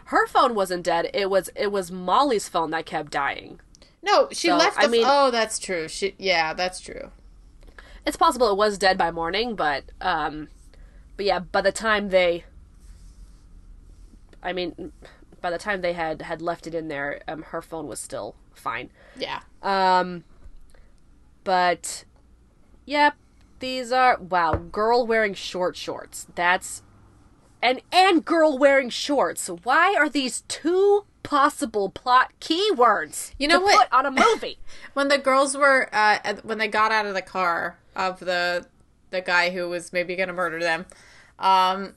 her 0.07 0.27
phone 0.29 0.55
wasn't 0.55 0.85
dead 0.85 1.11
it 1.15 1.29
was 1.31 1.51
it 1.57 1.73
was 1.73 1.91
molly's 1.91 2.49
phone 2.49 2.71
that 2.71 2.87
kept 2.87 3.11
dying 3.11 3.59
No, 4.03 4.29
she 4.33 4.49
So, 4.49 4.57
left. 4.57 4.79
I 4.79 4.87
The 4.87 4.93
mean- 4.93 5.05
oh, 5.07 5.31
that's 5.31 5.59
true. 5.59 5.87
She, 5.89 6.15
yeah, 6.19 6.55
that's 6.55 6.81
true. 6.81 7.11
it's 8.07 8.17
possible 8.17 8.49
it 8.51 8.57
was 8.57 8.79
dead 8.79 8.97
by 8.99 9.11
morning 9.11 9.55
but 9.55 9.85
um 10.01 10.49
but 11.17 11.25
yeah 11.27 11.39
by 11.39 11.61
the 11.63 11.73
time 11.73 12.09
they 12.11 12.45
i 14.43 14.53
mean 14.53 14.93
by 15.41 15.51
the 15.51 15.59
time 15.59 15.81
they 15.83 15.93
had 15.93 16.21
had 16.23 16.43
left 16.43 16.67
it 16.67 16.75
in 16.75 16.89
there 16.89 17.21
um 17.29 17.43
her 17.53 17.63
phone 17.63 17.87
was 17.87 18.01
still 18.01 18.35
fine 18.55 18.91
Yeah. 19.17 19.41
Um, 19.63 20.25
but 21.45 22.05
yep, 22.85 23.15
these 23.59 23.93
are 23.93 24.19
wow. 24.19 24.55
Girl 24.55 25.07
wearing 25.07 25.35
short 25.35 25.77
shorts. 25.77 26.27
That's 26.35 26.83
and 27.63 27.81
and 27.93 28.25
girl 28.25 28.59
wearing 28.59 28.91
shorts. 28.91 29.49
Why 29.63 29.95
are 29.95 30.09
these 30.09 30.43
two 30.49 31.05
possible 31.23 31.89
plot 31.91 32.33
keywords? 32.41 33.33
You 33.39 33.49
know 33.49 33.61
what? 33.61 33.89
Put 33.91 33.99
on 33.99 34.07
a 34.07 34.11
movie. 34.11 34.59
when 34.95 35.09
the 35.09 35.19
girls 35.19 35.57
were 35.57 35.89
uh, 35.93 36.35
when 36.43 36.59
they 36.59 36.69
got 36.69 36.93
out 36.93 37.07
of 37.07 37.15
the 37.15 37.23
car 37.23 37.79
of 37.95 38.21
the 38.21 38.67
the 39.11 39.21
guy 39.21 39.51
who 39.51 39.69
was 39.69 39.93
maybe 39.93 40.17
going 40.17 40.29
to 40.29 40.35
murder 40.35 40.59
them 40.59 40.87
um 41.39 41.95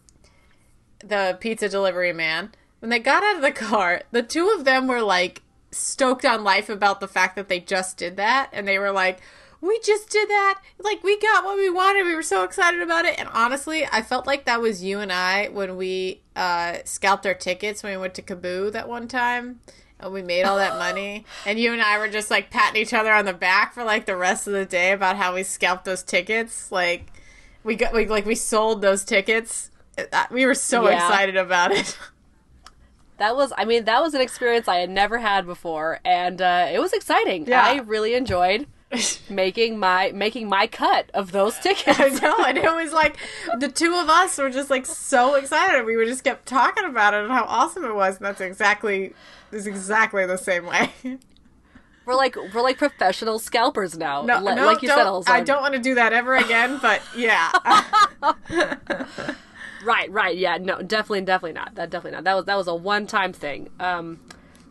the 1.00 1.38
pizza 1.40 1.68
delivery 1.68 2.14
man 2.14 2.52
when 2.80 2.90
they 2.90 3.00
got 3.00 3.24
out 3.24 3.38
of 3.38 3.42
the 3.42 3.52
car 3.52 4.02
the 4.12 4.22
two 4.22 4.50
of 4.50 4.66
them 4.66 4.88
were 4.88 5.02
like 5.02 5.42
stoked 5.72 6.26
on 6.26 6.44
life 6.44 6.70
about 6.70 7.00
the 7.00 7.08
fact 7.08 7.36
that 7.36 7.50
they 7.50 7.60
just 7.60 7.98
did 7.98 8.18
that 8.18 8.50
and 8.54 8.68
they 8.68 8.78
were 8.78 8.92
like 8.92 9.20
we 9.66 9.80
just 9.80 10.10
did 10.10 10.30
that. 10.30 10.62
Like 10.80 11.04
we 11.04 11.20
got 11.20 11.44
what 11.44 11.58
we 11.58 11.70
wanted. 11.70 12.04
We 12.06 12.16
were 12.16 12.22
so 12.24 12.44
excited 12.44 12.82
about 12.82 13.06
it. 13.06 13.18
And 13.20 13.30
honestly 13.34 13.86
i 13.92 14.02
felt 14.02 14.28
like 14.28 14.46
that 14.46 14.62
was 14.62 14.84
you 14.84 15.00
and 15.00 15.12
i 15.12 15.48
when 15.48 15.78
we 15.78 16.22
uh 16.36 16.78
scalped 16.86 17.26
our 17.26 17.34
tickets 17.34 17.82
when 17.84 17.94
we 17.94 17.98
went 17.98 18.14
to 18.16 18.22
KAABOO 18.22 18.72
that 18.74 18.88
one 18.88 19.08
time 19.08 19.60
and 20.00 20.12
we 20.14 20.22
made 20.22 20.44
all 20.44 20.58
that 20.58 20.78
money. 20.88 21.26
And 21.46 21.60
you 21.60 21.74
and 21.74 21.82
i 21.82 21.98
were 21.98 22.10
just 22.10 22.30
like 22.30 22.50
patting 22.50 22.82
each 22.82 22.94
other 22.94 23.12
on 23.14 23.26
the 23.26 23.34
back 23.34 23.74
for 23.74 23.84
like 23.84 24.06
the 24.06 24.16
rest 24.18 24.46
of 24.48 24.54
the 24.54 24.66
day 24.66 24.92
about 24.92 25.16
how 25.18 25.34
we 25.36 25.44
scalped 25.44 25.86
those 25.86 26.04
tickets. 26.04 26.72
Like 26.72 27.12
we 27.64 27.76
got 27.76 27.94
we 27.94 28.06
like 28.08 28.26
we 28.26 28.36
sold 28.36 28.82
those 28.82 29.04
tickets. 29.04 29.72
Uh, 29.98 30.26
we 30.30 30.46
were 30.46 30.54
so 30.56 30.90
Yeah. 30.90 30.96
excited 30.98 31.38
about 31.38 31.72
it. 31.72 31.98
That 33.18 33.38
was, 33.38 33.54
I 33.58 33.64
mean, 33.64 33.86
that 33.86 34.02
was 34.02 34.14
an 34.14 34.20
experience 34.20 34.68
I 34.68 34.80
had 34.80 34.90
never 34.90 35.20
had 35.20 35.46
before, 35.46 36.02
and 36.04 36.42
uh, 36.42 36.68
it 36.70 36.80
was 36.80 36.92
exciting. 36.92 37.46
Yeah. 37.48 37.64
I 37.64 37.78
really 37.78 38.14
enjoyed 38.14 38.68
making 39.30 39.80
my 39.80 40.12
making 40.14 40.48
my 40.48 40.68
cut 40.68 41.10
of 41.14 41.32
those 41.32 41.58
tickets. 41.60 42.00
I 42.00 42.10
know, 42.10 42.38
and 42.46 42.58
it 42.58 42.74
was 42.74 42.94
like 42.94 43.18
the 43.60 43.70
two 43.70 43.96
of 43.96 44.10
us 44.10 44.38
were 44.38 44.50
just 44.50 44.70
like 44.70 44.86
so 44.86 45.36
excited. 45.36 45.86
We 45.86 45.96
were 45.96 46.06
just 46.06 46.24
kept 46.24 46.46
talking 46.46 46.86
about 46.86 47.14
it 47.14 47.24
and 47.24 47.32
how 47.32 47.46
awesome 47.46 47.86
it 47.86 47.96
was, 47.96 48.18
and 48.18 48.26
that's 48.26 48.42
exactly 48.42 49.14
is 49.52 49.68
exactly 49.68 50.26
the 50.26 50.38
same 50.38 50.66
way. 50.66 50.92
We're 52.06 52.16
like 52.16 52.36
we're 52.54 52.62
like 52.62 52.78
professional 52.78 53.40
scalpers 53.40 53.98
now. 53.98 54.22
No, 54.22 54.40
no, 54.40 54.66
like 54.66 54.84
you 54.84 54.90
said, 54.90 55.00
Elsa. 55.00 55.32
I 55.32 55.42
don't 55.42 55.62
want 55.62 55.74
to 55.74 55.80
do 55.80 55.96
that 55.96 56.14
ever 56.14 56.36
again. 56.36 56.80
But 56.80 57.02
yeah, 57.16 57.52
Right, 59.86 60.12
right, 60.12 60.36
yeah, 60.36 60.58
no, 60.58 60.82
definitely, 60.82 61.22
definitely 61.22 61.54
not. 61.54 61.76
That 61.76 61.92
definitely 61.92 62.16
not. 62.16 62.24
That 62.24 62.34
was 62.36 62.46
that 62.46 62.56
was 62.56 62.68
a 62.68 62.76
one 62.76 63.06
time 63.06 63.34
thing. 63.34 63.70
Um, 63.80 64.20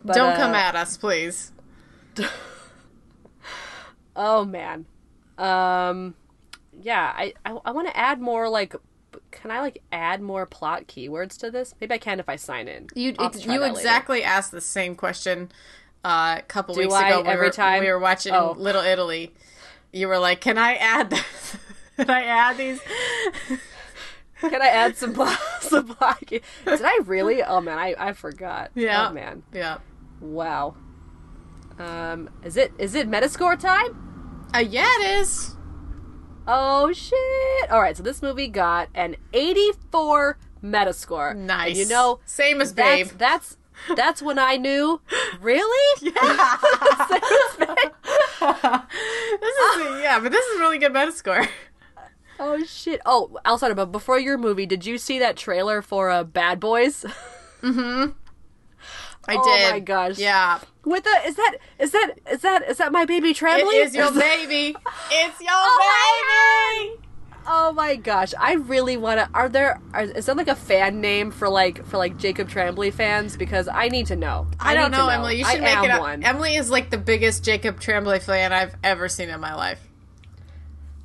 but, 0.03 0.13
don't 0.13 0.33
uh, 0.33 0.37
come 0.37 0.53
at 0.53 0.75
us, 0.75 0.97
please. 0.97 1.51
Oh 4.15 4.45
man, 4.45 4.85
um, 5.37 6.15
yeah, 6.81 7.13
I 7.15 7.33
I, 7.45 7.57
I 7.65 7.71
want 7.71 7.87
to 7.87 7.97
add 7.97 8.19
more 8.21 8.49
like. 8.49 8.75
Can 9.31 9.49
I 9.51 9.61
like 9.61 9.81
add 9.93 10.21
more 10.21 10.45
plot 10.45 10.87
keywords 10.87 11.37
to 11.39 11.49
this? 11.51 11.73
Maybe 11.79 11.93
I 11.93 11.97
can 11.97 12.19
if 12.19 12.27
I 12.27 12.35
sign 12.35 12.67
in. 12.67 12.87
You 12.95 13.15
I'll 13.17 13.25
have 13.25 13.33
to 13.33 13.41
try 13.41 13.53
you 13.53 13.59
that 13.61 13.65
later. 13.67 13.77
exactly 13.79 14.23
asked 14.23 14.51
the 14.51 14.59
same 14.61 14.95
question 14.95 15.51
uh, 16.03 16.35
a 16.39 16.41
couple 16.43 16.75
Do 16.75 16.81
weeks 16.81 16.93
I 16.93 17.09
ago. 17.09 17.17
when 17.19 17.27
every 17.27 17.45
we 17.45 17.47
were, 17.47 17.51
time? 17.53 17.81
we 17.83 17.89
were 17.91 17.99
watching 17.99 18.33
Oh. 18.33 18.55
Little 18.57 18.81
Italy. 18.81 19.33
You 19.93 20.07
were 20.09 20.17
like, 20.19 20.41
"Can 20.41 20.57
I 20.57 20.75
add? 20.75 21.09
This? 21.11 21.57
Can 21.97 22.09
I 22.09 22.23
add 22.23 22.57
these?" 22.57 22.79
Can 24.41 24.61
I 24.61 24.67
add 24.67 24.97
some 24.97 25.13
plot? 25.15 25.37
some 25.61 25.95
key- 26.25 26.41
Did 26.65 26.81
I 26.83 26.99
really? 27.05 27.41
Oh 27.41 27.61
man, 27.61 27.77
I 27.77 27.95
I 27.97 28.13
forgot. 28.13 28.71
Yeah. 28.75 29.07
Oh 29.09 29.13
man. 29.13 29.43
Yeah. 29.53 29.77
Wow. 30.19 30.75
Um, 31.79 32.29
is 32.43 32.57
it 32.57 32.73
is 32.77 32.95
it 32.95 33.09
Metascore 33.09 33.57
time? 33.59 34.04
Uh, 34.55 34.59
yeah, 34.59 34.87
it 35.01 35.19
is. 35.19 35.53
Oh 36.47 36.93
shit! 36.93 37.69
All 37.69 37.81
right, 37.81 37.97
so 37.97 38.03
this 38.03 38.21
movie 38.21 38.47
got 38.47 38.87
an 38.95 39.17
84 39.33 40.37
Metascore. 40.63 41.35
Nice. 41.35 41.67
And 41.71 41.77
you 41.77 41.87
know, 41.89 42.21
same 42.23 42.61
as 42.61 42.71
Babe. 42.71 43.07
that's 43.17 43.57
that's 43.89 43.97
that's 43.97 44.21
when 44.21 44.39
I 44.39 44.55
knew. 44.55 45.01
Really? 45.41 46.01
Yeah. 46.01 46.13
this 47.11 47.17
is 49.57 50.01
yeah, 50.01 50.19
but 50.23 50.31
this 50.31 50.45
is 50.45 50.59
really 50.61 50.77
good 50.77 50.93
Metascore. 50.93 51.49
Oh 52.39 52.63
shit! 52.63 53.01
Oh, 53.05 53.37
Alessandra, 53.45 53.75
but 53.75 53.91
before 53.91 54.19
your 54.19 54.37
movie, 54.37 54.65
did 54.65 54.85
you 54.85 54.97
see 54.97 55.19
that 55.19 55.35
trailer 55.35 55.81
for 55.81 56.09
uh, 56.09 56.23
Bad 56.23 56.61
Boys? 56.61 57.05
I 59.27 59.35
Oh 59.37 59.43
did. 59.57 59.71
my 59.71 59.79
gosh. 59.79 60.17
Yeah, 60.17 60.59
With 60.83 61.03
the 61.03 61.09
is 61.25 61.35
that 61.35 61.57
is 61.79 61.91
that 61.91 62.13
is 62.31 62.41
that 62.41 62.69
is 62.69 62.77
that 62.77 62.91
my 62.91 63.05
baby 63.05 63.29
it 63.31 63.37
Tremblay? 63.37 63.73
is 63.75 63.95
your 63.95 64.11
baby. 64.19 64.75
It's 65.11 65.39
your 65.41 65.49
Oh 65.51 66.91
baby. 66.95 67.01
Oh 67.47 67.71
my 67.73 67.95
gosh, 67.95 68.33
I 68.39 68.53
really 68.53 68.97
want 68.97 69.19
to. 69.19 69.29
Are 69.35 69.47
there? 69.49 69.79
Are, 69.93 70.01
is 70.03 70.25
there 70.25 70.33
like 70.33 70.47
a 70.47 70.55
fan 70.55 70.99
name 70.99 71.29
for 71.29 71.47
like 71.47 71.85
for 71.85 71.97
like 71.97 72.17
Jacob 72.17 72.49
Tremblay 72.49 72.89
fans? 72.91 73.37
Because 73.37 73.67
I 73.67 73.87
need 73.87 74.07
to 74.07 74.15
know. 74.15 74.47
I, 74.59 74.73
don't 74.73 74.89
need 74.89 74.97
to 74.97 75.03
know, 75.03 75.09
Emily. 75.09 75.35
You 75.37 75.45
should 75.45 75.59
I 75.59 75.75
make 75.75 75.85
it 75.85 75.91
up. 75.91 76.01
one. 76.01 76.23
Emily 76.23 76.55
is 76.55 76.71
like 76.71 76.89
the 76.89 76.97
biggest 76.97 77.43
Jacob 77.43 77.79
Tremblay 77.79 78.19
fan 78.19 78.51
I've 78.51 78.75
ever 78.83 79.07
seen 79.07 79.29
in 79.29 79.39
my 79.39 79.53
life. 79.53 79.79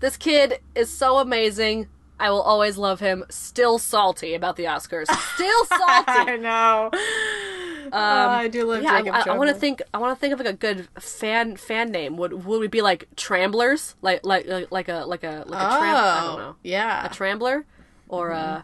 This 0.01 0.16
kid 0.16 0.61
is 0.75 0.91
so 0.91 1.18
amazing. 1.18 1.89
I 2.21 2.31
will 2.31 2.43
always 2.43 2.77
love 2.77 3.01
him. 3.01 3.25
Still 3.31 3.79
salty 3.79 4.35
about 4.35 4.57
the 4.57 4.64
Oscars. 4.64 5.07
Still 5.35 5.64
salty. 5.66 6.05
I 6.07 6.37
know. 6.37 6.91
Oh, 7.93 7.99
I 7.99 8.47
do 8.49 8.64
love 8.64 8.79
Um, 8.79 8.85
yeah, 8.85 8.99
Jacob 9.01 9.14
I, 9.14 9.18
I, 9.18 9.23
Tremblay. 9.23 9.39
want 9.39 9.49
to 9.51 9.61
think. 9.61 9.83
I 9.93 9.99
want 9.99 10.16
to 10.16 10.21
think 10.21 10.33
of 10.33 10.39
like 10.39 10.49
a 10.49 10.53
good 10.53 10.89
fan 11.01 11.57
fan 11.57 11.91
name. 11.91 12.16
Would 12.18 12.45
would 12.45 12.61
we 12.61 12.68
be 12.68 12.83
like 12.83 13.09
Tramblers? 13.16 13.95
Like 14.03 14.25
like 14.25 14.47
like, 14.47 14.71
like 14.71 14.89
a 14.89 15.05
like 15.07 15.25
a 15.25 15.45
like 15.47 15.61
a 15.61 15.66
Oh, 15.75 15.79
tram? 15.79 15.97
I 15.97 16.21
don't 16.25 16.39
know. 16.39 16.57
yeah. 16.62 17.07
a 17.07 17.09
Trambler, 17.09 17.64
or 18.09 18.33
uh 18.33 18.62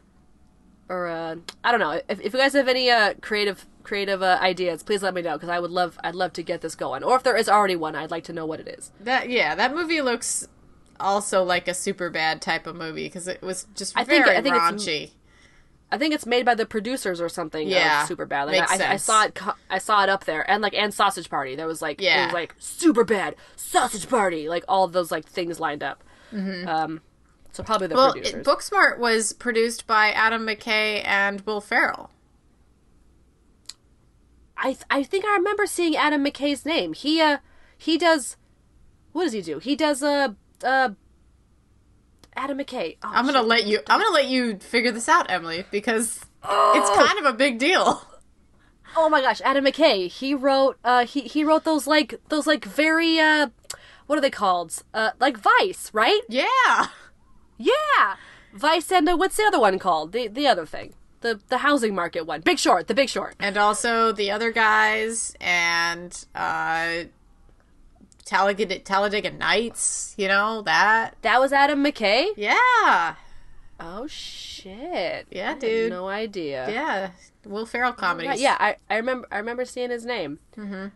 or 0.89 1.09
uh 1.09 1.37
I 1.65 1.71
don't 1.73 1.81
know. 1.81 2.01
If, 2.09 2.21
if 2.21 2.33
you 2.35 2.39
guys 2.39 2.53
have 2.53 2.69
any 2.69 2.91
uh 2.91 3.15
creative 3.21 3.67
creative 3.83 4.21
uh, 4.23 4.39
ideas, 4.43 4.83
please 4.83 5.03
let 5.03 5.15
me 5.15 5.23
know 5.23 5.35
because 5.35 5.49
I 5.49 5.59
would 5.61 5.71
love 5.71 5.99
I'd 6.05 6.15
love 6.15 6.33
to 6.35 6.43
get 6.43 6.61
this 6.61 6.75
going. 6.77 7.03
Or 7.03 7.17
if 7.17 7.23
there 7.23 7.37
is 7.37 7.49
already 7.49 7.77
one, 7.77 7.97
I'd 7.97 8.11
like 8.11 8.25
to 8.25 8.33
know 8.33 8.45
what 8.47 8.61
it 8.61 8.69
is. 8.69 8.93
That 9.01 9.29
yeah, 9.31 9.55
that 9.57 9.75
movie 9.75 10.03
looks 10.03 10.47
also 11.01 11.43
like 11.43 11.69
a 11.69 11.75
super 11.75 12.11
bad 12.11 12.41
type 12.43 12.67
of 12.67 12.77
movie 12.77 13.05
because 13.05 13.29
it 13.29 13.43
was 13.43 13.67
just 13.75 13.97
I 13.97 14.05
think- 14.05 14.25
very 14.25 14.37
I 14.37 14.43
think 14.43 14.55
it's- 14.57 14.73
raunchy. 14.73 15.11
I 15.93 15.99
think 15.99 16.13
it's 16.15 16.27
made 16.27 16.45
by 16.45 16.57
the 16.57 16.67
producers 16.67 17.21
or 17.21 17.29
something. 17.29 17.69
Yeah, 17.69 18.07
super 18.07 18.27
bad. 18.27 18.45
Like 18.49 18.59
makes 18.59 18.73
I, 18.73 18.75
I 18.75 18.79
sense. 18.97 19.03
saw 19.05 19.25
it. 19.27 19.39
I 19.71 19.79
saw 19.79 20.03
it 20.03 20.09
up 20.09 20.25
there, 20.25 20.49
and 20.51 20.61
like 20.61 20.75
and 20.75 20.93
Sausage 20.93 21.31
Party. 21.31 21.55
That 21.55 21.69
was 21.69 21.81
like 21.81 22.01
Yeah. 22.01 22.23
it 22.23 22.27
was 22.27 22.35
like 22.35 22.57
super 22.59 23.05
bad 23.05 23.37
Sausage 23.55 24.09
Party. 24.09 24.49
Like 24.49 24.65
all 24.67 24.89
those 24.89 25.13
like 25.13 25.25
things 25.27 25.61
lined 25.61 25.85
up. 25.85 26.03
Um, 26.33 27.03
so 27.53 27.63
probably 27.63 27.87
the 27.87 27.95
Mm-hmm. 27.95 28.03
Well, 28.03 28.13
producers. 28.15 28.35
it, 28.35 28.45
Booksmart 28.45 28.99
was 28.99 29.33
produced 29.33 29.87
by 29.87 30.11
Adam 30.11 30.45
McKay 30.45 31.07
and 31.07 31.41
Will 31.43 31.61
Ferrell. 31.61 32.11
I 34.57 34.73
th- 34.73 34.83
I 34.91 35.03
think 35.03 35.25
I 35.25 35.35
remember 35.37 35.67
seeing 35.67 35.97
Adam 35.97 36.25
McKay's 36.25 36.65
name. 36.65 36.95
He 36.95 37.21
uh 37.21 37.39
he 37.79 37.97
does 37.99 38.37
what 39.13 39.25
does 39.25 39.33
he 39.35 39.41
do? 39.43 39.59
He 39.59 39.77
does 39.77 40.03
uh 40.03 40.31
uh 40.65 40.91
Adam 42.35 42.59
McKay. 42.59 42.97
Oh, 43.03 43.11
I'm 43.13 43.25
gonna 43.27 43.39
shit. 43.39 43.49
let 43.49 43.67
you. 43.67 43.81
I'm 43.89 44.01
gonna 44.01 44.13
let 44.15 44.27
you 44.27 44.59
figure 44.59 44.93
this 44.93 45.09
out, 45.09 45.31
Emily, 45.31 45.65
because 45.71 46.21
Oh. 46.49 46.75
it's 46.77 46.91
kind 46.91 47.19
of 47.19 47.35
a 47.35 47.37
big 47.37 47.59
deal. 47.59 48.03
Oh 48.99 49.09
my 49.11 49.21
gosh, 49.21 49.41
Adam 49.45 49.65
McKay. 49.65 50.09
He 50.11 50.35
wrote 50.35 50.79
uh 50.85 51.05
he 51.07 51.23
he 51.23 51.45
wrote 51.45 51.65
those 51.65 51.87
like 51.87 52.21
those 52.29 52.47
like 52.47 52.65
very 52.65 53.19
uh 53.19 53.49
what 54.07 54.17
are 54.19 54.23
they 54.23 54.31
called? 54.31 54.83
Uh 54.95 55.11
like 55.21 55.37
Vice, 55.39 55.91
right? 55.93 56.21
Yeah. 56.29 56.87
Yeah. 57.59 58.17
Vice 58.55 58.91
and 58.93 59.09
uh, 59.09 59.17
what's 59.17 59.37
the 59.37 59.43
other 59.45 59.61
one 59.61 59.79
called? 59.79 60.13
The 60.13 60.29
the 60.29 60.47
other 60.47 60.65
thing. 60.65 60.95
The 61.21 61.41
the 61.49 61.59
housing 61.59 61.95
market 61.95 62.27
one. 62.27 62.41
Big 62.43 62.59
Short, 62.59 62.87
the 62.87 62.95
Big 62.95 63.09
Short. 63.09 63.35
And 63.41 63.57
also 63.59 64.13
the 64.13 64.31
other 64.31 64.51
guys 64.53 65.35
and 65.41 66.25
uh 66.35 67.05
Talladega, 68.27 68.81
Talladega 68.81 69.31
Nights, 69.31 70.15
you 70.19 70.27
know, 70.29 70.61
that. 70.63 71.15
That 71.23 71.41
was 71.41 71.53
Adam 71.53 71.83
McKay? 71.83 72.27
Yeah. 72.37 73.15
Oh 73.79 74.07
shit. 74.09 75.27
Yeah, 75.31 75.47
I 75.47 75.49
had 75.51 75.59
dude. 75.61 75.91
no 75.91 76.09
idea. 76.09 76.69
Yeah. 76.69 77.11
Will 77.45 77.67
Ferrell 77.67 77.93
comedies. 77.93 78.29
Right, 78.31 78.39
yeah, 78.41 78.57
I, 78.59 78.77
I 78.91 78.97
remember 78.97 79.29
I 79.31 79.39
remember 79.39 79.65
seeing 79.65 79.91
his 79.91 80.05
name. 80.05 80.41
Mm-hmm. 80.57 80.87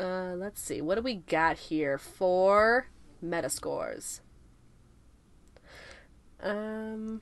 Uh, 0.00 0.34
let's 0.36 0.60
see, 0.62 0.80
what 0.80 0.94
do 0.94 1.02
we 1.02 1.16
got 1.16 1.58
here 1.58 1.98
for 1.98 2.88
Metascores? 3.24 4.20
Um, 6.42 7.20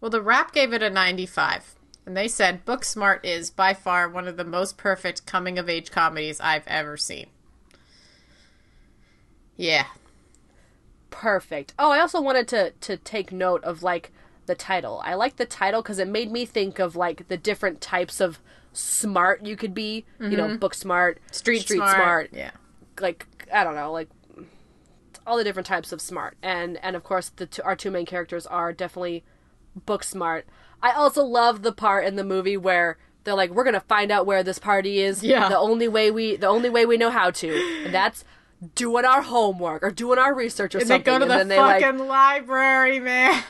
Well, 0.00 0.10
the 0.10 0.22
Wrap 0.22 0.52
gave 0.52 0.72
it 0.72 0.82
a 0.82 0.90
95. 0.90 1.74
And 2.06 2.16
they 2.16 2.28
said 2.28 2.64
Booksmart 2.64 3.20
is 3.24 3.50
by 3.50 3.74
far 3.74 4.08
one 4.08 4.28
of 4.28 4.36
the 4.36 4.44
most 4.44 4.78
perfect 4.78 5.26
coming 5.26 5.58
of 5.58 5.68
age 5.68 5.90
comedies 5.90 6.40
I've 6.40 6.66
ever 6.68 6.96
seen. 6.96 7.26
Yeah. 9.56 9.86
perfect. 11.10 11.72
Oh, 11.78 11.90
I 11.90 12.00
also 12.00 12.20
wanted 12.20 12.46
to 12.48 12.72
to 12.80 12.96
take 12.96 13.32
note 13.32 13.64
of 13.64 13.82
like 13.82 14.12
the 14.46 14.54
title. 14.54 15.00
I 15.04 15.14
like 15.14 15.36
the 15.36 15.46
title 15.46 15.82
because 15.82 15.98
it 15.98 16.08
made 16.08 16.30
me 16.30 16.44
think 16.44 16.78
of 16.78 16.96
like 16.96 17.28
the 17.28 17.36
different 17.36 17.80
types 17.80 18.20
of 18.20 18.38
smart 18.72 19.44
you 19.44 19.56
could 19.56 19.74
be. 19.74 20.04
You 20.20 20.36
know, 20.36 20.46
mm-hmm. 20.48 20.56
book 20.56 20.74
smart, 20.74 21.18
Street, 21.30 21.60
street 21.62 21.78
smart. 21.78 22.30
Yeah. 22.32 22.50
like 23.00 23.26
I 23.52 23.64
don't 23.64 23.74
know, 23.74 23.92
like 23.92 24.08
all 25.26 25.36
the 25.36 25.44
different 25.44 25.66
types 25.66 25.92
of 25.92 26.00
smart, 26.00 26.36
and 26.42 26.78
and 26.82 26.94
of 26.96 27.02
course 27.02 27.30
the 27.30 27.46
two, 27.46 27.62
our 27.62 27.76
two 27.76 27.90
main 27.90 28.06
characters 28.06 28.46
are 28.46 28.72
definitely 28.72 29.24
book 29.74 30.04
smart. 30.04 30.46
I 30.82 30.92
also 30.92 31.24
love 31.24 31.62
the 31.62 31.72
part 31.72 32.04
in 32.04 32.16
the 32.16 32.24
movie 32.24 32.56
where 32.56 32.98
they're 33.24 33.34
like, 33.34 33.50
we're 33.50 33.64
gonna 33.64 33.80
find 33.80 34.12
out 34.12 34.26
where 34.26 34.42
this 34.42 34.58
party 34.58 35.00
is. 35.00 35.22
Yeah. 35.24 35.48
The 35.48 35.58
only 35.58 35.88
way 35.88 36.10
we 36.10 36.36
the 36.36 36.46
only 36.46 36.70
way 36.70 36.86
we 36.86 36.96
know 36.96 37.10
how 37.10 37.30
to, 37.30 37.82
and 37.84 37.94
that's 37.94 38.24
doing 38.74 39.04
our 39.04 39.22
homework 39.22 39.82
or 39.82 39.90
doing 39.90 40.18
our 40.18 40.34
research 40.34 40.74
or 40.74 40.78
And 40.78 40.88
they 40.88 40.98
go 40.98 41.18
to 41.18 41.24
and 41.24 41.30
the 41.30 41.36
then 41.36 41.48
they 41.48 41.58
like 41.58 41.82
fucking 41.82 42.06
library, 42.06 43.00
man. 43.00 43.42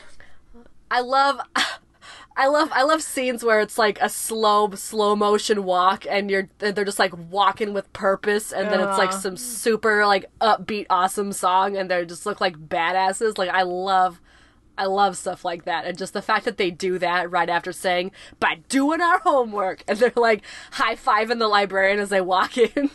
I 0.91 1.01
love 1.01 1.41
I 2.39 2.49
love 2.49 2.69
I 2.73 2.83
love 2.83 3.03
scenes 3.03 3.43
where 3.43 3.61
it's 3.61 3.79
like 3.79 3.99
a 4.03 4.11
slow 4.11 4.71
slow 4.73 5.17
motion 5.17 5.65
walk 5.65 6.05
and 6.09 6.31
you're 6.31 6.49
they're 6.59 6.85
just 6.85 6.99
like 6.99 7.17
walking 7.31 7.73
with 7.73 7.91
purpose 7.95 8.53
and 8.53 8.69
then 8.69 8.81
it's 8.81 8.99
like 8.99 9.13
some 9.13 9.39
super 9.39 10.05
like 10.05 10.27
upbeat 10.41 10.87
awesome 10.91 11.33
song 11.33 11.77
and 11.77 11.91
they 11.91 12.05
just 12.05 12.27
look 12.27 12.41
like 12.41 12.57
badasses. 12.69 13.39
Like 13.39 13.49
I 13.51 13.63
love 13.63 14.21
I 14.79 14.87
love 14.87 15.17
stuff 15.17 15.45
like 15.45 15.65
that 15.65 15.85
and 15.87 15.97
just 15.97 16.13
the 16.13 16.23
fact 16.23 16.45
that 16.45 16.57
they 16.57 16.71
do 16.71 16.99
that 16.99 17.31
right 17.31 17.49
after 17.49 17.73
saying 17.73 18.13
by 18.39 18.61
doing 18.69 19.01
our 19.01 19.19
homework 19.21 19.83
and 19.89 19.99
they're 19.99 20.13
like 20.17 20.43
high 20.73 20.97
fiving 20.97 21.39
the 21.39 21.49
librarian 21.49 21.99
as 21.99 22.11
they 22.11 22.21
walk 22.21 22.59
in. 22.59 22.91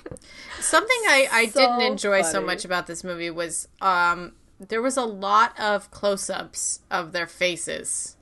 Something 0.60 1.02
I, 1.08 1.28
I 1.32 1.48
So 1.48 1.60
didn't 1.60 1.82
enjoy 1.82 2.22
so 2.22 2.42
much 2.42 2.66
about 2.66 2.88
this 2.88 3.04
movie 3.04 3.30
was 3.30 3.68
um, 3.82 4.34
there 4.60 4.82
was 4.82 4.98
a 4.98 5.06
lot 5.06 5.60
of 5.60 5.90
close 5.92 6.30
ups 6.30 6.82
of 6.90 7.12
their 7.12 7.28
faces. 7.28 8.18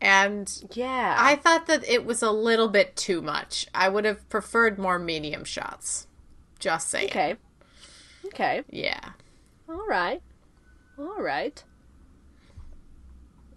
And 0.00 0.52
yeah. 0.72 1.16
I 1.18 1.36
thought 1.36 1.66
that 1.66 1.88
it 1.88 2.04
was 2.04 2.22
a 2.22 2.30
little 2.30 2.68
bit 2.68 2.94
too 2.94 3.22
much. 3.22 3.66
I 3.74 3.88
would 3.88 4.04
have 4.04 4.28
preferred 4.28 4.78
more 4.78 4.98
medium 4.98 5.44
shots. 5.44 6.06
Just 6.58 6.90
saying. 6.90 7.08
okay. 7.08 7.36
Okay. 8.26 8.62
Yeah. 8.70 9.10
All 9.68 9.86
right. 9.86 10.22
All 10.98 11.20
right. 11.20 11.62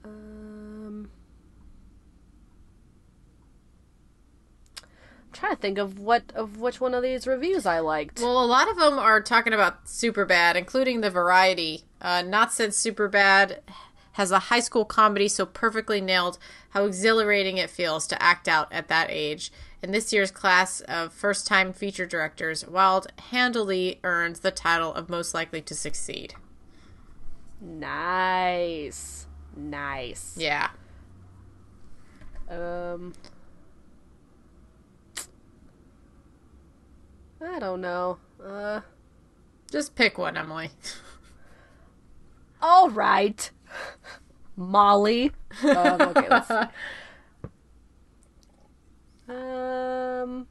Um, 0.03 1.09
I'm 5.26 5.26
trying 5.37 5.55
to 5.55 5.61
think 5.61 5.77
of 5.77 5.99
what 5.99 6.31
of 6.35 6.57
which 6.57 6.81
one 6.81 6.93
of 6.93 7.03
these 7.03 7.27
reviews 7.27 7.65
I 7.65 7.79
liked. 7.79 8.19
Well, 8.19 8.43
a 8.43 8.45
lot 8.45 8.69
of 8.69 8.77
them 8.77 8.97
are 8.97 9.21
talking 9.21 9.53
about 9.53 9.85
Superbad, 9.85 10.55
including 10.55 11.01
the 11.01 11.09
Variety. 11.09 11.83
Uh, 12.01 12.21
Not 12.21 12.51
since 12.53 12.77
Superbad 12.83 13.59
has 14.13 14.31
a 14.31 14.39
high 14.39 14.59
school 14.59 14.83
comedy 14.83 15.27
so 15.27 15.45
perfectly 15.45 16.01
nailed 16.01 16.39
how 16.71 16.85
exhilarating 16.85 17.57
it 17.57 17.69
feels 17.69 18.07
to 18.07 18.21
act 18.21 18.47
out 18.47 18.71
at 18.73 18.87
that 18.87 19.11
age. 19.11 19.51
And 19.83 19.93
this 19.93 20.11
year's 20.11 20.31
class 20.31 20.81
of 20.81 21.13
first 21.13 21.45
time 21.45 21.71
feature 21.71 22.07
directors, 22.07 22.67
Wilde 22.67 23.11
handily 23.29 23.99
earns 24.03 24.39
the 24.39 24.49
title 24.49 24.91
of 24.93 25.07
most 25.07 25.35
likely 25.35 25.61
to 25.61 25.75
succeed. 25.75 26.33
nice, 27.61 29.27
nice. 29.55 30.33
Yeah. 30.35 30.69
Um, 32.49 33.13
I 37.41 37.59
don't 37.59 37.81
know. 37.81 38.17
Uh, 38.43 38.81
Just 39.71 39.95
pick 39.95 40.17
one, 40.17 40.37
Emily. 40.37 40.71
all 42.61 42.89
right, 42.89 43.49
Molly. 44.55 45.31
Um, 45.63 46.01
okay, 46.01 46.27
let's. 46.29 46.51
Um, 49.29 50.47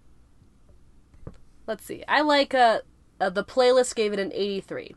let's 1.66 1.82
see. 1.84 2.05
I 2.07 2.20
like 2.20 2.53
uh, 2.53 2.80
uh 3.18 3.30
the 3.30 3.43
playlist 3.43 3.95
gave 3.95 4.12
it 4.12 4.18
an 4.18 4.32
83. 4.34 4.95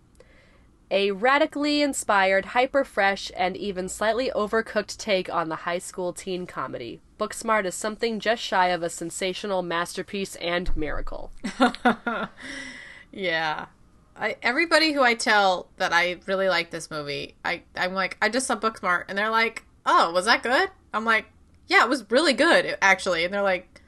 A 0.91 1.11
radically 1.11 1.81
inspired, 1.81 2.47
hyper 2.47 2.83
fresh, 2.83 3.31
and 3.37 3.55
even 3.55 3.87
slightly 3.87 4.31
overcooked 4.35 4.97
take 4.97 5.33
on 5.33 5.47
the 5.47 5.57
high 5.57 5.77
school 5.77 6.13
teen 6.13 6.45
comedy. 6.45 6.99
Booksmart 7.19 7.65
is 7.65 7.75
something 7.75 8.19
just 8.19 8.41
shy 8.41 8.67
of 8.69 8.81
a 8.81 8.89
sensational 8.89 9.61
masterpiece 9.61 10.35
and 10.37 10.75
miracle. 10.75 11.31
Yeah. 13.11 13.65
I 14.15 14.35
everybody 14.43 14.91
who 14.93 15.01
I 15.01 15.13
tell 15.15 15.67
that 15.77 15.93
I 15.93 16.19
really 16.25 16.49
like 16.49 16.71
this 16.71 16.91
movie, 16.91 17.35
I 17.45 17.63
I'm 17.75 17.93
like 17.93 18.17
I 18.21 18.29
just 18.29 18.47
saw 18.47 18.55
Booksmart 18.55 19.05
and 19.07 19.17
they're 19.17 19.29
like, 19.29 19.65
"Oh, 19.85 20.11
was 20.11 20.25
that 20.25 20.43
good?" 20.43 20.69
I'm 20.93 21.05
like, 21.05 21.25
"Yeah, 21.67 21.83
it 21.83 21.89
was 21.89 22.09
really 22.11 22.33
good 22.33 22.77
actually." 22.81 23.23
And 23.23 23.33
they're 23.33 23.41
like, 23.41 23.81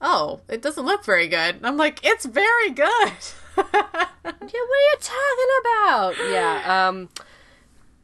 "Oh, 0.00 0.40
it 0.48 0.62
doesn't 0.62 0.86
look 0.86 1.04
very 1.04 1.26
good." 1.28 1.56
And 1.56 1.66
I'm 1.66 1.76
like, 1.76 2.00
"It's 2.04 2.24
very 2.24 2.70
good." 2.70 3.12
Yeah, 4.24 4.60
what 4.60 4.78
are 4.78 4.88
you 4.90 4.96
talking 5.00 5.50
about? 5.60 6.30
Yeah, 6.30 6.88
um, 6.88 7.08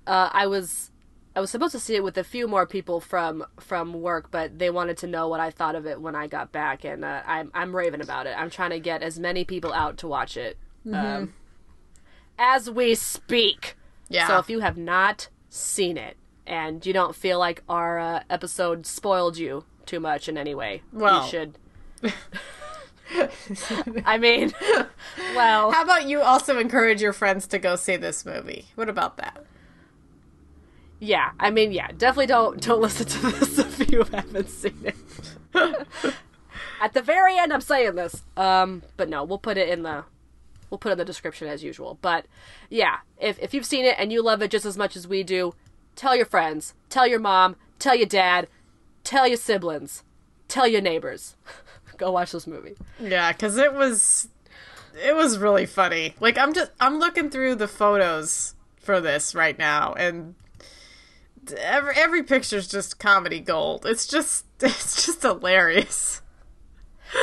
uh, 0.06 0.30
I 0.32 0.46
was, 0.46 0.90
I 1.36 1.40
was 1.40 1.50
supposed 1.50 1.72
to 1.72 1.80
see 1.80 1.96
it 1.96 2.04
with 2.04 2.16
a 2.16 2.22
few 2.24 2.46
more 2.46 2.64
people 2.66 3.00
from 3.00 3.44
from 3.58 3.92
work, 3.94 4.30
but 4.30 4.58
they 4.58 4.70
wanted 4.70 4.96
to 4.98 5.06
know 5.06 5.28
what 5.28 5.40
I 5.40 5.50
thought 5.50 5.74
of 5.74 5.84
it 5.86 6.00
when 6.00 6.14
I 6.14 6.26
got 6.28 6.52
back, 6.52 6.84
and 6.84 7.04
uh, 7.04 7.22
I'm 7.26 7.50
I'm 7.54 7.74
raving 7.74 8.00
about 8.00 8.26
it. 8.26 8.34
I'm 8.38 8.50
trying 8.50 8.70
to 8.70 8.78
get 8.80 9.02
as 9.02 9.18
many 9.18 9.44
people 9.44 9.72
out 9.72 9.96
to 9.98 10.06
watch 10.08 10.36
it, 10.36 10.56
um, 10.92 11.34
as 12.38 12.70
we 12.70 12.94
speak. 12.94 13.76
yeah. 14.08 14.28
So 14.28 14.38
if 14.38 14.48
you 14.48 14.60
have 14.60 14.76
not 14.76 15.28
seen 15.48 15.96
it 15.96 16.16
and 16.46 16.84
you 16.84 16.92
don't 16.92 17.14
feel 17.16 17.38
like 17.38 17.62
our 17.68 17.98
uh, 17.98 18.22
episode 18.30 18.86
spoiled 18.86 19.36
you 19.38 19.64
too 19.86 19.98
much 20.00 20.28
in 20.28 20.36
any 20.38 20.54
way, 20.54 20.82
Well. 20.92 21.24
you 21.24 21.30
should. 21.30 21.58
I 24.06 24.18
mean, 24.18 24.52
well, 25.34 25.70
How 25.70 25.82
about 25.82 26.06
you 26.08 26.20
also 26.22 26.58
encourage 26.58 27.00
your 27.02 27.12
friends 27.12 27.46
to 27.48 27.58
go 27.58 27.76
see 27.76 27.96
this 27.96 28.24
movie? 28.24 28.66
What 28.74 28.88
about 28.88 29.16
that? 29.18 29.44
Yeah, 31.00 31.32
I 31.38 31.50
mean, 31.50 31.72
yeah, 31.72 31.88
definitely 31.88 32.26
don't 32.26 32.60
don't 32.60 32.80
listen 32.80 33.06
to 33.06 33.30
this 33.38 33.58
if 33.58 33.90
you 33.90 34.04
haven't 34.04 34.48
seen 34.48 34.78
it. 34.84 34.96
At 36.80 36.92
the 36.92 37.02
very 37.02 37.38
end, 37.38 37.52
I'm 37.52 37.60
saying 37.60 37.94
this. 37.94 38.22
Um, 38.36 38.82
but 38.96 39.08
no, 39.08 39.24
we'll 39.24 39.38
put 39.38 39.56
it 39.56 39.68
in 39.68 39.82
the 39.82 40.04
we'll 40.70 40.78
put 40.78 40.90
it 40.90 40.92
in 40.92 40.98
the 40.98 41.04
description 41.04 41.48
as 41.48 41.62
usual. 41.62 41.98
But 42.02 42.26
yeah, 42.70 42.98
if 43.18 43.38
if 43.38 43.54
you've 43.54 43.66
seen 43.66 43.84
it 43.84 43.96
and 43.98 44.12
you 44.12 44.22
love 44.22 44.42
it 44.42 44.50
just 44.50 44.66
as 44.66 44.76
much 44.76 44.96
as 44.96 45.06
we 45.06 45.22
do, 45.22 45.54
tell 45.96 46.16
your 46.16 46.26
friends, 46.26 46.74
tell 46.90 47.06
your 47.06 47.20
mom, 47.20 47.56
tell 47.78 47.94
your 47.94 48.06
dad, 48.06 48.48
tell 49.02 49.26
your 49.26 49.36
siblings, 49.36 50.02
tell 50.48 50.66
your 50.66 50.80
neighbors. 50.80 51.36
Go 51.96 52.10
watch 52.10 52.32
this 52.32 52.46
movie. 52.46 52.74
Yeah, 53.00 53.32
because 53.32 53.56
it 53.56 53.72
was 53.72 54.28
it 55.02 55.14
was 55.14 55.38
really 55.38 55.66
funny. 55.66 56.14
Like 56.20 56.38
I'm 56.38 56.52
just 56.52 56.72
I'm 56.80 56.98
looking 56.98 57.30
through 57.30 57.56
the 57.56 57.68
photos 57.68 58.54
for 58.76 59.00
this 59.00 59.34
right 59.34 59.58
now, 59.58 59.94
and 59.94 60.34
every 61.52 61.94
every 61.96 62.22
picture's 62.22 62.68
just 62.68 62.98
comedy 62.98 63.40
gold. 63.40 63.84
It's 63.86 64.06
just 64.06 64.46
it's 64.60 65.06
just 65.06 65.22
hilarious. 65.22 66.20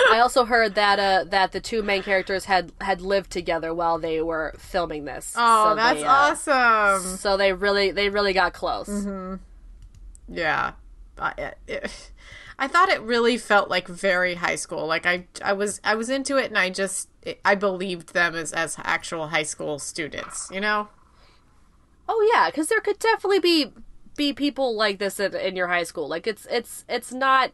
I 0.10 0.20
also 0.20 0.46
heard 0.46 0.76
that 0.76 1.00
uh 1.00 1.26
that 1.30 1.52
the 1.52 1.60
two 1.60 1.84
main 1.84 2.04
characters 2.04 2.46
had 2.46 2.72
had 2.80 3.02
lived 3.02 3.30
together 3.32 3.74
while 3.74 4.00
they 4.00 4.22
were 4.22 4.54
filming 4.58 5.06
this. 5.06 5.34
Oh, 5.38 5.70
So 5.72 5.76
that's 5.76 6.00
they, 6.00 6.06
uh, 6.06 6.12
awesome. 6.12 7.18
So 7.18 7.38
they 7.38 7.54
really 7.54 7.92
they 7.92 8.10
really 8.10 8.34
got 8.34 8.54
close. 8.54 9.06
Yeah, 10.30 10.74
I, 11.20 11.54
it, 11.68 12.12
I 12.58 12.68
thought 12.68 12.90
it 12.90 13.02
really 13.02 13.38
felt 13.38 13.70
like 13.70 13.88
very 13.88 14.36
high 14.36 14.56
school. 14.56 14.86
Like 14.88 15.06
I 15.06 15.28
I 15.44 15.54
was 15.54 15.82
I 15.84 15.96
was 15.96 16.10
into 16.10 16.38
it, 16.38 16.46
and 16.46 16.58
I 16.58 16.70
just 16.70 17.10
I 17.44 17.56
believed 17.56 18.14
them 18.14 18.36
as 18.36 18.54
as 18.54 18.78
actual 18.84 19.28
high 19.28 19.44
school 19.44 19.78
students. 19.80 20.50
You 20.54 20.62
know. 20.62 20.88
Oh 22.08 22.32
yeah, 22.34 22.50
because 22.50 22.68
there 22.68 22.80
could 22.80 23.00
definitely 23.00 23.40
be 23.40 23.74
be 24.22 24.34
people 24.34 24.76
like 24.76 25.00
this 25.00 25.20
in, 25.20 25.34
in 25.36 25.56
your 25.56 25.68
high 25.68 25.84
school. 25.92 26.08
Like 26.08 26.28
it's 26.28 26.46
it's 26.52 26.86
it's 26.88 27.12
not 27.12 27.52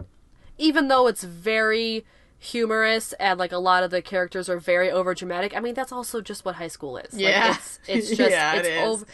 even 0.57 0.89
though 0.89 1.07
it's 1.07 1.23
very 1.23 2.05
humorous 2.39 3.13
and 3.13 3.39
like 3.39 3.51
a 3.51 3.57
lot 3.57 3.83
of 3.83 3.89
the 3.89 4.01
characters 4.01 4.49
are 4.49 4.59
very 4.59 4.91
over 4.91 5.13
dramatic. 5.13 5.55
I 5.55 5.59
mean 5.61 5.73
that's 5.73 5.91
also 5.93 6.19
just 6.21 6.43
what 6.45 6.55
high 6.55 6.67
school 6.67 6.97
is. 6.97 7.13
Yeah. 7.13 7.47
Like, 7.49 7.57
it's 7.57 7.79
it's 7.87 8.09
just 8.21 8.31
Yeah, 8.31 8.55
it 8.55 8.65
it's 8.65 8.85
over 8.87 9.05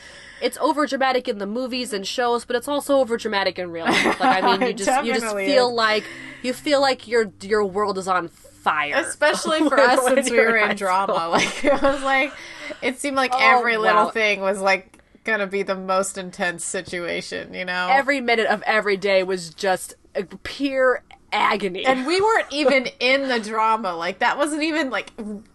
it's 0.41 0.57
over 0.57 0.87
dramatic 0.87 1.27
in 1.27 1.37
the 1.37 1.45
movies 1.45 1.93
and 1.93 2.05
shows, 2.07 2.43
but 2.43 2.55
it's 2.55 2.67
also 2.67 2.97
over 2.97 3.15
dramatic 3.17 3.59
in 3.59 3.71
real 3.71 3.85
life. 3.85 4.19
Like 4.19 4.43
I 4.43 4.57
mean 4.57 4.67
you 4.69 4.73
just 4.85 5.05
you 5.05 5.13
just 5.13 5.35
feel 5.35 5.69
is. 5.69 5.73
like 5.75 6.03
you 6.41 6.53
feel 6.53 6.81
like 6.81 7.07
your 7.07 7.31
your 7.41 7.63
world 7.63 7.97
is 7.99 8.07
on 8.07 8.27
fire. 8.29 8.95
especially 8.97 9.59
for 9.69 9.79
us 9.79 10.03
since 10.05 10.29
we 10.31 10.37
were 10.39 10.57
in 10.57 10.75
drama. 10.75 11.13
school. 11.13 11.29
Like 11.29 11.63
it 11.65 11.81
was 11.81 12.01
like 12.03 12.33
it 12.81 12.97
seemed 12.99 13.15
like 13.15 13.31
Oh, 13.33 13.39
every 13.57 13.77
little 13.77 14.09
thing 14.09 14.41
was 14.41 14.59
like 14.59 14.92
gonna 15.23 15.47
be 15.47 15.63
the 15.63 15.75
most 15.75 16.17
intense 16.17 16.63
situation, 16.65 17.53
you 17.53 17.65
know. 17.65 17.87
Every 17.89 18.21
minute 18.21 18.47
of 18.47 18.61
every 18.63 18.97
day 18.97 19.23
was 19.23 19.49
just 19.53 19.95
pure 20.43 21.03
agony. 21.31 21.85
and 21.85 22.05
we 22.05 22.21
weren't 22.21 22.51
even 22.51 22.87
in 22.99 23.27
the 23.29 23.39
drama. 23.39 23.95
Like 23.95 24.19
that 24.19 24.37
wasn't 24.37 24.63
even 24.63 24.89
like 24.89 25.11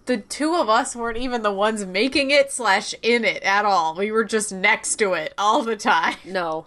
the 0.07 0.17
two 0.19 0.55
of 0.55 0.69
us 0.69 0.97
weren't 0.97 1.19
even 1.19 1.43
the 1.43 1.53
ones 1.53 1.85
making 1.87 2.31
it 2.31 2.51
slash 2.51 2.95
in 3.03 3.25
it 3.25 3.43
at 3.43 3.65
all. 3.65 3.95
We 3.95 4.11
were 4.11 4.25
just 4.25 4.53
next 4.53 4.97
to 4.97 5.13
it 5.13 5.35
all 5.39 5.63
the 5.63 5.77
time. 5.77 6.17
No. 6.25 6.67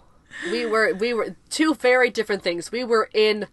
We 0.50 0.64
were 0.64 0.94
we 0.94 1.12
were 1.12 1.36
two 1.50 1.74
very 1.74 2.08
different 2.10 2.42
things. 2.42 2.72
We 2.72 2.84
were 2.84 3.10
in 3.12 3.46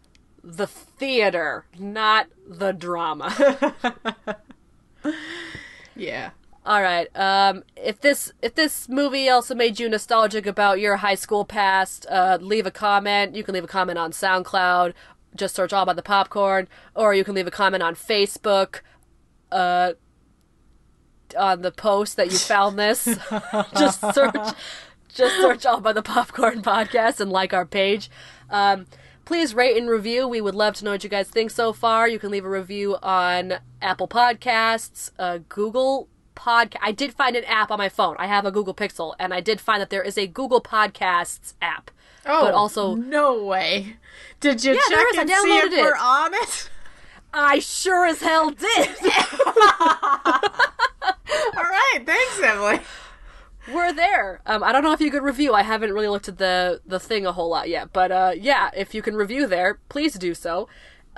the 0.43 0.65
theater, 0.67 1.65
not 1.77 2.27
the 2.47 2.71
drama. 2.71 3.75
Yeah. 5.95 6.31
All 6.69 6.83
right. 6.83 7.07
Um 7.17 7.63
if 7.75 7.99
this 7.99 8.31
if 8.43 8.53
this 8.53 8.87
movie 8.87 9.27
also 9.27 9.55
made 9.55 9.79
you 9.79 9.89
nostalgic 9.89 10.45
about 10.45 10.79
your 10.79 10.97
high 10.97 11.15
school 11.15 11.43
past, 11.43 12.05
uh 12.11 12.37
leave 12.39 12.67
a 12.67 12.71
comment. 12.71 13.35
You 13.35 13.43
can 13.43 13.55
leave 13.55 13.63
a 13.63 13.67
comment 13.67 13.97
on 13.97 14.11
SoundCloud. 14.11 14.93
Just 15.35 15.55
search 15.55 15.73
all 15.73 15.81
about 15.81 15.95
the 15.95 16.03
popcorn 16.03 16.67
or 16.93 17.15
you 17.15 17.23
can 17.23 17.33
leave 17.33 17.47
a 17.47 17.51
comment 17.51 17.81
on 17.81 17.95
Facebook 17.95 18.81
uh 19.51 19.93
on 21.35 21.63
the 21.63 21.71
post 21.71 22.17
that 22.17 22.31
you 22.31 22.37
found 22.37 22.77
this. 22.77 23.05
just 23.75 24.01
search 24.13 24.35
just 25.09 25.35
search 25.37 25.65
all 25.65 25.81
by 25.81 25.91
the 25.91 26.03
popcorn 26.03 26.61
podcast 26.61 27.19
and 27.19 27.31
like 27.31 27.51
our 27.51 27.65
page. 27.65 28.11
Um, 28.51 28.85
please 29.25 29.55
rate 29.55 29.75
and 29.75 29.89
review. 29.89 30.27
We 30.27 30.39
would 30.39 30.53
love 30.53 30.75
to 30.75 30.85
know 30.85 30.91
what 30.91 31.03
you 31.03 31.09
guys 31.09 31.29
think 31.29 31.49
so 31.49 31.73
far. 31.73 32.07
You 32.07 32.19
can 32.19 32.29
leave 32.29 32.45
a 32.45 32.49
review 32.49 32.95
on 33.01 33.55
Apple 33.81 34.07
Podcasts, 34.07 35.09
uh, 35.17 35.39
Google 35.49 36.07
Podcast. 36.39 36.77
I 36.81 36.91
did 36.91 37.13
find 37.13 37.35
an 37.35 37.43
app 37.45 37.71
on 37.71 37.77
my 37.77 37.89
phone. 37.89 38.15
I 38.17 38.27
have 38.27 38.45
a 38.45 38.51
Google 38.51 38.73
Pixel, 38.73 39.13
and 39.19 39.33
I 39.33 39.41
did 39.41 39.59
find 39.59 39.81
that 39.81 39.89
there 39.89 40.01
is 40.01 40.17
a 40.17 40.27
Google 40.27 40.61
Podcasts 40.61 41.53
app. 41.61 41.91
Oh, 42.25 42.45
but 42.45 42.53
also 42.53 42.95
no 42.95 43.43
way. 43.43 43.97
Did 44.39 44.63
you 44.63 44.73
Yeah, 44.73 44.79
check 44.89 45.05
is. 45.13 45.17
And 45.19 45.29
see 45.29 45.57
if 45.57 45.71
we're 45.71 45.95
on 45.95 46.33
it? 46.33 46.69
I 47.33 47.59
sure 47.59 48.05
as 48.05 48.21
hell 48.21 48.49
did. 48.51 48.89
All 51.55 51.63
right, 51.63 51.99
thanks, 52.05 52.39
Emily. 52.43 52.79
We're 53.71 53.93
there. 53.93 54.41
Um, 54.45 54.63
I 54.63 54.71
don't 54.71 54.83
know 54.83 54.93
if 54.93 55.01
you 55.01 55.11
could 55.11 55.23
review. 55.23 55.53
I 55.53 55.61
haven't 55.61 55.93
really 55.93 56.07
looked 56.07 56.27
at 56.27 56.37
the 56.37 56.81
the 56.85 56.99
thing 56.99 57.25
a 57.25 57.31
whole 57.31 57.49
lot 57.49 57.69
yet, 57.69 57.93
but 57.93 58.11
uh, 58.11 58.31
yeah, 58.35 58.71
if 58.75 58.95
you 58.95 59.01
can 59.01 59.15
review 59.15 59.45
there, 59.45 59.79
please 59.89 60.13
do 60.13 60.33
so. 60.33 60.67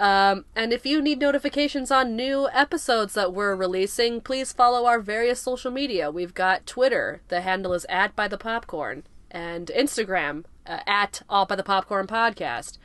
Um, 0.01 0.45
and 0.55 0.73
if 0.73 0.83
you 0.83 0.99
need 0.99 1.19
notifications 1.19 1.91
on 1.91 2.15
new 2.15 2.49
episodes 2.51 3.13
that 3.13 3.33
we're 3.33 3.55
releasing, 3.55 4.19
please 4.19 4.51
follow 4.51 4.85
our 4.87 4.99
various 4.99 5.39
social 5.39 5.69
media. 5.69 6.09
We've 6.09 6.33
got 6.33 6.65
Twitter. 6.65 7.21
The 7.27 7.41
handle 7.41 7.73
is 7.73 7.85
at 7.87 8.15
by 8.15 8.27
the 8.27 8.37
popcorn, 8.37 9.03
and 9.29 9.67
Instagram 9.67 10.45
uh, 10.65 10.79
at 10.87 11.21
all 11.29 11.45
by 11.45 11.55
the 11.55 11.61
popcorn 11.63 12.07
podcast, 12.07 12.79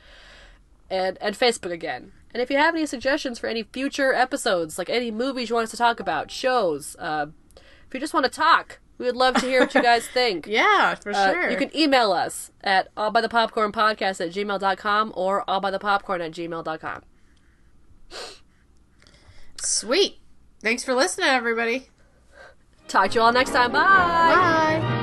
and 0.91 1.17
and 1.19 1.35
Facebook 1.35 1.71
again. 1.71 2.11
And 2.33 2.41
if 2.43 2.51
you 2.51 2.57
have 2.57 2.75
any 2.75 2.85
suggestions 2.85 3.39
for 3.39 3.47
any 3.47 3.63
future 3.63 4.13
episodes, 4.13 4.77
like 4.77 4.89
any 4.89 5.09
movies 5.09 5.49
you 5.49 5.55
want 5.55 5.63
us 5.65 5.71
to 5.71 5.77
talk 5.77 5.99
about, 5.99 6.29
shows, 6.29 6.95
uh, 6.99 7.27
if 7.55 7.93
you 7.95 7.99
just 7.99 8.13
want 8.13 8.25
to 8.25 8.31
talk, 8.31 8.77
we 8.99 9.07
would 9.07 9.15
love 9.15 9.35
to 9.35 9.47
hear 9.47 9.61
what 9.61 9.73
you 9.73 9.81
guys 9.81 10.05
think. 10.13 10.45
Yeah, 10.45 10.93
for 10.95 11.13
Uh, 11.13 11.31
sure. 11.33 11.49
You 11.49 11.57
can 11.57 11.75
email 11.75 12.11
us 12.11 12.51
at 12.63 12.93
allbythepopcornpodcast 12.95 14.21
at 14.23 14.33
gmail.com 14.33 15.13
or 15.15 15.43
allbythepopcorn 15.47 16.19
at 16.23 16.31
gmail.com. 16.33 17.01
Sweet. 19.61 20.19
Thanks 20.61 20.83
for 20.83 20.93
listening, 20.93 21.27
everybody. 21.27 21.89
Talk 22.87 23.11
to 23.11 23.15
you 23.15 23.21
all 23.21 23.31
next 23.31 23.51
time. 23.51 23.71
Bye. 23.71 23.79
Bye. 23.79 24.97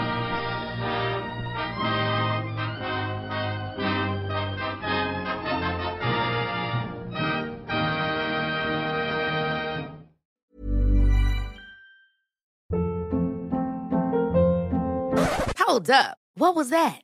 Hold 15.59 15.91
up. 15.91 16.19
What 16.35 16.57
was 16.57 16.71
that? 16.71 17.04